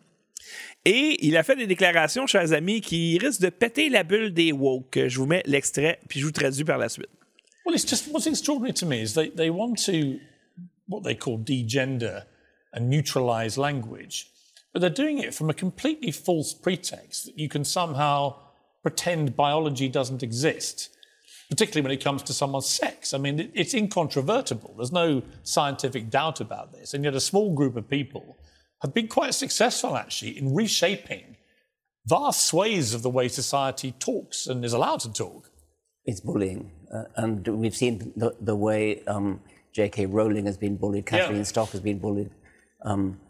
Et 0.85 1.27
il 1.27 1.37
a 1.37 1.43
fait 1.43 1.57
des 1.57 1.67
déclarations, 1.67 2.27
chers 2.27 2.53
amis, 2.53 2.81
qui 2.81 3.19
risquent 3.19 3.43
de 3.43 3.51
péter 3.51 3.91
la 3.91 4.03
bulle 4.03 4.33
des 4.33 4.53
woke. 4.53 4.99
Je 5.09 5.19
vous 5.19 5.27
mets 5.27 5.43
l'extrait, 5.45 5.99
puis 6.09 6.21
je 6.21 6.25
vous 6.25 6.33
traduis 6.33 6.65
par 6.65 6.79
la 6.79 6.89
suite. 6.89 7.11
Well, 7.67 7.75
it's 7.75 7.87
just 7.87 8.11
what's 8.11 8.27
extraordinary 8.27 8.73
to 8.75 8.87
me 8.87 9.03
is 9.03 9.15
they 9.15 9.51
want 9.51 9.75
to 9.85 10.19
what 10.91 11.05
they 11.05 11.15
call 11.15 11.39
degender 11.39 12.25
and 12.73 12.91
neutralize 12.91 13.57
language. 13.57 14.29
But 14.73 14.81
they're 14.81 14.91
doing 14.91 15.19
it 15.19 15.35
from 15.35 15.51
a 15.51 15.55
completely 15.55 16.13
false 16.13 16.53
pretext 16.53 17.25
that 17.27 17.39
you 17.39 17.49
can 17.49 17.65
somehow 17.65 18.37
pretend 18.83 19.37
biology 19.37 19.89
doesn't 19.89 20.23
exist, 20.23 20.91
particularly 21.49 21.83
when 21.83 21.97
it 21.97 22.05
comes 22.05 22.23
to 22.25 22.33
someone's 22.33 22.69
sex. 22.69 23.13
I 23.13 23.19
mean, 23.19 23.51
it's 23.55 23.75
incontrovertible. 23.75 24.75
There's 24.77 24.93
no 24.93 25.23
scientific 25.43 26.11
doubt 26.11 26.41
about 26.41 26.73
this. 26.73 26.95
And 26.95 27.05
yet, 27.05 27.15
a 27.15 27.21
small 27.21 27.55
group 27.55 27.77
of 27.77 27.89
people 27.89 28.37
have 28.83 28.95
been 28.95 29.09
quite 29.09 29.35
successful, 29.35 29.97
actually, 29.97 30.39
in 30.39 30.55
reshaping 30.55 31.37
vast 32.07 32.47
swathes 32.47 32.95
of 32.95 33.03
the 33.03 33.11
way 33.11 33.29
society 33.29 33.93
talks 33.99 34.47
and 34.47 34.65
is 34.65 34.73
allowed 34.73 35.01
to 35.01 35.13
talk. 35.13 35.51
It's 36.05 36.21
bullying. 36.21 36.73
Uh, 36.93 37.05
and 37.17 37.47
we've 37.47 37.77
seen 37.77 38.13
the, 38.17 38.35
the 38.41 38.57
way 38.57 39.05
um, 39.05 39.41
J.K. 39.73 40.07
Rowling 40.07 40.47
has 40.47 40.57
been 40.57 40.77
bullied, 40.77 41.07
Kathleen 41.07 41.39
yeah. 41.39 41.43
Stock 41.45 41.71
has 41.71 41.81
been 41.81 41.99
bullied. 41.99 42.31
Um, 42.85 43.21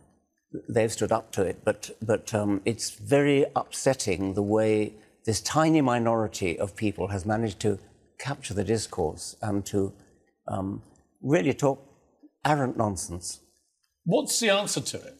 they've 0.68 0.90
stood 0.92 1.12
up 1.12 1.32
to 1.32 1.42
it, 1.42 1.64
but 1.64 1.90
but 2.02 2.34
um, 2.34 2.60
it's 2.64 2.90
very 2.90 3.44
upsetting 3.54 4.34
the 4.34 4.42
way 4.42 4.94
this 5.24 5.40
tiny 5.40 5.80
minority 5.80 6.58
of 6.58 6.74
people 6.76 7.08
has 7.08 7.26
managed 7.26 7.60
to 7.60 7.78
capture 8.18 8.54
the 8.54 8.64
discourse 8.64 9.36
and 9.42 9.64
to 9.66 9.92
um, 10.48 10.82
really 11.22 11.54
talk 11.54 11.86
arrant 12.44 12.76
nonsense. 12.76 13.40
What's 14.04 14.40
the 14.40 14.50
answer 14.50 14.80
to 14.80 14.96
it? 14.96 15.16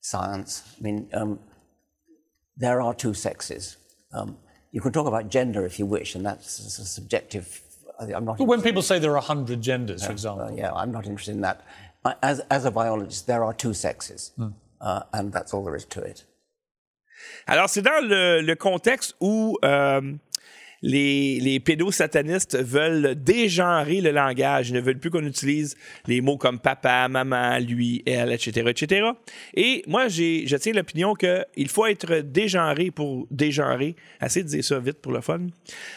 Science. 0.00 0.62
I 0.78 0.82
mean, 0.82 1.08
um, 1.12 1.38
there 2.56 2.80
are 2.80 2.94
two 2.94 3.14
sexes. 3.14 3.76
Um, 4.12 4.38
you 4.70 4.80
can 4.80 4.92
talk 4.92 5.06
about 5.06 5.28
gender 5.28 5.64
if 5.64 5.78
you 5.78 5.86
wish, 5.86 6.14
and 6.14 6.24
that's 6.24 6.58
a 6.58 6.84
subjective 6.84 7.60
I'm 8.00 8.24
not. 8.24 8.38
But 8.38 8.44
when 8.44 8.62
people 8.62 8.82
say 8.82 8.98
there 8.98 9.12
are 9.12 9.14
100 9.14 9.60
genders, 9.62 10.00
yeah, 10.00 10.06
for 10.06 10.12
example. 10.12 10.46
Uh, 10.46 10.50
yeah, 10.50 10.72
I'm 10.72 10.92
not 10.92 11.06
interested 11.06 11.34
in 11.34 11.40
that. 11.42 11.64
As, 12.22 12.40
as 12.50 12.64
a 12.64 12.70
biologist, 12.70 13.26
there 13.26 13.44
are 13.44 13.54
two 13.54 13.72
sexes, 13.72 14.32
mm. 14.38 14.52
uh, 14.80 15.02
and 15.12 15.32
that's 15.32 15.54
all 15.54 15.64
there 15.64 15.76
is 15.76 15.86
to 15.86 16.00
it. 16.02 16.24
Alors, 17.46 17.68
c'est 17.68 17.82
dans 17.82 18.00
le, 18.02 18.40
le, 18.42 18.54
contexte 18.54 19.14
où 19.20 19.56
euh, 19.64 20.00
les, 20.84 21.60
pédosatanistes 21.60 22.62
veulent 22.62 23.14
dégenrer 23.16 24.00
le 24.00 24.10
langage. 24.10 24.68
Ils 24.68 24.74
ne 24.74 24.80
veulent 24.80 24.98
plus 24.98 25.10
qu'on 25.10 25.24
utilise 25.24 25.76
les 26.06 26.20
mots 26.20 26.36
comme 26.36 26.58
papa, 26.58 27.08
maman, 27.08 27.58
lui, 27.58 28.02
elle, 28.06 28.32
etc., 28.32 28.68
etc. 28.68 29.10
Et 29.54 29.82
moi, 29.86 30.08
je 30.08 30.56
tiens 30.56 30.72
l'opinion 30.72 31.14
qu'il 31.14 31.68
faut 31.68 31.86
être 31.86 32.16
dégenré 32.20 32.90
pour 32.90 33.26
dégenrer. 33.30 33.96
Assez 34.20 34.42
de 34.42 34.48
dire 34.48 34.64
ça 34.64 34.78
vite 34.78 35.00
pour 35.00 35.12
le 35.12 35.22
fun. 35.22 35.40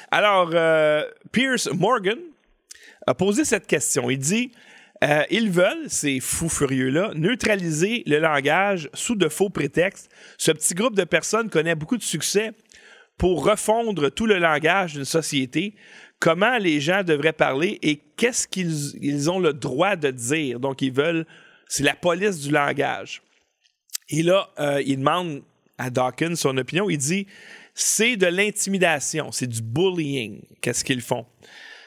Alors, 0.10 0.52
euh, 0.54 1.04
Pierce 1.32 1.70
Morgan 1.74 2.20
a 3.06 3.14
posé 3.14 3.44
cette 3.44 3.68
question. 3.68 4.10
Il 4.10 4.20
dit 4.20 4.52
euh, 5.04 5.24
ils 5.30 5.52
veulent, 5.52 5.90
ces 5.90 6.20
fous 6.20 6.50
furieux-là, 6.50 7.12
neutraliser 7.16 8.04
le 8.08 8.20
langage 8.20 8.90
sous 8.94 9.16
de 9.16 9.28
faux 9.28 9.50
prétextes. 9.50 10.10
Ce 10.38 10.52
petit 10.52 10.74
groupe 10.74 10.96
de 10.96 11.04
personnes 11.04 11.50
connaît 11.50 11.76
beaucoup 11.76 11.98
de 11.98 12.04
succès 12.04 12.52
pour 13.18 13.46
refondre 13.46 14.10
tout 14.10 14.26
le 14.26 14.38
langage 14.38 14.94
d'une 14.94 15.06
société, 15.06 15.76
comment 16.20 16.58
les 16.58 16.80
gens 16.80 17.04
devraient 17.04 17.34
parler 17.34 17.80
et 17.82 18.00
qu'est-ce 18.16 18.48
qu'ils 18.48 19.30
ont 19.30 19.40
le 19.40 19.54
droit 19.54 19.96
de 19.96 20.12
dire. 20.12 20.60
Donc, 20.60 20.82
ils 20.82 20.94
veulent, 20.94 21.26
c'est 21.68 21.84
la 21.84 21.96
police 21.96 22.40
du 22.40 22.52
langage. 22.52 23.22
Et 24.10 24.24
là, 24.24 24.50
euh, 24.60 24.82
il 24.86 25.00
demande 25.00 25.42
à 25.78 25.90
Dawkins 25.90 26.36
son 26.36 26.58
opinion. 26.58 26.90
Il 26.90 26.98
dit 26.98 27.28
c'est 27.74 28.16
de 28.16 28.26
l'intimidation, 28.26 29.32
c'est 29.32 29.48
du 29.48 29.62
bullying. 29.62 30.42
Qu'est-ce 30.62 30.84
qu'ils 30.84 31.02
font? 31.02 31.26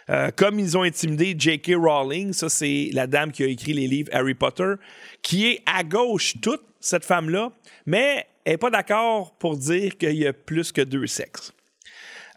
Euh, 0.08 0.30
comme 0.34 0.58
ils 0.58 0.78
ont 0.78 0.82
intimidé 0.82 1.34
J.K. 1.36 1.72
Rowling, 1.76 2.32
ça 2.32 2.48
c'est 2.48 2.90
la 2.92 3.06
dame 3.06 3.32
qui 3.32 3.42
a 3.42 3.46
écrit 3.46 3.72
les 3.72 3.88
livres 3.88 4.08
Harry 4.12 4.34
Potter, 4.34 4.74
qui 5.22 5.48
est 5.48 5.62
à 5.66 5.82
gauche 5.82 6.34
toute, 6.40 6.62
cette 6.80 7.04
femme-là, 7.04 7.52
mais 7.86 8.26
n'est 8.46 8.56
pas 8.56 8.70
d'accord 8.70 9.34
pour 9.38 9.56
dire 9.56 9.96
qu'il 9.96 10.16
y 10.16 10.26
a 10.26 10.32
plus 10.32 10.72
que 10.72 10.82
deux 10.82 11.06
sexes. 11.06 11.52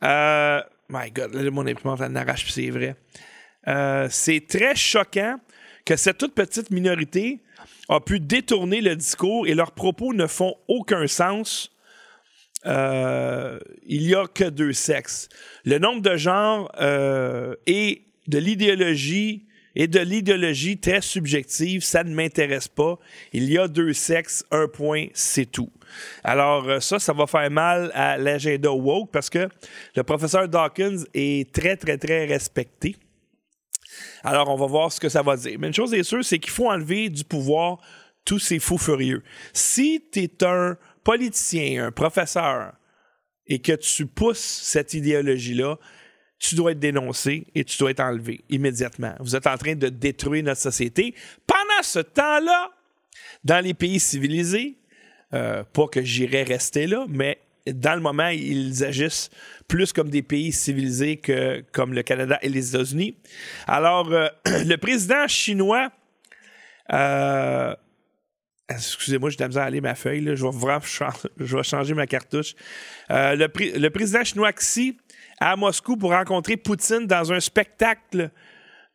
Euh, 0.03 0.61
my 0.89 1.11
God, 1.11 1.33
là, 1.33 1.49
mon 1.51 1.65
imprimante, 1.65 2.01
elle 2.01 2.11
n'arrache 2.11 2.51
c'est 2.51 2.69
vrai. 2.69 2.95
Euh, 3.67 4.07
c'est 4.09 4.45
très 4.47 4.75
choquant 4.75 5.37
que 5.85 5.95
cette 5.95 6.17
toute 6.17 6.35
petite 6.35 6.69
minorité 6.71 7.41
a 7.89 7.99
pu 7.99 8.19
détourner 8.19 8.81
le 8.81 8.95
discours 8.95 9.47
et 9.47 9.53
leurs 9.53 9.71
propos 9.71 10.13
ne 10.13 10.27
font 10.27 10.55
aucun 10.67 11.07
sens. 11.07 11.71
Euh, 12.65 13.59
il 13.85 14.07
n'y 14.07 14.15
a 14.15 14.25
que 14.27 14.45
deux 14.45 14.73
sexes. 14.73 15.29
Le 15.65 15.79
nombre 15.79 16.01
de 16.01 16.15
genres 16.15 16.71
et 17.65 18.03
de 18.27 18.37
l'idéologie 18.37 19.45
et 19.75 19.87
de 19.87 19.99
l'idéologie 19.99 20.77
très 20.77 21.01
subjective, 21.01 21.83
ça 21.83 22.03
ne 22.03 22.13
m'intéresse 22.13 22.67
pas. 22.67 22.99
Il 23.31 23.49
y 23.51 23.57
a 23.57 23.67
deux 23.67 23.93
sexes, 23.93 24.45
un 24.51 24.67
point, 24.67 25.07
c'est 25.13 25.49
tout. 25.49 25.71
Alors 26.23 26.67
euh, 26.67 26.79
ça, 26.79 26.99
ça 26.99 27.13
va 27.13 27.27
faire 27.27 27.49
mal 27.51 27.91
à 27.93 28.17
l'agenda 28.17 28.71
woke 28.71 29.11
parce 29.11 29.29
que 29.29 29.49
le 29.95 30.03
professeur 30.03 30.47
Dawkins 30.47 31.03
est 31.13 31.53
très, 31.53 31.77
très, 31.77 31.97
très 31.97 32.25
respecté. 32.25 32.95
Alors, 34.23 34.49
on 34.49 34.55
va 34.55 34.65
voir 34.65 34.91
ce 34.91 34.99
que 34.99 35.09
ça 35.09 35.21
va 35.21 35.35
dire. 35.35 35.57
Mais 35.59 35.67
une 35.67 35.73
chose 35.73 35.93
est 35.93 36.03
sûre, 36.03 36.23
c'est 36.23 36.39
qu'il 36.39 36.51
faut 36.51 36.69
enlever 36.69 37.09
du 37.09 37.23
pouvoir 37.23 37.77
tous 38.25 38.39
ces 38.39 38.59
fous 38.59 38.77
furieux. 38.77 39.21
Si 39.51 40.03
tu 40.11 40.23
es 40.23 40.43
un 40.43 40.77
politicien, 41.03 41.87
un 41.87 41.91
professeur, 41.91 42.73
et 43.47 43.59
que 43.59 43.73
tu 43.73 44.05
pousses 44.05 44.39
cette 44.39 44.93
idéologie-là, 44.93 45.77
tu 46.39 46.55
dois 46.55 46.71
être 46.71 46.79
dénoncé 46.79 47.47
et 47.55 47.63
tu 47.63 47.77
dois 47.77 47.91
être 47.91 48.01
enlevé 48.01 48.43
immédiatement. 48.49 49.13
Vous 49.19 49.35
êtes 49.35 49.47
en 49.47 49.57
train 49.57 49.75
de 49.75 49.89
détruire 49.89 50.43
notre 50.43 50.61
société. 50.61 51.15
Pendant 51.47 51.83
ce 51.83 51.99
temps-là, 51.99 52.69
dans 53.43 53.63
les 53.63 53.73
pays 53.73 53.99
civilisés, 53.99 54.77
euh, 55.33 55.63
pas 55.63 55.87
que 55.87 56.01
j'irais 56.01 56.43
rester 56.43 56.87
là, 56.87 57.05
mais 57.09 57.39
dans 57.65 57.95
le 57.95 58.01
moment, 58.01 58.27
ils 58.27 58.83
agissent 58.83 59.29
plus 59.67 59.93
comme 59.93 60.09
des 60.09 60.21
pays 60.21 60.51
civilisés 60.51 61.17
que 61.17 61.63
comme 61.71 61.93
le 61.93 62.03
Canada 62.03 62.37
et 62.41 62.49
les 62.49 62.75
États-Unis. 62.75 63.17
Alors, 63.67 64.11
euh, 64.11 64.27
le 64.45 64.75
président 64.75 65.27
chinois, 65.27 65.91
euh, 66.91 67.73
excusez-moi, 68.69 69.29
j'ai 69.29 69.37
de 69.37 69.57
aller 69.57 69.81
ma 69.81 69.95
feuille, 69.95 70.35
Je, 70.35 70.45
vais 70.45 71.15
vais 71.37 71.63
changer 71.63 71.93
ma 71.93 72.05
cartouche. 72.05 72.53
Le, 73.09 73.87
président 73.89 74.23
chinois 74.23 74.51
Xi 74.53 74.97
à 75.39 75.55
Moscou 75.55 75.97
pour 75.97 76.11
rencontrer 76.11 76.57
Poutine 76.57 77.07
dans 77.07 77.31
un 77.31 77.39
spectacle 77.39 78.29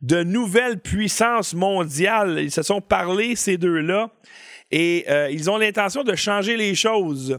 de 0.01 0.23
nouvelles 0.23 0.79
puissances 0.79 1.53
mondiales. 1.53 2.39
Ils 2.39 2.51
se 2.51 2.61
sont 2.61 2.81
parlé, 2.81 3.35
ces 3.35 3.57
deux-là, 3.57 4.09
et 4.71 5.05
ils 5.31 5.49
ont 5.49 5.57
l'intention 5.57 6.03
de 6.03 6.15
changer 6.15 6.55
les 6.55 6.75
choses. 6.75 7.37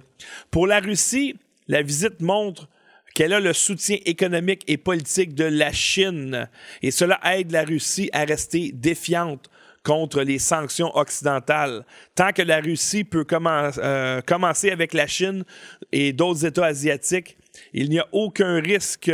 Pour 0.50 0.66
la 0.66 0.80
Russie, 0.80 1.36
la 1.68 1.82
visite 1.82 2.20
montre 2.20 2.68
qu'elle 3.14 3.32
a 3.32 3.40
le 3.40 3.52
soutien 3.52 3.98
économique 4.04 4.64
et 4.66 4.76
politique 4.76 5.34
de 5.34 5.44
la 5.44 5.72
Chine. 5.72 6.48
Et 6.82 6.90
cela 6.90 7.20
aide 7.24 7.52
la 7.52 7.64
Russie 7.64 8.10
à 8.12 8.24
rester 8.24 8.72
défiante 8.72 9.50
contre 9.82 10.22
les 10.22 10.38
sanctions 10.38 10.94
occidentales. 10.96 11.84
Tant 12.14 12.32
que 12.32 12.42
la 12.42 12.60
Russie 12.60 13.04
peut 13.04 13.26
euh, 13.32 14.20
commencer 14.22 14.70
avec 14.70 14.92
la 14.92 15.06
Chine 15.06 15.44
et 15.92 16.12
d'autres 16.12 16.44
États 16.44 16.66
asiatiques, 16.66 17.38
il 17.72 17.88
n'y 17.88 17.98
a 17.98 18.06
aucun 18.12 18.60
risque 18.60 19.10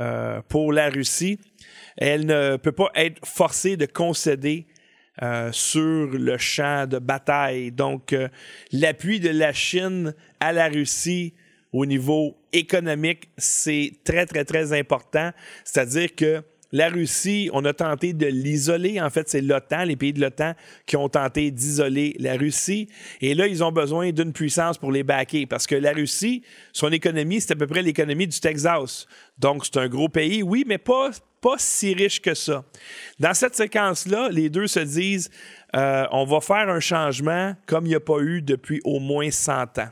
euh, 0.00 0.40
pour 0.48 0.72
la 0.72 0.90
Russie. 0.90 1.38
Elle 1.96 2.26
ne 2.26 2.56
peut 2.56 2.72
pas 2.72 2.90
être 2.94 3.26
forcée 3.26 3.76
de 3.76 3.86
concéder 3.86 4.66
euh, 5.22 5.50
sur 5.52 6.06
le 6.06 6.38
champ 6.38 6.86
de 6.86 6.98
bataille. 6.98 7.72
Donc, 7.72 8.14
l'appui 8.72 9.20
de 9.20 9.30
la 9.30 9.52
Chine 9.52 10.14
à 10.40 10.52
la 10.52 10.68
Russie 10.68 11.34
au 11.72 11.84
niveau 11.84 12.36
économique, 12.52 13.28
c'est 13.36 13.92
très, 14.04 14.26
très, 14.26 14.44
très 14.44 14.72
important. 14.72 15.30
C'est-à-dire 15.64 16.14
que 16.14 16.42
la 16.76 16.90
Russie, 16.90 17.48
on 17.54 17.64
a 17.64 17.72
tenté 17.72 18.12
de 18.12 18.26
l'isoler. 18.26 19.00
En 19.00 19.08
fait, 19.08 19.30
c'est 19.30 19.40
l'OTAN, 19.40 19.84
les 19.84 19.96
pays 19.96 20.12
de 20.12 20.20
l'OTAN, 20.20 20.52
qui 20.84 20.98
ont 20.98 21.08
tenté 21.08 21.50
d'isoler 21.50 22.14
la 22.18 22.36
Russie. 22.36 22.86
Et 23.22 23.32
là, 23.34 23.46
ils 23.46 23.64
ont 23.64 23.72
besoin 23.72 24.12
d'une 24.12 24.34
puissance 24.34 24.76
pour 24.76 24.92
les 24.92 25.02
baquer. 25.02 25.46
Parce 25.46 25.66
que 25.66 25.74
la 25.74 25.92
Russie, 25.92 26.42
son 26.74 26.92
économie, 26.92 27.40
c'est 27.40 27.52
à 27.52 27.56
peu 27.56 27.66
près 27.66 27.80
l'économie 27.80 28.26
du 28.26 28.38
Texas. 28.38 29.06
Donc, 29.38 29.64
c'est 29.64 29.78
un 29.78 29.88
gros 29.88 30.10
pays, 30.10 30.42
oui, 30.42 30.64
mais 30.66 30.76
pas, 30.76 31.12
pas 31.40 31.56
si 31.56 31.94
riche 31.94 32.20
que 32.20 32.34
ça. 32.34 32.62
Dans 33.18 33.32
cette 33.32 33.54
séquence-là, 33.54 34.28
les 34.30 34.50
deux 34.50 34.66
se 34.66 34.80
disent 34.80 35.30
euh, 35.74 36.04
on 36.10 36.26
va 36.26 36.42
faire 36.42 36.68
un 36.68 36.80
changement 36.80 37.54
comme 37.64 37.86
il 37.86 37.90
n'y 37.90 37.94
a 37.94 38.00
pas 38.00 38.18
eu 38.20 38.42
depuis 38.42 38.82
au 38.84 39.00
moins 39.00 39.30
100 39.30 39.78
ans. 39.78 39.88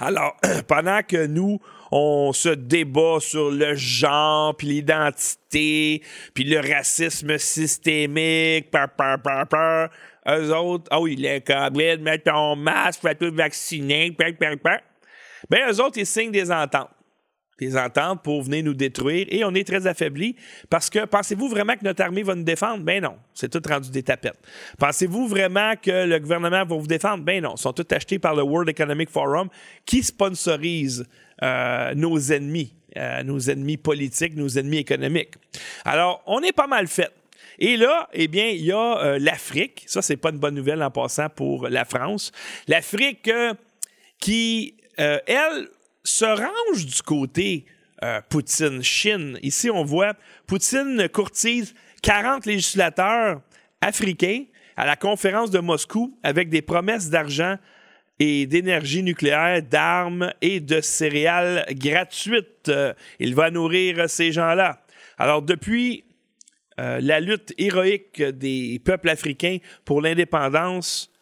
Alors, 0.00 0.36
pendant 0.68 1.02
que 1.02 1.26
nous, 1.26 1.60
on 1.90 2.32
se 2.32 2.50
débat 2.50 3.18
sur 3.20 3.50
le 3.50 3.74
genre, 3.74 4.56
puis 4.56 4.68
l'identité, 4.68 6.02
puis 6.34 6.44
le 6.44 6.60
racisme 6.60 7.38
systémique, 7.38 8.70
par, 8.70 8.88
par, 8.90 9.88
eux 10.28 10.54
autres, 10.54 10.84
ah 10.90 11.00
oui, 11.00 11.16
les 11.16 11.40
COVID, 11.40 11.98
mettre 11.98 12.30
ton 12.30 12.56
masque, 12.56 13.00
fais 13.00 13.14
tout 13.14 13.34
vacciner, 13.34 14.12
par, 14.12 14.28
par, 14.38 14.58
par. 14.58 14.78
Ben, 15.48 15.70
eux 15.70 15.80
autres, 15.80 15.98
ils 15.98 16.06
signent 16.06 16.32
des 16.32 16.50
ententes 16.50 16.90
des 17.58 17.76
ententes 17.76 18.22
pour 18.22 18.42
venir 18.42 18.64
nous 18.64 18.74
détruire 18.74 19.26
et 19.30 19.44
on 19.44 19.54
est 19.54 19.66
très 19.66 19.86
affaibli 19.86 20.36
parce 20.70 20.90
que 20.90 21.04
pensez-vous 21.04 21.48
vraiment 21.48 21.74
que 21.74 21.84
notre 21.84 22.02
armée 22.02 22.22
va 22.22 22.34
nous 22.34 22.44
défendre? 22.44 22.84
Ben 22.84 23.02
non, 23.02 23.16
c'est 23.34 23.50
tout 23.50 23.62
rendu 23.68 23.90
des 23.90 24.02
tapettes. 24.02 24.38
Pensez-vous 24.78 25.26
vraiment 25.26 25.74
que 25.80 26.06
le 26.06 26.18
gouvernement 26.18 26.64
va 26.64 26.76
vous 26.76 26.86
défendre? 26.86 27.24
Ben 27.24 27.42
non, 27.42 27.54
ils 27.56 27.60
sont 27.60 27.72
tous 27.72 27.94
achetés 27.94 28.18
par 28.18 28.34
le 28.34 28.42
World 28.42 28.68
Economic 28.68 29.10
Forum 29.10 29.48
qui 29.84 30.02
sponsorise 30.02 31.06
euh, 31.42 31.94
nos 31.94 32.18
ennemis, 32.18 32.74
euh, 32.96 33.22
nos 33.22 33.38
ennemis 33.38 33.76
politiques, 33.76 34.34
nos 34.34 34.48
ennemis 34.48 34.78
économiques. 34.78 35.34
Alors, 35.84 36.22
on 36.26 36.42
est 36.42 36.52
pas 36.52 36.66
mal 36.66 36.88
fait. 36.88 37.10
Et 37.60 37.76
là, 37.76 38.08
eh 38.12 38.28
bien, 38.28 38.46
il 38.48 38.64
y 38.64 38.72
a 38.72 38.98
euh, 38.98 39.18
l'Afrique. 39.20 39.84
Ça, 39.86 40.02
c'est 40.02 40.16
pas 40.16 40.30
une 40.30 40.38
bonne 40.38 40.54
nouvelle 40.54 40.82
en 40.82 40.90
passant 40.90 41.28
pour 41.28 41.68
la 41.68 41.84
France. 41.84 42.32
L'Afrique 42.66 43.30
qui, 44.18 44.74
elle, 44.96 45.68
se 46.08 46.24
range 46.24 46.86
du 46.86 47.02
côté 47.02 47.66
euh, 48.02 48.20
Poutine-Chine. 48.28 49.38
Ici, 49.42 49.70
on 49.70 49.84
voit 49.84 50.14
Poutine 50.46 51.08
courtise 51.08 51.74
40 52.02 52.46
législateurs 52.46 53.42
africains 53.80 54.44
à 54.76 54.86
la 54.86 54.96
conférence 54.96 55.50
de 55.50 55.58
Moscou 55.58 56.16
avec 56.22 56.48
des 56.48 56.62
promesses 56.62 57.10
d'argent 57.10 57.56
et 58.18 58.46
d'énergie 58.46 59.02
nucléaire, 59.02 59.62
d'armes 59.62 60.32
et 60.40 60.60
de 60.60 60.80
céréales 60.80 61.66
gratuites. 61.72 62.68
Euh, 62.68 62.94
il 63.20 63.34
va 63.34 63.50
nourrir 63.50 64.08
ces 64.08 64.32
gens-là. 64.32 64.82
Alors, 65.18 65.42
depuis 65.42 66.04
euh, 66.80 67.00
la 67.02 67.20
lutte 67.20 67.52
héroïque 67.58 68.22
des 68.22 68.80
peuples 68.84 69.10
africains 69.10 69.58
pour 69.84 70.00
l'indépendance, 70.00 71.12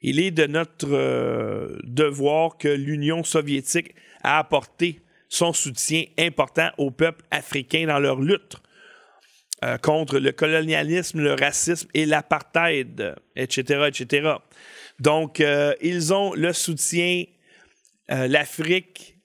il 0.00 0.18
est 0.18 0.32
de 0.32 0.46
notre 0.46 1.78
devoir 1.84 2.56
que 2.56 2.68
l'Union 2.68 3.22
soviétique 3.22 3.94
a 4.22 4.38
apporté 4.38 5.00
son 5.28 5.52
soutien 5.52 6.04
important 6.18 6.70
au 6.78 6.90
peuple 6.90 7.24
africain 7.30 7.86
dans 7.86 7.98
leur 7.98 8.20
lutte 8.20 8.56
euh, 9.64 9.78
contre 9.78 10.18
le 10.18 10.32
colonialisme, 10.32 11.20
le 11.20 11.34
racisme 11.34 11.88
et 11.94 12.04
l'apartheid, 12.04 13.14
etc., 13.36 13.88
etc. 13.88 14.32
Donc, 14.98 15.40
euh, 15.40 15.72
ils 15.80 16.12
ont 16.12 16.34
le 16.34 16.52
soutien, 16.52 17.24
euh, 18.10 18.26
l'Afrique 18.26 19.16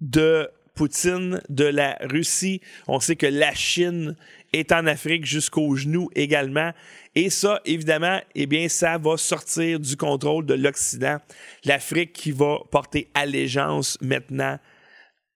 de 0.00 0.50
Poutine, 0.74 1.40
de 1.48 1.64
la 1.64 1.96
Russie. 2.00 2.60
On 2.88 3.00
sait 3.00 3.16
que 3.16 3.26
la 3.26 3.54
Chine 3.54 4.16
est 4.52 4.72
en 4.72 4.86
Afrique 4.86 5.24
jusqu'aux 5.24 5.76
genoux 5.76 6.10
également. 6.14 6.72
Et 7.18 7.30
ça, 7.30 7.62
évidemment, 7.64 8.20
eh 8.34 8.44
bien, 8.44 8.68
ça 8.68 8.98
va 8.98 9.16
sortir 9.16 9.80
du 9.80 9.96
contrôle 9.96 10.44
de 10.44 10.52
l'Occident. 10.52 11.16
L'Afrique 11.64 12.12
qui 12.12 12.30
va 12.30 12.58
porter 12.70 13.10
allégeance 13.14 13.96
maintenant 14.02 14.58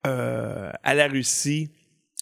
euh, 0.06 0.70
à 0.82 0.92
la 0.92 1.08
Russie, 1.08 1.70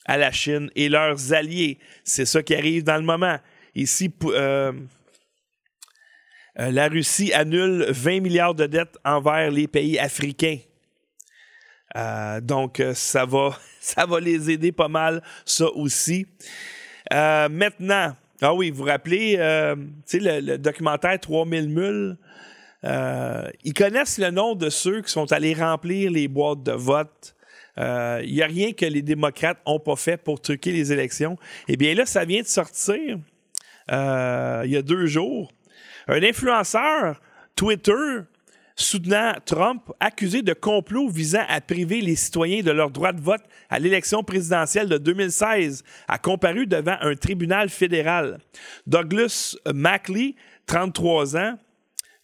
à 0.04 0.16
la 0.16 0.30
Chine 0.30 0.70
et 0.76 0.88
leurs 0.88 1.32
alliés. 1.32 1.80
C'est 2.04 2.24
ça 2.24 2.40
qui 2.40 2.54
arrive 2.54 2.84
dans 2.84 2.98
le 2.98 3.02
moment. 3.02 3.36
Ici, 3.74 4.14
euh, 4.26 4.72
euh, 6.60 6.70
la 6.70 6.86
Russie 6.86 7.32
annule 7.32 7.86
20 7.88 8.20
milliards 8.20 8.54
de 8.54 8.66
dettes 8.66 8.96
envers 9.04 9.50
les 9.50 9.66
pays 9.66 9.98
africains. 9.98 10.58
donc, 12.42 12.80
ça 12.94 13.26
va, 13.26 13.58
ça 13.80 14.06
va 14.06 14.20
les 14.20 14.52
aider 14.52 14.70
pas 14.70 14.86
mal, 14.86 15.20
ça 15.44 15.66
aussi. 15.72 16.28
maintenant, 17.10 18.14
ah 18.40 18.54
oui, 18.54 18.70
vous 18.70 18.78
vous 18.78 18.84
rappelez, 18.84 19.36
euh, 19.38 19.74
le, 20.12 20.40
le, 20.40 20.58
documentaire 20.58 21.18
3000 21.18 21.68
mules? 21.68 22.16
Euh, 22.84 23.48
ils 23.64 23.74
connaissent 23.74 24.18
le 24.18 24.30
nom 24.30 24.54
de 24.54 24.70
ceux 24.70 25.02
qui 25.02 25.10
sont 25.10 25.32
allés 25.32 25.54
remplir 25.54 26.10
les 26.10 26.28
boîtes 26.28 26.62
de 26.62 26.72
vote. 26.72 27.34
Il 27.76 27.82
euh, 27.82 28.26
n'y 28.26 28.42
a 28.42 28.46
rien 28.46 28.72
que 28.72 28.86
les 28.86 29.02
démocrates 29.02 29.58
n'ont 29.66 29.80
pas 29.80 29.96
fait 29.96 30.16
pour 30.16 30.40
truquer 30.40 30.72
les 30.72 30.92
élections. 30.92 31.36
Eh 31.66 31.76
bien 31.76 31.94
là, 31.94 32.06
ça 32.06 32.24
vient 32.24 32.42
de 32.42 32.46
sortir 32.46 33.18
il 33.90 34.70
y 34.70 34.76
a 34.76 34.82
deux 34.82 35.06
jours. 35.06 35.50
Un 36.06 36.22
influenceur 36.22 37.20
Twitter 37.56 38.22
soutenant 38.78 39.32
Trump, 39.44 39.82
accusé 39.98 40.40
de 40.42 40.52
complot 40.52 41.08
visant 41.08 41.44
à 41.48 41.60
priver 41.60 42.00
les 42.00 42.14
citoyens 42.14 42.62
de 42.62 42.70
leur 42.70 42.90
droit 42.90 43.12
de 43.12 43.20
vote 43.20 43.42
à 43.68 43.78
l'élection 43.78 44.22
présidentielle 44.22 44.88
de 44.88 44.98
2016, 44.98 45.82
a 46.06 46.18
comparu 46.18 46.66
devant 46.66 46.96
un 47.00 47.14
tribunal 47.16 47.68
fédéral. 47.68 48.38
Douglas 48.86 49.56
Mackley, 49.74 50.36
33 50.66 51.36
ans, 51.36 51.58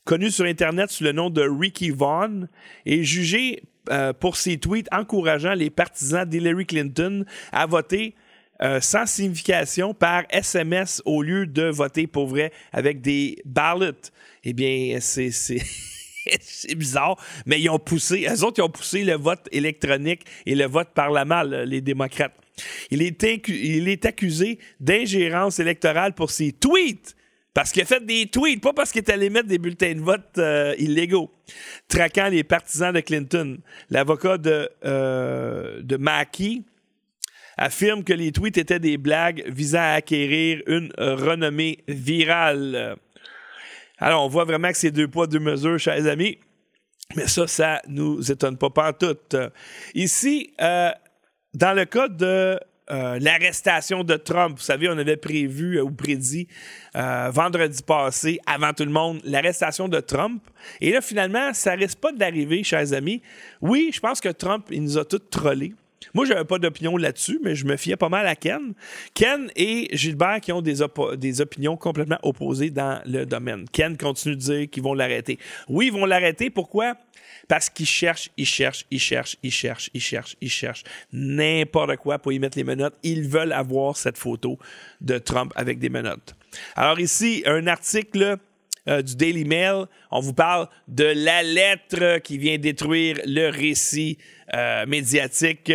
connu 0.05 0.31
sur 0.31 0.45
Internet 0.45 0.91
sous 0.91 1.03
le 1.03 1.13
nom 1.13 1.29
de 1.29 1.43
Ricky 1.43 1.91
Vaughn, 1.91 2.49
est 2.87 3.03
jugé 3.03 3.65
euh, 3.91 4.13
pour 4.13 4.37
ses 4.37 4.57
tweets 4.57 4.89
encourageant 4.93 5.55
les 5.55 5.71
partisans 5.71 6.25
d'Hillary 6.25 6.67
Clinton 6.67 7.25
à 7.53 7.67
voter 7.67 8.15
euh, 8.63 8.81
sans 8.81 9.07
signification 9.07 9.93
par 9.93 10.23
SMS 10.31 11.03
au 11.05 11.21
lieu 11.23 11.47
de 11.47 11.65
voter 11.65 12.07
pour 12.07 12.29
vrai 12.29 12.53
avec 12.73 13.01
des 13.01 13.43
ballots. 13.45 13.91
Eh 14.45 14.53
bien, 14.53 14.99
c'est. 15.01 15.31
c'est 16.41 16.75
bizarre, 16.75 17.17
mais 17.47 17.61
ils 17.61 17.69
ont 17.71 17.79
poussé, 17.79 18.27
eux 18.29 18.45
autres, 18.45 18.59
ils 18.59 18.63
ont 18.63 18.71
poussé 18.71 19.05
le 19.05 19.15
vote 19.15 19.49
électronique 19.53 20.23
et 20.47 20.55
le 20.55 20.67
vote 20.67 20.89
par 20.95 21.11
la 21.11 21.25
malle, 21.25 21.65
les 21.67 21.81
démocrates. 21.81 22.35
Il 22.91 23.03
est, 23.03 23.23
il 23.49 23.89
est 23.89 24.07
accusé 24.07 24.59
d'ingérence 24.81 25.59
électorale 25.59 26.15
pour 26.15 26.31
ses 26.31 26.53
tweets. 26.53 27.17
Parce 27.53 27.71
qu'il 27.71 27.83
a 27.83 27.85
fait 27.85 28.05
des 28.05 28.27
tweets, 28.27 28.61
pas 28.61 28.73
parce 28.73 28.91
qu'il 28.91 29.01
est 29.01 29.11
allé 29.11 29.31
mettre 29.31 29.47
des 29.47 29.59
bulletins 29.59 29.95
de 29.95 30.01
vote 30.01 30.39
euh, 30.39 30.75
illégaux, 30.77 31.31
traquant 31.87 32.29
les 32.29 32.43
partisans 32.43 32.93
de 32.93 32.99
Clinton. 32.99 33.59
L'avocat 33.91 34.39
de, 34.39 34.69
euh, 34.85 35.81
de 35.81 35.97
Mackey 35.97 36.63
affirme 37.57 38.03
que 38.03 38.13
les 38.13 38.33
tweets 38.33 38.59
étaient 38.59 38.81
des 38.81 38.97
blagues 38.97 39.45
visant 39.47 39.79
à 39.79 39.93
acquérir 39.93 40.63
une 40.67 40.93
renommée 40.99 41.85
virale. 41.87 42.97
Alors, 43.99 44.25
on 44.25 44.29
voit 44.29 44.45
vraiment 44.45 44.71
que 44.71 44.77
c'est 44.77 44.91
deux 44.91 45.09
poids, 45.09 45.27
deux 45.27 45.39
mesures, 45.39 45.79
chers 45.79 46.07
amis. 46.07 46.39
Mais 47.17 47.29
ça, 47.29 47.47
ça 47.47 47.83
nous 47.87 48.31
étonne 48.31 48.57
pas 48.57 48.93
tout. 48.93 49.17
Ici, 49.95 50.53
euh, 50.61 50.91
dans 51.53 51.75
le 51.75 51.85
cas 51.85 52.09
de 52.09 52.59
euh, 52.91 53.19
l'arrestation 53.21 54.05
de 54.05 54.17
Trump, 54.17 54.59
vous 54.59 54.65
savez, 54.65 54.89
on 54.89 54.99
avait 54.99 55.17
prévu 55.17 55.81
ou 55.81 55.91
prédit 55.91 56.49
euh, 56.97 57.31
vendredi 57.31 57.83
passé, 57.83 58.41
avant 58.47 58.73
tout 58.73 58.85
le 58.85 58.91
monde, 58.91 59.21
l'arrestation 59.25 59.89
de 59.89 60.01
Trump. 60.01 60.43
Et 60.81 60.93
là, 60.93 61.01
finalement, 61.01 61.53
ça 61.55 61.73
risque 61.73 61.99
pas 61.99 62.13
d'arriver, 62.13 62.63
chers 62.63 62.93
amis. 62.93 63.23
Oui, 63.61 63.91
je 63.95 64.01
pense 64.01 64.21
que 64.21 64.29
Trump, 64.31 64.67
il 64.71 64.83
nous 64.83 64.99
a 64.99 65.05
tous 65.05 65.23
trollés. 65.31 65.75
Moi, 66.13 66.25
je 66.25 66.33
n'avais 66.33 66.45
pas 66.45 66.59
d'opinion 66.59 66.97
là-dessus, 66.97 67.41
mais 67.43 67.55
je 67.55 67.65
me 67.65 67.77
fiais 67.77 67.97
pas 67.97 68.09
mal 68.09 68.27
à 68.27 68.37
Ken. 68.37 68.75
Ken 69.15 69.51
et 69.57 69.89
Gilbert 69.97 70.41
qui 70.41 70.53
ont 70.53 70.63
des, 70.63 70.77
des 71.17 71.41
opinions 71.41 71.77
complètement 71.77 72.19
opposées 72.23 72.71
dans 72.71 73.01
le 73.07 73.25
domaine. 73.25 73.65
Ken 73.73 73.97
continue 73.97 74.37
de 74.37 74.41
dire 74.41 74.71
qu'ils 74.71 74.83
vont 74.83 74.95
l'arrêter. 74.95 75.39
Oui, 75.69 75.87
ils 75.87 75.93
vont 75.93 76.07
l'arrêter. 76.07 76.51
Pourquoi? 76.51 76.97
Parce 77.49 77.69
qu'ils 77.69 77.87
cherchent, 77.87 78.31
ils 78.37 78.47
cherchent, 78.47 78.87
ils 78.91 79.01
cherchent, 79.01 79.37
ils 79.43 79.51
cherchent, 79.51 79.91
ils 79.93 80.01
cherchent, 80.01 80.37
ils 80.41 80.51
cherchent 80.51 80.85
n'importe 81.13 81.97
quoi 81.97 82.19
pour 82.19 82.33
y 82.33 82.39
mettre 82.39 82.57
les 82.57 82.65
menottes. 82.65 82.95
Ils 83.03 83.29
veulent 83.29 83.53
avoir 83.53 83.97
cette 83.97 84.19
photo 84.19 84.59
de 85.01 85.19
Trump 85.19 85.53
avec 85.57 85.79
des 85.79 85.89
menottes. 85.89 86.35
Alors 86.77 87.01
ici, 87.01 87.43
un 87.47 87.67
article 87.67 88.39
euh, 88.87 89.01
du 89.01 89.17
Daily 89.17 89.45
Mail. 89.45 89.87
On 90.11 90.21
vous 90.21 90.35
parle 90.35 90.69
de 90.89 91.05
la 91.05 91.43
lettre 91.43 92.19
qui 92.19 92.37
vient 92.37 92.59
détruire 92.59 93.19
le 93.25 93.49
récit 93.49 94.19
euh, 94.55 94.85
médiatique. 94.87 95.73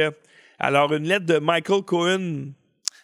Alors, 0.59 0.93
une 0.93 1.07
lettre 1.07 1.25
de 1.25 1.39
Michael 1.39 1.81
Cohen 1.81 2.51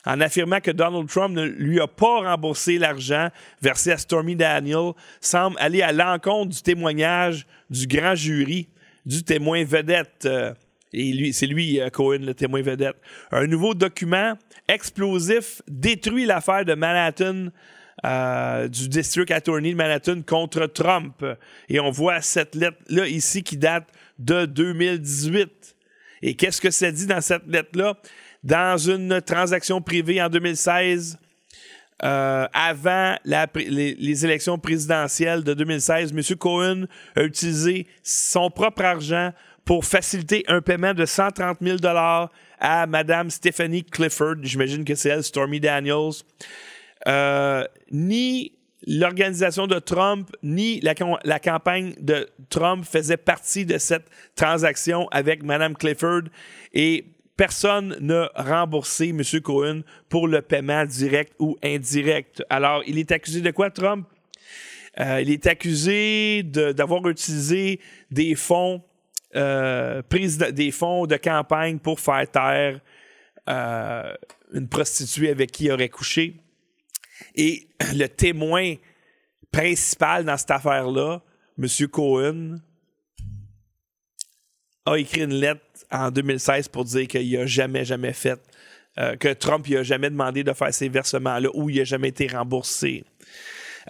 en 0.05 0.21
affirmant 0.21 0.59
que 0.59 0.69
Donald 0.69 1.07
Trump 1.07 1.35
ne 1.35 1.43
lui 1.43 1.79
a 1.79 1.87
pas 1.87 2.19
remboursé 2.19 2.77
l'argent 2.77 3.29
versé 3.63 3.91
à 3.91 3.97
Stormy 3.97 4.35
Daniel 4.35 4.91
semble 5.21 5.55
aller 5.59 5.81
à 5.81 5.91
l'encontre 5.91 6.51
du 6.55 6.61
témoignage 6.61 7.47
du 7.71 7.87
grand 7.87 8.13
jury 8.13 8.67
du 9.07 9.23
témoin 9.23 9.63
vedette. 9.63 10.25
Euh, 10.25 10.53
et 10.93 11.11
lui, 11.13 11.33
c'est 11.33 11.47
lui, 11.47 11.79
Cohen, 11.91 12.19
le 12.21 12.33
témoin 12.33 12.61
vedette. 12.61 12.95
Un 13.31 13.47
nouveau 13.47 13.73
document 13.73 14.37
explosif 14.67 15.61
détruit 15.67 16.25
l'affaire 16.25 16.63
de 16.63 16.73
Manhattan 16.73 17.47
euh, 18.03 18.67
du 18.67 18.89
District 18.89 19.31
Attorney 19.31 19.71
de 19.71 19.77
Manhattan 19.77 20.21
contre 20.21 20.67
Trump. 20.67 21.23
Et 21.69 21.79
on 21.79 21.91
voit 21.91 22.21
cette 22.21 22.55
lettre-là 22.55 23.07
ici 23.07 23.41
qui 23.41 23.57
date 23.57 23.87
de 24.19 24.45
2018. 24.45 25.75
Et 26.21 26.35
qu'est-ce 26.35 26.59
que 26.59 26.71
ça 26.71 26.91
dit 26.91 27.05
dans 27.05 27.21
cette 27.21 27.47
lettre-là? 27.47 27.95
Dans 28.43 28.77
une 28.77 29.21
transaction 29.21 29.81
privée 29.81 30.21
en 30.21 30.29
2016, 30.29 31.17
euh, 32.03 32.47
avant 32.53 33.15
les, 33.23 34.25
élections 34.25 34.59
présidentielles 34.59 35.43
de 35.43 35.53
2016, 35.53 36.11
M. 36.11 36.37
Cohen 36.37 36.85
a 37.15 37.23
utilisé 37.23 37.87
son 38.03 38.49
propre 38.49 38.83
argent 38.83 39.31
pour 39.63 39.85
faciliter 39.85 40.43
un 40.47 40.61
paiement 40.61 40.93
de 40.93 41.05
130 41.05 41.57
000 41.61 41.77
à 42.59 42.85
Mme 42.87 43.29
Stephanie 43.29 43.83
Clifford. 43.83 44.35
J'imagine 44.43 44.83
que 44.83 44.93
c'est 44.93 45.09
elle, 45.09 45.23
Stormy 45.23 45.59
Daniels. 45.59 46.21
Euh, 47.07 47.63
ni 47.91 48.53
l'organisation 48.87 49.67
de 49.67 49.79
Trump, 49.79 50.29
ni 50.43 50.79
la, 50.81 51.39
campagne 51.39 51.93
de 51.99 52.27
Trump 52.49 52.85
faisaient 52.85 53.17
partie 53.17 53.65
de 53.65 53.77
cette 53.77 54.05
transaction 54.35 55.07
avec 55.09 55.43
Mme 55.43 55.75
Clifford 55.75 56.23
et 56.73 57.05
personne 57.35 57.97
n'a 57.99 58.29
remboursé 58.35 59.09
M. 59.09 59.21
Cohen 59.41 59.81
pour 60.07 60.27
le 60.27 60.41
paiement 60.41 60.85
direct 60.85 61.33
ou 61.39 61.57
indirect. 61.63 62.43
Alors, 62.49 62.83
il 62.85 62.99
est 62.99 63.11
accusé 63.11 63.41
de 63.41 63.51
quoi, 63.51 63.71
Trump? 63.71 64.07
Euh, 64.99 65.19
il 65.21 65.29
est 65.29 65.45
accusé 65.47 66.43
d'avoir 66.43 67.05
utilisé 67.07 67.79
des 68.11 68.35
fonds, 68.35 68.81
euh, 69.35 70.01
des 70.53 70.71
fonds 70.71 71.05
de 71.05 71.17
campagne 71.17 71.79
pour 71.79 71.99
faire 71.99 72.29
taire 72.29 72.79
une 74.53 74.67
prostituée 74.69 75.29
avec 75.29 75.51
qui 75.51 75.65
il 75.65 75.71
aurait 75.71 75.89
couché. 75.89 76.35
Et 77.35 77.67
le 77.93 78.07
témoin 78.07 78.75
principal 79.51 80.25
dans 80.25 80.37
cette 80.37 80.51
affaire-là, 80.51 81.21
M. 81.57 81.87
Cohen, 81.87 82.57
a 84.85 84.95
écrit 84.97 85.21
une 85.21 85.33
lettre 85.33 85.61
en 85.91 86.11
2016 86.11 86.67
pour 86.67 86.85
dire 86.85 87.07
qu'il 87.07 87.37
n'a 87.37 87.45
jamais, 87.45 87.85
jamais 87.85 88.13
fait, 88.13 88.39
euh, 88.97 89.15
que 89.15 89.33
Trump 89.33 89.67
n'a 89.67 89.83
jamais 89.83 90.09
demandé 90.09 90.43
de 90.43 90.53
faire 90.53 90.73
ces 90.73 90.89
versements-là 90.89 91.49
ou 91.53 91.69
il 91.69 91.77
n'a 91.77 91.83
jamais 91.83 92.09
été 92.09 92.27
remboursé. 92.27 93.03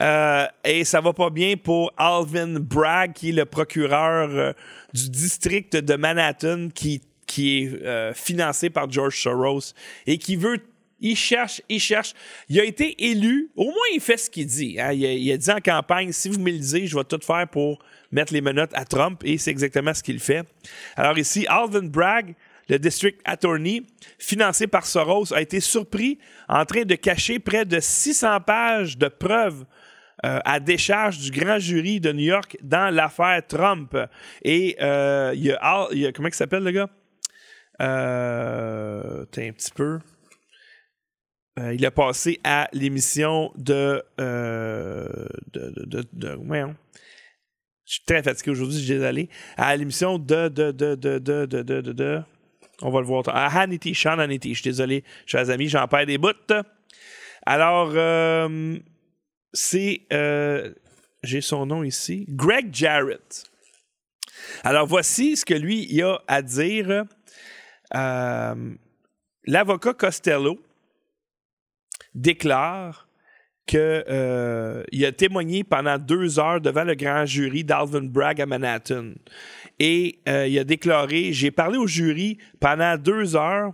Euh, 0.02 0.46
et 0.64 0.84
ça 0.84 1.00
va 1.02 1.14
pas 1.14 1.30
bien 1.30 1.56
pour 1.58 1.92
Alvin 1.98 2.60
Bragg, 2.60 3.14
qui 3.14 3.30
est 3.30 3.34
le 3.34 3.46
procureur 3.46 4.30
euh, 4.30 4.54
du 4.94 5.10
district 5.10 5.76
de 5.76 5.96
Manhattan, 5.96 6.70
qui, 6.74 7.02
qui 7.28 7.64
est 7.64 8.14
financé 8.14 8.70
par 8.70 8.90
George 8.90 9.20
Soros 9.20 9.74
et 10.06 10.18
qui 10.18 10.36
veut 10.36 10.60
il 11.00 11.16
cherche, 11.16 11.62
il 11.70 11.80
cherche. 11.80 12.14
Il 12.50 12.60
a 12.60 12.64
été 12.64 13.10
élu. 13.10 13.50
Au 13.56 13.66
moins, 13.66 13.88
il 13.94 14.00
fait 14.00 14.18
ce 14.18 14.30
qu'il 14.30 14.48
dit. 14.48 14.80
Hein. 14.80 14.94
Il, 14.94 15.32
a, 15.32 15.38
dit 15.38 15.52
en 15.52 15.60
campagne 15.60 16.12
si 16.12 16.30
vous 16.30 16.40
m'élisez, 16.40 16.88
je 16.88 16.96
vais 16.96 17.04
tout 17.04 17.20
faire 17.22 17.48
pour 17.48 17.80
mettre 18.12 18.34
les 18.34 18.42
menottes 18.42 18.74
à 18.74 18.86
Trump. 18.86 19.22
Et 19.24 19.38
c'est 19.38 19.52
exactement 19.52 19.94
ce 19.94 20.02
qu'il 20.02 20.20
fait. 20.20 20.44
Alors, 20.96 21.18
ici, 21.18 21.46
Alvin 21.48 21.88
Bragg, 21.88 22.36
le 22.70 22.80
district 22.80 23.20
attorney, 23.26 23.84
financé 24.18 24.68
par 24.68 24.86
Soros, 24.86 25.34
a 25.34 25.42
été 25.42 25.60
surpris 25.60 26.18
en 26.48 26.66
train 26.66 26.84
de 26.84 26.96
cacher 26.96 27.40
près 27.40 27.66
de 27.66 27.80
600 27.80 28.42
pages 28.42 28.98
de 28.98 29.08
preuves 29.08 29.66
euh, 30.26 30.40
à 30.46 30.60
décharge 30.60 31.20
du 31.20 31.30
grand 31.30 31.60
jury 31.60 32.00
de 32.00 32.12
New 32.12 32.24
York 32.24 32.58
dans 32.62 32.94
l'affaire 32.94 33.46
Trump. 33.46 33.96
Et 34.44 34.78
euh, 34.82 35.34
il, 35.36 35.44
y 35.44 35.52
a, 35.52 36.12
Comment 36.14 36.30
il 36.30 36.34
s'appelle 36.34 36.64
le 36.64 36.72
gars? 36.72 36.90
Euh, 37.82 39.22
un 39.24 39.52
petit 39.52 39.72
peu. 39.76 40.00
Euh, 41.58 41.74
il 41.74 41.86
a 41.86 41.92
passé 41.92 42.42
à 42.44 42.68
l'émission 42.74 43.52
de, 43.56 44.04
euh, 44.20 45.08
de, 45.54 46.06
de, 46.12 46.38
Je 47.86 47.94
suis 47.94 48.04
très 48.06 48.22
fatigué 48.22 48.52
aujourd'hui, 48.52 48.78
je 48.78 48.84
suis 48.84 48.94
désolé. 48.96 49.30
À 49.56 49.76
l'émission 49.78 50.20
de, 50.20 50.50
de, 50.50 50.72
de, 50.72 50.96
de, 50.96 51.18
de, 51.18 51.46
de, 51.46 51.62
de, 51.62 51.82
de, 51.82 52.22
On 52.82 52.90
va 52.90 53.00
le 53.00 53.06
voir. 53.06 53.24
À 53.30 53.48
Hannity, 53.48 53.96
Sean 53.96 54.20
Hannity. 54.20 54.54
Je 54.54 54.62
suis 54.62 54.70
désolé, 54.70 55.06
chers 55.26 55.50
amis, 55.50 55.70
j'en 55.70 55.88
perds 55.88 56.08
des 56.08 56.18
bouts. 56.18 56.34
Alors, 57.46 57.92
euh, 57.96 58.78
c'est. 59.54 60.02
Euh, 60.12 60.74
j'ai 61.24 61.42
son 61.42 61.66
nom 61.66 61.84
ici. 61.84 62.26
Greg 62.28 62.74
Jarrett. 62.74 63.46
Alors, 64.64 64.88
voici 64.88 65.38
ce 65.38 65.46
que 65.46 65.54
lui, 65.54 65.88
il 65.90 66.04
a 66.04 66.22
à 66.28 66.42
dire. 66.42 67.06
Euh, 67.96 68.76
L'avocat 69.48 69.94
Costello 69.94 70.60
déclare 72.16 73.08
qu'il 73.66 73.80
euh, 73.80 74.84
a 74.92 75.12
témoigné 75.12 75.64
pendant 75.64 75.98
deux 75.98 76.40
heures 76.40 76.62
devant 76.62 76.84
le 76.84 76.96
grand 76.96 77.26
jury 77.26 77.64
d'Alvin 77.64 78.04
Bragg 78.04 78.42
à 78.42 78.46
Manhattan. 78.46 79.14
Et 79.80 80.20
euh, 80.28 80.48
il 80.48 80.58
a 80.60 80.64
déclaré 80.64 81.34
J'ai 81.34 81.52
parlé 81.52 81.78
au 81.78 81.88
jury 81.88 82.38
pendant 82.60 82.98
deux 82.98 83.36
heures. 83.36 83.74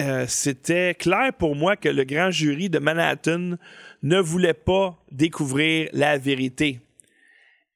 Euh, 0.00 0.26
c'était 0.26 0.94
clair 0.94 1.32
pour 1.38 1.54
moi 1.54 1.76
que 1.76 1.88
le 1.88 2.04
grand 2.04 2.30
jury 2.30 2.68
de 2.68 2.80
Manhattan 2.80 3.56
ne 4.02 4.18
voulait 4.18 4.54
pas 4.54 4.98
découvrir 5.12 5.88
la 5.92 6.18
vérité. 6.18 6.80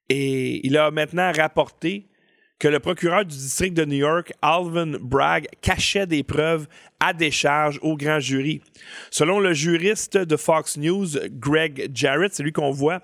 Et 0.09 0.67
il 0.67 0.77
a 0.77 0.91
maintenant 0.91 1.31
rapporté 1.33 2.09
que 2.59 2.69
le 2.69 2.81
procureur 2.81 3.25
du 3.25 3.37
district 3.37 3.77
de 3.77 3.85
New 3.85 3.97
York, 3.97 4.33
Alvin 4.41 4.99
Bragg, 4.99 5.47
cachait 5.61 6.07
des 6.07 6.23
preuves 6.23 6.67
à 7.01 7.13
décharge 7.13 7.79
au 7.83 7.97
grand 7.97 8.19
jury. 8.19 8.63
Selon 9.11 9.41
le 9.41 9.53
juriste 9.53 10.17
de 10.17 10.37
Fox 10.37 10.79
News, 10.79 11.07
Greg 11.31 11.91
Jarrett, 11.95 12.35
c'est 12.35 12.43
lui 12.43 12.53
qu'on 12.53 12.71
voit, 12.71 13.03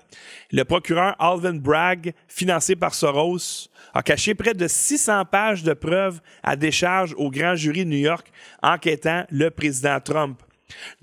le 0.51 0.63
procureur 0.63 1.15
Alvin 1.19 1.53
Bragg, 1.53 2.13
financé 2.27 2.75
par 2.75 2.95
Soros, 2.95 3.69
a 3.93 4.01
caché 4.01 4.33
près 4.33 4.55
de 4.55 4.67
600 4.67 5.25
pages 5.25 5.63
de 5.63 5.73
preuves 5.73 6.19
à 6.41 6.55
décharge 6.55 7.13
au 7.17 7.29
grand 7.29 7.55
jury 7.55 7.85
de 7.85 7.89
New 7.91 7.97
York 7.97 8.31
enquêtant 8.63 9.25
le 9.29 9.49
président 9.51 9.99
Trump. 9.99 10.41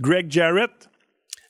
Greg 0.00 0.30
Jarrett 0.30 0.89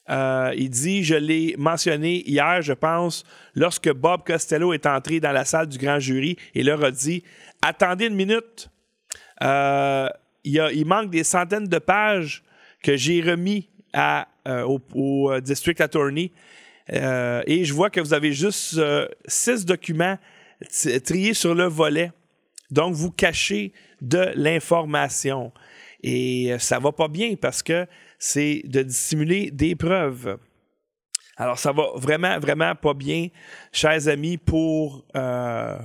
euh, 0.09 0.53
il 0.57 0.71
dit, 0.71 1.05
je 1.05 1.15
l'ai 1.15 1.55
mentionné 1.59 2.29
hier, 2.29 2.63
je 2.63 2.73
pense, 2.73 3.25
lorsque 3.55 3.93
Bob 3.93 4.25
Costello 4.25 4.73
est 4.73 4.87
entré 4.87 5.21
dans 5.21 5.33
la 5.33 5.45
salle 5.45 5.69
du 5.69 5.79
grand 5.79 6.01
jury 6.01 6.37
et 6.55 6.63
leur 6.63 6.83
a 6.83 6.91
dit, 6.91 7.23
attendez 7.63 8.07
une 8.07 8.15
minute, 8.15 8.71
euh, 9.43 10.09
il, 10.45 10.85
manque 10.87 11.11
des 11.11 11.25
centaines 11.25 11.69
de 11.69 11.79
pages 11.79 12.43
que 12.83 12.97
j'ai 12.97 13.21
remis 13.21 13.69
euh, 13.97 14.65
au, 14.95 15.41
District 15.41 15.81
Attorney 15.81 16.33
et 16.89 17.65
je 17.65 17.73
vois 17.73 17.89
que 17.89 18.01
vous 18.01 18.15
avez 18.15 18.33
juste 18.33 18.81
six 19.27 19.65
documents 19.65 20.19
triés 21.05 21.35
sur 21.35 21.55
le 21.55 21.65
volet. 21.65 22.11
Donc, 22.71 22.95
vous 22.95 23.13
cachez 23.13 23.73
de 24.01 24.33
l'information. 24.35 25.53
Et 26.03 26.55
ça 26.59 26.79
va 26.79 26.93
pas 26.93 27.09
bien 27.09 27.35
parce 27.37 27.63
que 27.63 27.87
c'est 28.19 28.63
de 28.65 28.83
dissimuler 28.83 29.51
des 29.51 29.75
preuves. 29.75 30.39
Alors, 31.41 31.59
ça 31.59 31.73
va 31.73 31.85
vraiment, 31.97 32.39
vraiment 32.39 32.75
pas 32.75 32.93
bien, 32.93 33.29
chers 33.73 34.09
amis, 34.09 34.37
pour, 34.37 35.07
euh, 35.17 35.79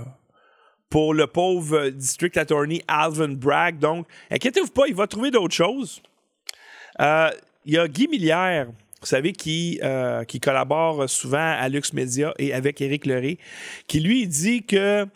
pour 0.90 1.14
le 1.14 1.28
pauvre 1.28 1.88
District 1.92 2.36
Attorney 2.36 2.82
Alvin 2.90 3.30
Bragg. 3.30 3.80
Donc, 3.80 4.06
inquiétez-vous 4.30 4.72
pas, 4.72 4.88
il 4.90 4.96
va 4.96 5.08
trouver 5.08 5.32
d'autres 5.32 5.56
choses. 5.56 6.02
Euh, 7.00 7.30
il 7.64 7.74
y 7.74 7.78
a 7.78 7.88
Guy 7.88 8.10
Millière, 8.10 8.68
vous 9.00 9.06
savez, 9.08 9.32
qui, 9.32 9.80
euh, 9.82 10.26
qui 10.26 10.42
collabore 10.42 11.10
souvent 11.10 11.56
à 11.58 11.70
Lux 11.70 11.94
Media 11.94 12.34
et 12.38 12.54
avec 12.54 12.82
Éric 12.82 13.06
Leray, 13.06 13.38
qui 13.88 14.02
lui 14.02 14.28
dit 14.28 14.66
que 14.66 15.08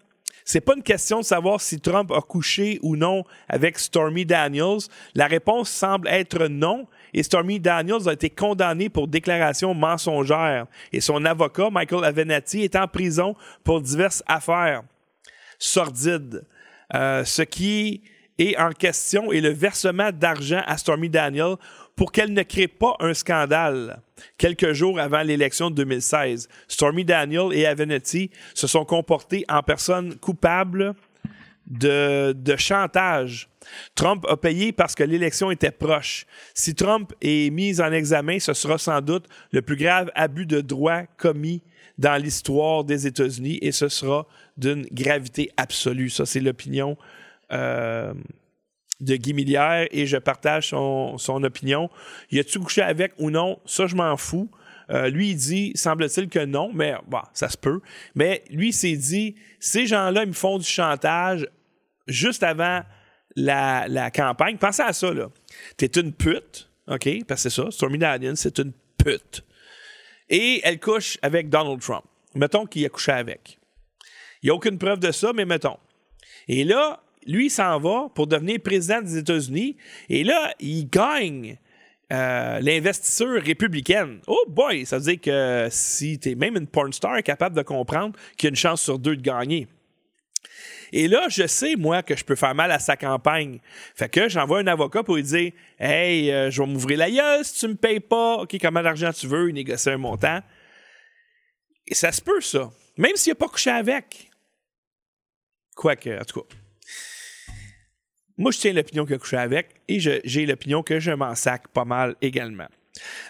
c'est 0.49 0.61
pas 0.61 0.73
une 0.75 0.81
question 0.81 1.19
de 1.19 1.25
savoir 1.25 1.61
si 1.61 1.79
Trump 1.79 2.11
a 2.11 2.21
couché 2.21 2.79
ou 2.81 2.95
non 2.95 3.23
avec 3.47 3.77
Stormy 3.77 4.25
Daniels. 4.25 4.79
La 5.13 5.27
réponse 5.27 5.69
semble 5.69 6.07
être 6.07 6.47
non 6.47 6.87
et 7.13 7.21
Stormy 7.21 7.59
Daniels 7.59 8.09
a 8.09 8.13
été 8.13 8.31
condamné 8.31 8.89
pour 8.89 9.07
déclaration 9.07 9.75
mensongère. 9.75 10.65
Et 10.91 11.01
son 11.01 11.23
avocat, 11.25 11.69
Michael 11.69 12.03
Avenatti, 12.03 12.63
est 12.63 12.75
en 12.75 12.87
prison 12.87 13.35
pour 13.63 13.79
diverses 13.79 14.23
affaires 14.25 14.81
sordides. 15.59 16.43
Euh, 16.95 17.23
ce 17.25 17.43
qui 17.43 18.01
est 18.39 18.57
en 18.57 18.71
question 18.71 19.31
est 19.31 19.41
le 19.41 19.51
versement 19.51 20.09
d'argent 20.11 20.63
à 20.65 20.77
Stormy 20.77 21.09
Daniels 21.09 21.57
pour 21.95 22.11
qu'elle 22.11 22.33
ne 22.33 22.41
crée 22.41 22.67
pas 22.67 22.95
un 23.01 23.13
scandale 23.13 24.01
quelques 24.38 24.74
jours 24.74 24.99
avant 24.99 25.22
l'élection 25.22 25.70
de 25.70 25.76
2016. 25.76 26.47
Stormy 26.67 27.05
Daniels 27.05 27.53
et 27.53 27.65
Avenatti 27.65 28.30
se 28.53 28.67
sont 28.67 28.86
comportés 28.86 29.45
en 29.49 29.61
personnes 29.63 30.15
coupables 30.15 30.93
de, 31.67 32.34
de 32.34 32.55
chantage 32.55 33.49
Trump 33.95 34.26
a 34.28 34.38
payé 34.38 34.72
parce 34.72 34.95
que 34.95 35.03
l'élection 35.03 35.51
était 35.51 35.72
proche. 35.72 36.26
Si 36.53 36.76
Trump 36.76 37.13
est 37.22 37.49
mis 37.51 37.82
en 37.82 37.91
examen, 37.91 38.39
ce 38.39 38.53
sera 38.53 38.78
sans 38.78 39.01
doute 39.01 39.26
le 39.51 39.61
plus 39.61 39.76
grave 39.76 40.11
abus 40.15 40.45
de 40.45 40.61
droit 40.61 41.03
commis 41.17 41.61
dans 41.97 42.22
l'histoire 42.22 42.84
des 42.84 43.07
États-Unis 43.07 43.59
et 43.61 43.72
ce 43.72 43.89
sera 43.89 44.26
d'une 44.57 44.86
gravité 44.91 45.51
absolue. 45.57 46.09
Ça, 46.09 46.26
c'est 46.26 46.39
l'opinion 46.39 46.97
euh, 47.51 48.13
de 48.99 49.15
Guy 49.15 49.33
Millière 49.33 49.87
et 49.91 50.05
je 50.05 50.17
partage 50.17 50.69
son, 50.69 51.43
opinion. 51.43 51.89
Y 52.31 52.39
a-tu 52.39 52.59
couché 52.59 52.81
avec 52.81 53.13
ou 53.17 53.29
non? 53.29 53.59
Ça, 53.65 53.87
je 53.87 53.95
m'en 53.95 54.17
fous. 54.17 54.49
Euh, 54.89 55.09
lui, 55.09 55.29
il 55.29 55.35
dit, 55.35 55.71
semble-t-il 55.75 56.29
que 56.29 56.43
non, 56.43 56.71
mais 56.73 56.95
bon, 57.07 57.21
ça 57.33 57.49
se 57.49 57.57
peut. 57.57 57.79
Mais 58.15 58.43
lui, 58.49 58.69
il 58.69 58.73
s'est 58.73 58.95
dit, 58.95 59.35
ces 59.59 59.85
gens-là, 59.85 60.23
ils 60.23 60.29
me 60.29 60.33
font 60.33 60.57
du 60.57 60.65
chantage 60.65 61.47
juste 62.07 62.43
avant 62.43 62.81
la, 63.35 64.11
campagne, 64.11 64.57
pensez 64.57 64.81
à 64.81 64.93
ça, 64.93 65.13
là. 65.13 65.29
T'es 65.77 65.87
une 65.99 66.11
pute, 66.11 66.69
OK? 66.87 67.07
Parce 67.27 67.43
que 67.43 67.49
c'est 67.49 67.61
ça, 67.61 67.71
Stormy 67.71 67.99
Daniels, 67.99 68.37
c'est 68.37 68.57
une 68.57 68.73
pute. 68.97 69.43
Et 70.29 70.61
elle 70.63 70.79
couche 70.79 71.17
avec 71.21 71.49
Donald 71.49 71.79
Trump. 71.79 72.03
Mettons 72.35 72.65
qu'il 72.65 72.85
a 72.85 72.89
couché 72.89 73.11
avec. 73.11 73.59
Il 74.41 74.47
n'y 74.47 74.49
a 74.51 74.55
aucune 74.55 74.77
preuve 74.77 74.99
de 74.99 75.11
ça, 75.11 75.33
mais 75.33 75.45
mettons. 75.45 75.77
Et 76.47 76.63
là, 76.63 77.01
lui 77.26 77.49
s'en 77.49 77.80
va 77.80 78.09
pour 78.13 78.28
devenir 78.28 78.59
président 78.59 79.01
des 79.01 79.17
États-Unis. 79.17 79.78
Et 80.09 80.24
là, 80.24 80.53
il 80.59 80.89
gagne 80.89 81.57
euh, 82.11 82.59
l'investisseur 82.59 83.41
républicaine. 83.41 84.20
Oh 84.28 84.43
boy, 84.47 84.86
ça 84.86 84.97
veut 84.97 85.03
dire 85.03 85.22
que 85.22 85.67
si 85.70 86.20
tu 86.20 86.36
même 86.36 86.55
une 86.57 86.67
porn 86.67 86.91
star 86.91 87.22
capable 87.22 87.55
de 87.55 87.61
comprendre 87.61 88.17
qu'il 88.36 88.47
y 88.47 88.49
a 88.49 88.49
une 88.49 88.55
chance 88.55 88.82
sur 88.82 88.97
deux 88.97 89.15
de 89.15 89.22
gagner. 89.22 89.67
Et 90.91 91.07
là, 91.07 91.28
je 91.30 91.45
sais, 91.45 91.76
moi, 91.76 92.01
que 92.01 92.15
je 92.15 92.26
peux 92.26 92.36
faire 92.36 92.55
mal 92.55 92.72
à 92.72 92.80
sa 92.80 92.97
campagne. 92.97 93.59
Fait 93.95 94.09
que 94.09 94.28
j'envoie 94.28 94.59
un 94.59 94.67
avocat 94.67 95.03
pour 95.03 95.17
lui 95.17 95.24
dire 95.24 95.51
Hey, 95.78 96.32
euh, 96.32 96.49
je 96.49 96.61
vais 96.61 96.67
m'ouvrir 96.67 96.97
la 96.97 97.11
gueule 97.11 97.45
si 97.45 97.59
tu 97.59 97.67
me 97.67 97.76
payes 97.76 97.99
pas. 97.99 98.38
OK, 98.38 98.57
combien 98.59 98.82
d'argent 98.82 99.11
tu 99.13 99.28
veux 99.28 99.49
Il 99.49 99.53
négocie 99.53 99.89
un 99.89 99.97
montant. 99.97 100.39
Et 101.86 101.93
ça 101.93 102.11
se 102.11 102.22
peut, 102.22 102.41
ça. 102.41 102.72
Même 102.97 103.15
s'il 103.15 103.32
n'a 103.32 103.36
pas 103.36 103.47
couché 103.47 103.70
avec. 103.70 104.32
Quoique, 105.76 106.09
en 106.09 106.26
tout 106.26 106.41
cas. 106.41 106.55
Moi, 108.39 108.51
je 108.51 108.59
tiens 108.59 108.71
l'opinion 108.71 109.05
qu'il 109.05 109.15
a 109.15 109.17
couché 109.17 109.35
avec 109.35 109.67
et 109.89 109.99
j'ai 109.99 110.45
l'opinion 110.45 110.81
que 110.81 110.97
je 110.97 111.11
m'en 111.11 111.35
sac 111.35 111.67
pas 111.67 111.83
mal 111.83 112.15
également. 112.21 112.67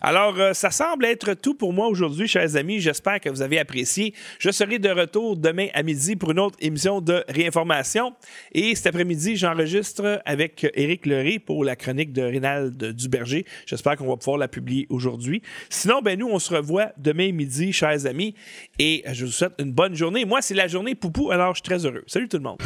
Alors, 0.02 0.40
euh, 0.40 0.54
ça 0.54 0.70
semble 0.70 1.06
être 1.06 1.34
tout 1.34 1.56
pour 1.56 1.74
moi 1.74 1.88
aujourd'hui, 1.88 2.28
chers 2.28 2.56
amis. 2.56 2.80
J'espère 2.80 3.20
que 3.20 3.30
vous 3.30 3.42
avez 3.42 3.58
apprécié. 3.58 4.14
Je 4.38 4.52
serai 4.52 4.78
de 4.78 4.90
retour 4.90 5.36
demain 5.36 5.68
à 5.74 5.82
midi 5.82 6.16
pour 6.16 6.30
une 6.32 6.40
autre 6.40 6.58
émission 6.62 7.02
de 7.02 7.24
réinformation. 7.28 8.14
Et 8.52 8.76
cet 8.76 8.86
après-midi, 8.86 9.36
j'enregistre 9.36 10.22
avec 10.26 10.68
Éric 10.76 11.08
Leray 11.08 11.40
pour 11.40 11.66
la 11.66 11.76
chronique 11.76 12.14
de 12.14 12.22
Rénald 12.22 12.78
Duberger. 12.94 13.46
J'espère 13.66 13.96
qu'on 13.96 14.08
va 14.08 14.18
pouvoir 14.18 14.38
la 14.38 14.48
publier 14.48 14.86
aujourd'hui. 14.92 15.42
Sinon, 15.72 16.02
ben 16.04 16.20
nous, 16.20 16.30
on 16.30 16.38
se 16.38 16.54
revoit 16.54 16.92
demain 16.98 17.32
midi, 17.32 17.74
chers 17.74 18.06
amis. 18.06 18.36
Et 18.78 19.04
je 19.12 19.26
vous 19.26 19.32
souhaite 19.32 19.54
une 19.58 19.72
bonne 19.72 19.96
journée. 19.96 20.24
Moi, 20.24 20.44
c'est 20.44 20.56
la 20.56 20.68
journée 20.68 20.94
poupou, 20.94 21.32
alors 21.32 21.56
je 21.56 21.62
suis 21.62 21.64
très 21.64 21.84
heureux. 21.84 22.04
Salut 22.06 22.30
tout 22.30 22.38
le 22.38 22.44
monde. 22.44 22.60